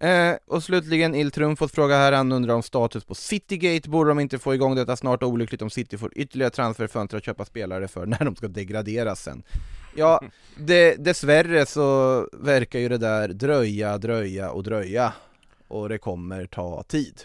Eh, 0.02 0.34
och 0.46 0.62
slutligen 0.62 1.14
Iltrum 1.14 1.56
fått 1.56 1.72
fråga 1.72 1.96
här, 1.96 2.12
han 2.12 2.32
undrar 2.32 2.54
om 2.54 2.62
status 2.62 3.04
på 3.04 3.14
Citygate, 3.14 3.90
borde 3.90 4.10
de 4.10 4.20
inte 4.20 4.38
få 4.38 4.54
igång 4.54 4.74
detta 4.74 4.96
snart 4.96 5.22
och 5.22 5.28
olyckligt 5.28 5.62
om 5.62 5.70
City 5.70 5.98
får 5.98 6.18
ytterligare 6.18 6.50
transferfönster 6.50 7.16
att 7.16 7.24
köpa 7.24 7.44
spelare 7.44 7.88
för 7.88 8.06
när 8.06 8.24
de 8.24 8.36
ska 8.36 8.48
degraderas 8.48 9.22
sen. 9.22 9.42
Ja, 9.94 10.20
det, 10.56 10.96
dessvärre 10.96 11.66
så 11.66 12.28
verkar 12.32 12.78
ju 12.78 12.88
det 12.88 12.98
där 12.98 13.28
dröja, 13.28 13.98
dröja 13.98 14.50
och 14.50 14.62
dröja. 14.62 15.12
Och 15.68 15.88
det 15.88 15.98
kommer 15.98 16.46
ta 16.46 16.82
tid. 16.82 17.20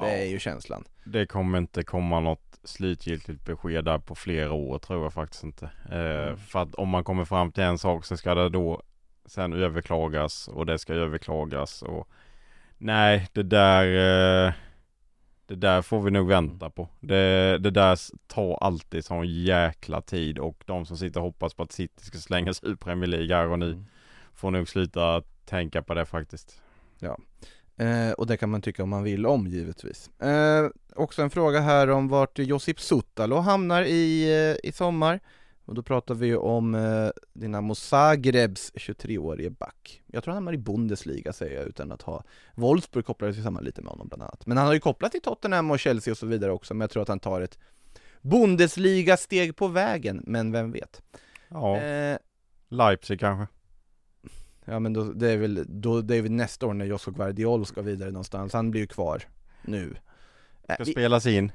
Det 0.00 0.22
är 0.22 0.24
ju 0.26 0.38
känslan. 0.38 0.84
Det 1.04 1.26
kommer 1.26 1.58
inte 1.58 1.82
komma 1.82 2.20
något 2.20 2.60
slutgiltigt 2.64 3.44
besked 3.44 3.84
där 3.84 3.98
på 3.98 4.14
flera 4.14 4.52
år 4.52 4.78
tror 4.78 5.02
jag 5.02 5.12
faktiskt 5.12 5.44
inte. 5.44 5.64
Eh, 5.64 6.36
För 6.36 6.62
att 6.62 6.74
om 6.74 6.88
man 6.88 7.04
kommer 7.04 7.24
fram 7.24 7.52
till 7.52 7.62
en 7.62 7.78
sak 7.78 8.04
så 8.04 8.16
ska 8.16 8.34
det 8.34 8.48
då 8.48 8.82
sen 9.26 9.52
överklagas 9.52 10.48
och 10.48 10.66
det 10.66 10.78
ska 10.78 10.94
överklagas 10.94 11.82
och 11.82 12.08
nej 12.78 13.28
det 13.32 13.42
där 13.42 14.46
eh, 14.46 14.52
det 15.46 15.54
där 15.54 15.82
får 15.82 16.00
vi 16.02 16.10
nog 16.10 16.28
vänta 16.28 16.70
på. 16.70 16.88
Det, 17.00 17.58
det 17.58 17.70
där 17.70 17.98
tar 18.26 18.54
alltid 18.54 19.04
sån 19.04 19.28
jäkla 19.28 20.00
tid 20.00 20.38
och 20.38 20.64
de 20.66 20.86
som 20.86 20.96
sitter 20.96 21.20
och 21.20 21.26
hoppas 21.26 21.54
på 21.54 21.62
att 21.62 21.72
City 21.72 22.04
ska 22.04 22.18
slängas 22.18 22.60
ur 22.64 22.76
Premier 22.76 23.06
League 23.06 23.36
här 23.36 23.48
och 23.48 23.58
nu 23.58 23.84
får 24.34 24.50
nog 24.50 24.68
sluta 24.68 25.22
tänka 25.44 25.82
på 25.82 25.94
det 25.94 26.06
faktiskt. 26.06 26.62
Eh, 27.76 28.12
och 28.12 28.26
det 28.26 28.36
kan 28.36 28.50
man 28.50 28.62
tycka 28.62 28.82
om 28.82 28.88
man 28.88 29.02
vill 29.02 29.26
om 29.26 29.46
givetvis. 29.46 30.20
Eh, 30.20 30.70
också 30.94 31.22
en 31.22 31.30
fråga 31.30 31.60
här 31.60 31.90
om 31.90 32.08
vart 32.08 32.38
Josip 32.38 32.80
Sutalo 32.80 33.36
hamnar 33.36 33.82
i, 33.82 34.32
eh, 34.62 34.68
i 34.68 34.72
sommar. 34.72 35.20
Och 35.66 35.74
då 35.74 35.82
pratar 35.82 36.14
vi 36.14 36.26
ju 36.26 36.36
om 36.36 36.74
eh, 36.74 37.08
Dinamo 37.32 37.74
Zagrebs 37.74 38.72
23-årige 38.74 39.50
back. 39.50 40.02
Jag 40.06 40.24
tror 40.24 40.32
han 40.32 40.36
hamnar 40.36 40.52
i 40.52 40.58
Bundesliga 40.58 41.32
säger 41.32 41.58
jag 41.58 41.68
utan 41.68 41.92
att 41.92 42.02
ha 42.02 42.24
Wolfsburg 42.54 43.06
kopplades 43.06 43.38
ju 43.38 43.42
samman 43.42 43.64
lite 43.64 43.82
med 43.82 43.90
honom 43.90 44.08
bland 44.08 44.22
annat. 44.22 44.46
Men 44.46 44.56
han 44.56 44.66
har 44.66 44.74
ju 44.74 44.80
kopplat 44.80 45.12
till 45.12 45.20
Tottenham 45.20 45.70
och 45.70 45.78
Chelsea 45.78 46.12
och 46.12 46.18
så 46.18 46.26
vidare 46.26 46.52
också, 46.52 46.74
men 46.74 46.80
jag 46.80 46.90
tror 46.90 47.02
att 47.02 47.08
han 47.08 47.20
tar 47.20 47.40
ett 47.40 47.58
Bundesliga-steg 48.20 49.56
på 49.56 49.68
vägen, 49.68 50.22
men 50.26 50.52
vem 50.52 50.72
vet? 50.72 51.02
Ja, 51.48 51.76
Eh, 51.76 52.18
Leipzig 52.68 53.20
kanske. 53.20 53.54
Ja 54.64 54.78
men 54.78 54.92
då, 54.92 55.04
det 55.04 55.30
är 55.30 55.36
väl, 55.36 55.64
då, 55.68 56.00
det 56.00 56.16
är 56.16 56.22
väl 56.22 56.32
nästa 56.32 56.66
år 56.66 56.74
när 56.74 56.84
Josko 56.84 57.10
Guardiol 57.10 57.66
ska 57.66 57.82
vidare 57.82 58.10
någonstans, 58.10 58.52
han 58.52 58.70
blir 58.70 58.80
ju 58.80 58.86
kvar 58.86 59.22
nu. 59.62 59.96
Ska 60.64 60.84
vi, 60.84 60.92
spelas 60.92 61.26
in. 61.26 61.52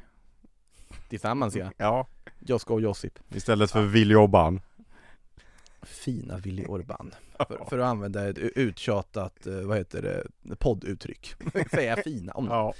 Tillsammans 1.09 1.55
ja, 1.55 1.71
Ja. 1.77 2.07
Josko 2.39 2.73
och 2.73 2.81
Josip. 2.81 3.19
Istället 3.29 3.71
för 3.71 3.81
Willy 3.81 4.15
Orban. 4.15 4.61
Fina 5.83 6.37
Willy 6.37 6.65
Orban. 6.65 7.11
För, 7.47 7.65
för 7.69 7.79
att 7.79 7.85
använda 7.85 8.29
ett 8.29 8.37
uttjatat, 8.37 9.47
eh, 9.47 9.53
vad 9.53 9.77
heter 9.77 10.01
det, 10.01 10.55
podduttryck. 10.55 11.35
Säga 11.71 11.95
fina 11.95 12.31
om 12.31 12.45
Ja. 12.45 12.73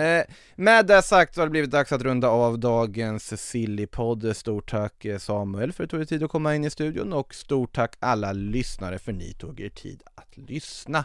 Eh, 0.00 0.24
med 0.56 0.86
det 0.86 1.02
sagt 1.02 1.34
så 1.34 1.40
har 1.40 1.46
det 1.46 1.50
blivit 1.50 1.70
dags 1.70 1.92
att 1.92 2.02
runda 2.02 2.28
av 2.28 2.58
dagens 2.58 3.42
Sillypodd. 3.42 4.36
Stort 4.36 4.70
tack 4.70 5.04
eh, 5.04 5.18
Samuel 5.18 5.72
för 5.72 5.84
att 5.84 5.90
du 5.90 5.96
tog 5.96 6.00
dig 6.00 6.06
tid 6.06 6.22
att 6.22 6.30
komma 6.30 6.54
in 6.54 6.64
i 6.64 6.70
studion 6.70 7.12
och 7.12 7.34
stort 7.34 7.74
tack 7.74 7.96
alla 8.00 8.32
lyssnare 8.32 8.98
för 8.98 9.12
ni 9.12 9.32
tog 9.32 9.60
er 9.60 9.68
tid 9.68 10.02
att 10.14 10.36
lyssna. 10.36 11.04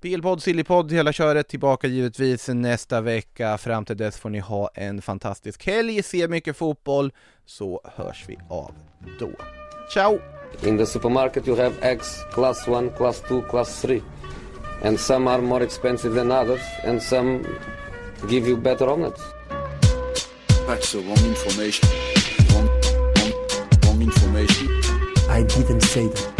PL-podd, 0.00 0.42
Sillypodd, 0.42 0.92
hela 0.92 1.12
köret 1.12 1.48
tillbaka 1.48 1.86
givetvis 1.86 2.48
nästa 2.48 3.00
vecka. 3.00 3.58
Fram 3.58 3.84
till 3.84 3.96
dess 3.96 4.16
får 4.16 4.30
ni 4.30 4.38
ha 4.38 4.70
en 4.74 5.02
fantastisk 5.02 5.66
helg, 5.66 6.02
se 6.02 6.28
mycket 6.28 6.56
fotboll, 6.56 7.12
så 7.46 7.80
hörs 7.96 8.24
vi 8.28 8.38
av 8.48 8.74
då. 9.18 9.30
Ciao! 9.94 10.18
In 10.62 10.78
the 10.78 10.86
supermarket, 10.86 11.48
you 11.48 11.56
have 11.56 11.74
eggs 11.82 12.24
class 12.32 12.68
1, 12.68 12.96
class 12.96 13.22
2, 13.28 13.42
class 13.42 13.82
3. 13.82 14.02
And 14.82 15.00
some 15.00 15.30
are 15.30 15.42
more 15.42 15.64
expensive 15.64 16.14
than 16.14 16.32
others, 16.32 16.60
and 16.84 17.02
some 17.02 17.44
give 18.28 18.48
you 18.48 18.56
better 18.56 18.88
omelets. 18.88 19.22
That's 20.66 20.92
the 20.92 20.98
wrong 20.98 21.24
information. 21.26 21.88
Wrong, 22.52 22.68
wrong, 23.16 23.32
wrong 23.84 24.02
information. 24.02 24.68
I 25.28 25.42
didn't 25.42 25.82
say 25.82 26.08
that. 26.08 26.39